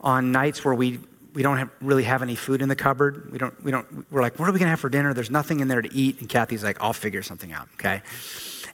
on 0.00 0.30
nights 0.30 0.64
where 0.64 0.74
we, 0.74 1.00
we 1.34 1.42
don't 1.42 1.58
have, 1.58 1.70
really 1.80 2.04
have 2.04 2.22
any 2.22 2.36
food 2.36 2.62
in 2.62 2.68
the 2.68 2.76
cupboard. 2.76 3.32
We 3.32 3.38
don't, 3.38 3.64
we 3.64 3.70
don't, 3.70 4.10
we're 4.12 4.22
like, 4.22 4.38
what 4.38 4.48
are 4.48 4.52
we 4.52 4.58
going 4.58 4.66
to 4.66 4.70
have 4.70 4.80
for 4.80 4.88
dinner? 4.88 5.12
There's 5.14 5.30
nothing 5.30 5.60
in 5.60 5.68
there 5.68 5.82
to 5.82 5.92
eat. 5.92 6.20
And 6.20 6.28
Kathy's 6.28 6.62
like, 6.62 6.80
I'll 6.80 6.92
figure 6.92 7.22
something 7.22 7.52
out, 7.52 7.68
okay? 7.74 8.02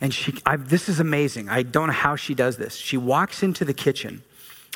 And 0.05 0.13
she, 0.13 0.35
I, 0.45 0.57
this 0.57 0.91
is 0.91 1.01
amazing. 1.01 1.49
I 1.49 1.63
don't 1.63 1.87
know 1.87 1.95
how 1.95 2.15
she 2.15 2.35
does 2.35 2.59
this. 2.59 2.77
She 2.77 2.99
walks 2.99 3.43
into 3.43 3.65
the 3.65 3.73
kitchen 3.73 4.23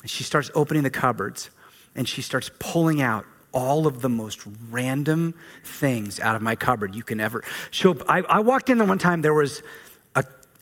and 0.00 0.10
she 0.10 0.24
starts 0.24 0.50
opening 0.54 0.84
the 0.84 0.90
cupboards 0.90 1.50
and 1.94 2.08
she 2.08 2.22
starts 2.22 2.50
pulling 2.58 3.02
out 3.02 3.26
all 3.52 3.86
of 3.86 4.00
the 4.00 4.08
most 4.08 4.40
random 4.70 5.34
things 5.62 6.18
out 6.18 6.34
of 6.34 6.40
my 6.40 6.56
cupboard 6.56 6.94
you 6.94 7.02
can 7.02 7.20
ever. 7.20 7.44
show. 7.70 7.94
I, 8.08 8.22
I 8.22 8.40
walked 8.40 8.70
in 8.70 8.78
there 8.78 8.86
one 8.86 8.96
time, 8.96 9.20
there 9.20 9.34
was 9.34 9.62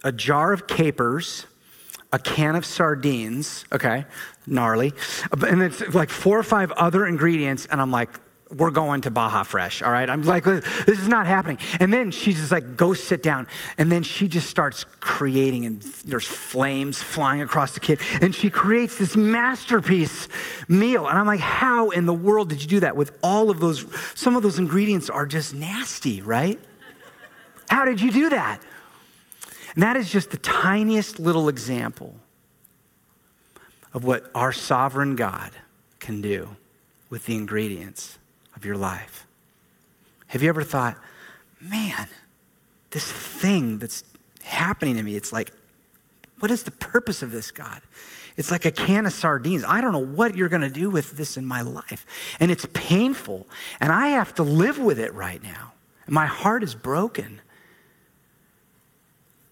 a 0.03 0.13
jar 0.13 0.53
of 0.53 0.67
capers, 0.67 1.47
a 2.13 2.19
can 2.19 2.55
of 2.57 2.65
sardines, 2.65 3.65
okay, 3.73 4.05
gnarly, 4.47 4.93
and 5.47 5.63
it's 5.63 5.95
like 5.95 6.11
four 6.11 6.39
or 6.39 6.45
five 6.45 6.71
other 6.73 7.07
ingredients, 7.07 7.67
and 7.67 7.81
I'm 7.81 7.91
like, 7.91 8.11
we're 8.55 8.71
going 8.71 9.01
to 9.01 9.11
Baja 9.11 9.43
Fresh, 9.43 9.83
all 9.83 9.91
right? 9.91 10.09
I'm 10.09 10.23
like, 10.23 10.45
this 10.45 11.01
is 11.01 11.09
not 11.09 11.27
happening. 11.27 11.59
And 11.81 11.93
then 11.93 12.13
she 12.13 12.33
just 12.33 12.53
like, 12.53 12.77
go 12.77 12.95
sit 12.95 13.23
down. 13.23 13.49
And 13.77 13.91
then 13.91 14.05
she 14.05 14.29
just 14.29 14.49
starts 14.49 14.85
creating, 15.01 15.67
and 15.67 15.83
there's 16.05 16.27
flames 16.27 17.03
flying 17.03 17.43
across 17.43 17.73
the 17.73 17.81
kitchen. 17.81 18.07
And 18.23 18.33
she 18.35 18.49
creates 18.49 18.99
this 18.99 19.17
masterpiece 19.17 20.29
meal. 20.69 21.09
And 21.09 21.19
I'm 21.19 21.27
like, 21.27 21.41
how 21.41 21.91
in 21.91 22.07
the 22.07 22.15
world 22.15 22.49
did 22.49 22.63
you 22.63 22.69
do 22.69 22.81
that 22.81 22.97
with 22.97 23.19
all 23.21 23.51
of 23.51 23.59
those? 23.59 23.85
Some 24.15 24.37
of 24.37 24.45
those 24.45 24.61
ingredients 24.61 25.11
are 25.11 25.27
just 25.27 25.53
nasty, 25.53 26.23
right? 26.23 26.61
How 27.69 27.85
did 27.85 28.01
you 28.01 28.13
do 28.13 28.31
that? 28.31 28.63
And 29.75 29.83
that 29.83 29.97
is 29.97 30.09
just 30.09 30.31
the 30.31 30.39
tiniest 30.39 31.19
little 31.19 31.49
example 31.49 32.15
of 33.93 34.05
what 34.05 34.31
our 34.37 34.53
sovereign 34.53 35.17
God 35.17 35.51
can 35.99 36.21
do 36.21 36.51
with 37.11 37.27
the 37.27 37.35
ingredients 37.35 38.19
of 38.57 38.65
your 38.65 38.77
life. 38.77 39.27
Have 40.29 40.43
you 40.43 40.49
ever 40.49 40.65
thought, 40.65 40.97
man, 41.61 42.09
this 42.91 43.11
thing 43.11 43.79
that's 43.79 44.03
happening 44.43 44.97
to 44.97 45.03
me, 45.03 45.15
it's 45.17 45.33
like, 45.33 45.53
what 46.41 46.51
is 46.51 46.65
the 46.65 46.71
purpose 46.71 47.23
of 47.23 47.31
this, 47.31 47.51
God? 47.51 47.81
It's 48.37 48.51
like 48.51 48.65
a 48.65 48.71
can 48.71 49.07
of 49.07 49.13
sardines. 49.13 49.65
I 49.67 49.81
don't 49.81 49.93
know 49.93 50.05
what 50.05 50.37
you're 50.37 50.49
going 50.51 50.63
to 50.63 50.71
do 50.71 50.91
with 50.91 51.13
this 51.13 51.37
in 51.37 51.47
my 51.47 51.63
life. 51.63 52.05
And 52.39 52.51
it's 52.51 52.67
painful. 52.75 53.47
And 53.81 53.91
I 53.91 54.09
have 54.09 54.35
to 54.35 54.43
live 54.43 54.79
with 54.79 54.99
it 54.99 55.15
right 55.15 55.43
now. 55.43 55.73
And 56.05 56.15
my 56.15 56.27
heart 56.27 56.63
is 56.63 56.75
broken. 56.75 57.41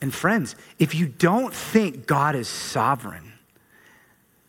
And 0.02 0.12
friends, 0.12 0.54
if 0.78 0.94
you 0.94 1.06
don't 1.06 1.54
think 1.54 2.06
God 2.06 2.36
is 2.36 2.46
sovereign, 2.46 3.33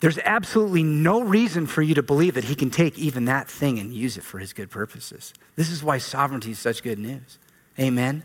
there's 0.05 0.19
absolutely 0.19 0.83
no 0.83 1.23
reason 1.23 1.65
for 1.65 1.81
you 1.81 1.95
to 1.95 2.03
believe 2.03 2.35
that 2.35 2.43
he 2.43 2.53
can 2.53 2.69
take 2.69 2.99
even 2.99 3.25
that 3.25 3.49
thing 3.49 3.79
and 3.79 3.91
use 3.91 4.17
it 4.17 4.23
for 4.23 4.37
his 4.37 4.53
good 4.53 4.69
purposes. 4.69 5.33
This 5.55 5.71
is 5.71 5.83
why 5.83 5.97
sovereignty 5.97 6.51
is 6.51 6.59
such 6.59 6.83
good 6.83 6.99
news. 6.99 7.39
Amen. 7.79 8.21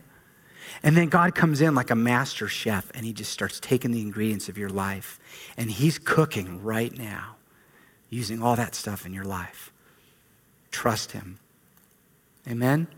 And 0.83 0.95
then 0.95 1.09
God 1.09 1.35
comes 1.35 1.63
in 1.63 1.75
like 1.75 1.91
a 1.91 1.95
master 1.95 2.49
chef 2.49 2.91
and 2.95 3.07
he 3.07 3.15
just 3.15 3.33
starts 3.33 3.59
taking 3.59 3.93
the 3.93 4.03
ingredients 4.03 4.51
of 4.51 4.59
your 4.59 4.69
life 4.69 5.19
and 5.57 5.71
he's 5.71 5.99
cooking 5.99 6.63
right 6.63 6.93
now 6.99 7.37
using 8.11 8.43
all 8.43 8.57
that 8.57 8.75
stuff 8.75 9.07
in 9.07 9.15
your 9.15 9.25
life. 9.25 9.73
Trust 10.71 11.13
him. 11.13 11.39
Amen. 12.47 12.89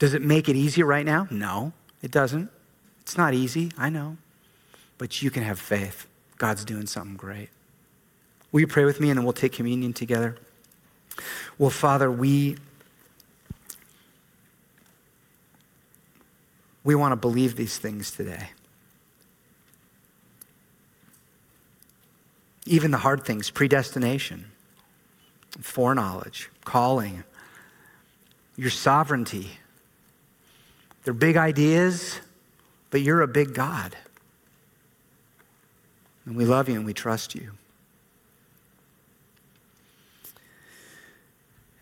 Does 0.00 0.14
it 0.14 0.22
make 0.22 0.48
it 0.48 0.56
easier 0.56 0.84
right 0.84 1.06
now? 1.06 1.28
No, 1.30 1.74
it 2.02 2.10
doesn't. 2.10 2.50
It's 3.02 3.16
not 3.16 3.34
easy, 3.34 3.70
I 3.78 3.88
know, 3.88 4.16
but 4.98 5.22
you 5.22 5.30
can 5.30 5.44
have 5.44 5.60
faith. 5.60 6.08
God's 6.38 6.64
doing 6.64 6.88
something 6.88 7.16
great. 7.16 7.50
Will 8.52 8.60
you 8.60 8.66
pray 8.66 8.84
with 8.84 9.00
me 9.00 9.10
and 9.10 9.18
then 9.18 9.24
we'll 9.24 9.32
take 9.32 9.52
communion 9.52 9.92
together? 9.92 10.36
Well, 11.58 11.70
Father, 11.70 12.10
we 12.10 12.56
we 16.82 16.94
want 16.94 17.12
to 17.12 17.16
believe 17.16 17.56
these 17.56 17.78
things 17.78 18.10
today. 18.10 18.50
Even 22.66 22.90
the 22.90 22.98
hard 22.98 23.24
things, 23.24 23.50
predestination, 23.50 24.46
foreknowledge, 25.60 26.48
calling, 26.64 27.24
your 28.56 28.70
sovereignty. 28.70 29.50
They're 31.04 31.14
big 31.14 31.36
ideas, 31.36 32.20
but 32.90 33.02
you're 33.02 33.22
a 33.22 33.28
big 33.28 33.54
God. 33.54 33.96
And 36.24 36.36
we 36.36 36.44
love 36.44 36.68
you 36.68 36.76
and 36.76 36.86
we 36.86 36.92
trust 36.92 37.34
you. 37.34 37.52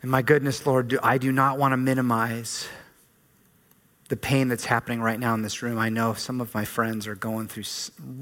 And 0.03 0.11
my 0.11 0.23
goodness, 0.23 0.65
Lord, 0.65 0.97
I 1.03 1.19
do 1.19 1.33
not 1.33 1.59
want 1.59 1.73
to 1.73 1.77
minimize 1.77 2.69
the 4.09 4.17
pain 4.17 4.49
that's 4.49 4.65
happening 4.65 5.01
right 5.01 5.19
now 5.19 5.35
in 5.35 5.43
this 5.43 5.63
room. 5.63 5.79
I 5.79 5.89
know 5.89 6.15
some 6.15 6.41
of 6.41 6.55
my 6.55 6.65
friends 6.65 7.07
are 7.07 7.15
going 7.15 7.49
through 7.49 7.65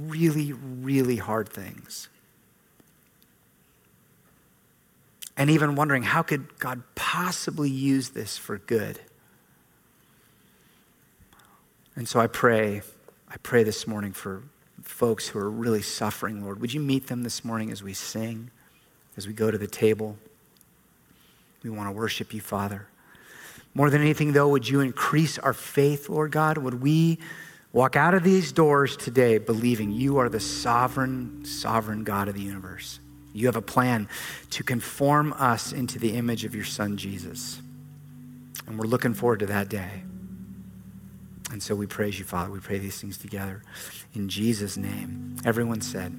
really, 0.08 0.52
really 0.52 1.16
hard 1.16 1.48
things. 1.48 2.08
And 5.36 5.50
even 5.50 5.76
wondering 5.76 6.02
how 6.02 6.22
could 6.22 6.58
God 6.58 6.82
possibly 6.94 7.70
use 7.70 8.10
this 8.10 8.38
for 8.38 8.58
good? 8.58 8.98
And 11.94 12.08
so 12.08 12.18
I 12.18 12.26
pray, 12.26 12.82
I 13.28 13.36
pray 13.42 13.62
this 13.62 13.86
morning 13.86 14.12
for 14.12 14.42
folks 14.82 15.28
who 15.28 15.38
are 15.38 15.50
really 15.50 15.82
suffering, 15.82 16.42
Lord. 16.42 16.60
Would 16.60 16.72
you 16.72 16.80
meet 16.80 17.06
them 17.06 17.22
this 17.22 17.44
morning 17.44 17.70
as 17.70 17.82
we 17.82 17.92
sing, 17.92 18.50
as 19.16 19.26
we 19.26 19.34
go 19.34 19.50
to 19.50 19.58
the 19.58 19.66
table? 19.66 20.16
We 21.62 21.70
want 21.70 21.88
to 21.88 21.92
worship 21.92 22.32
you, 22.32 22.40
Father. 22.40 22.86
More 23.74 23.90
than 23.90 24.00
anything, 24.00 24.32
though, 24.32 24.48
would 24.48 24.68
you 24.68 24.80
increase 24.80 25.38
our 25.38 25.52
faith, 25.52 26.08
Lord 26.08 26.32
God? 26.32 26.58
Would 26.58 26.80
we 26.80 27.18
walk 27.72 27.94
out 27.94 28.14
of 28.14 28.22
these 28.22 28.52
doors 28.52 28.96
today 28.96 29.38
believing 29.38 29.90
you 29.90 30.18
are 30.18 30.28
the 30.28 30.40
sovereign, 30.40 31.44
sovereign 31.44 32.04
God 32.04 32.28
of 32.28 32.34
the 32.34 32.40
universe? 32.40 33.00
You 33.34 33.46
have 33.46 33.56
a 33.56 33.62
plan 33.62 34.08
to 34.50 34.64
conform 34.64 35.34
us 35.34 35.72
into 35.72 35.98
the 35.98 36.14
image 36.14 36.44
of 36.46 36.54
your 36.54 36.64
Son, 36.64 36.96
Jesus. 36.96 37.60
And 38.66 38.78
we're 38.78 38.86
looking 38.86 39.12
forward 39.12 39.40
to 39.40 39.46
that 39.46 39.68
day. 39.68 40.02
And 41.52 41.62
so 41.62 41.74
we 41.74 41.86
praise 41.86 42.18
you, 42.18 42.24
Father. 42.24 42.50
We 42.50 42.60
pray 42.60 42.78
these 42.78 43.00
things 43.00 43.18
together 43.18 43.62
in 44.14 44.28
Jesus' 44.28 44.76
name. 44.76 45.36
Everyone 45.44 45.80
said, 45.80 46.14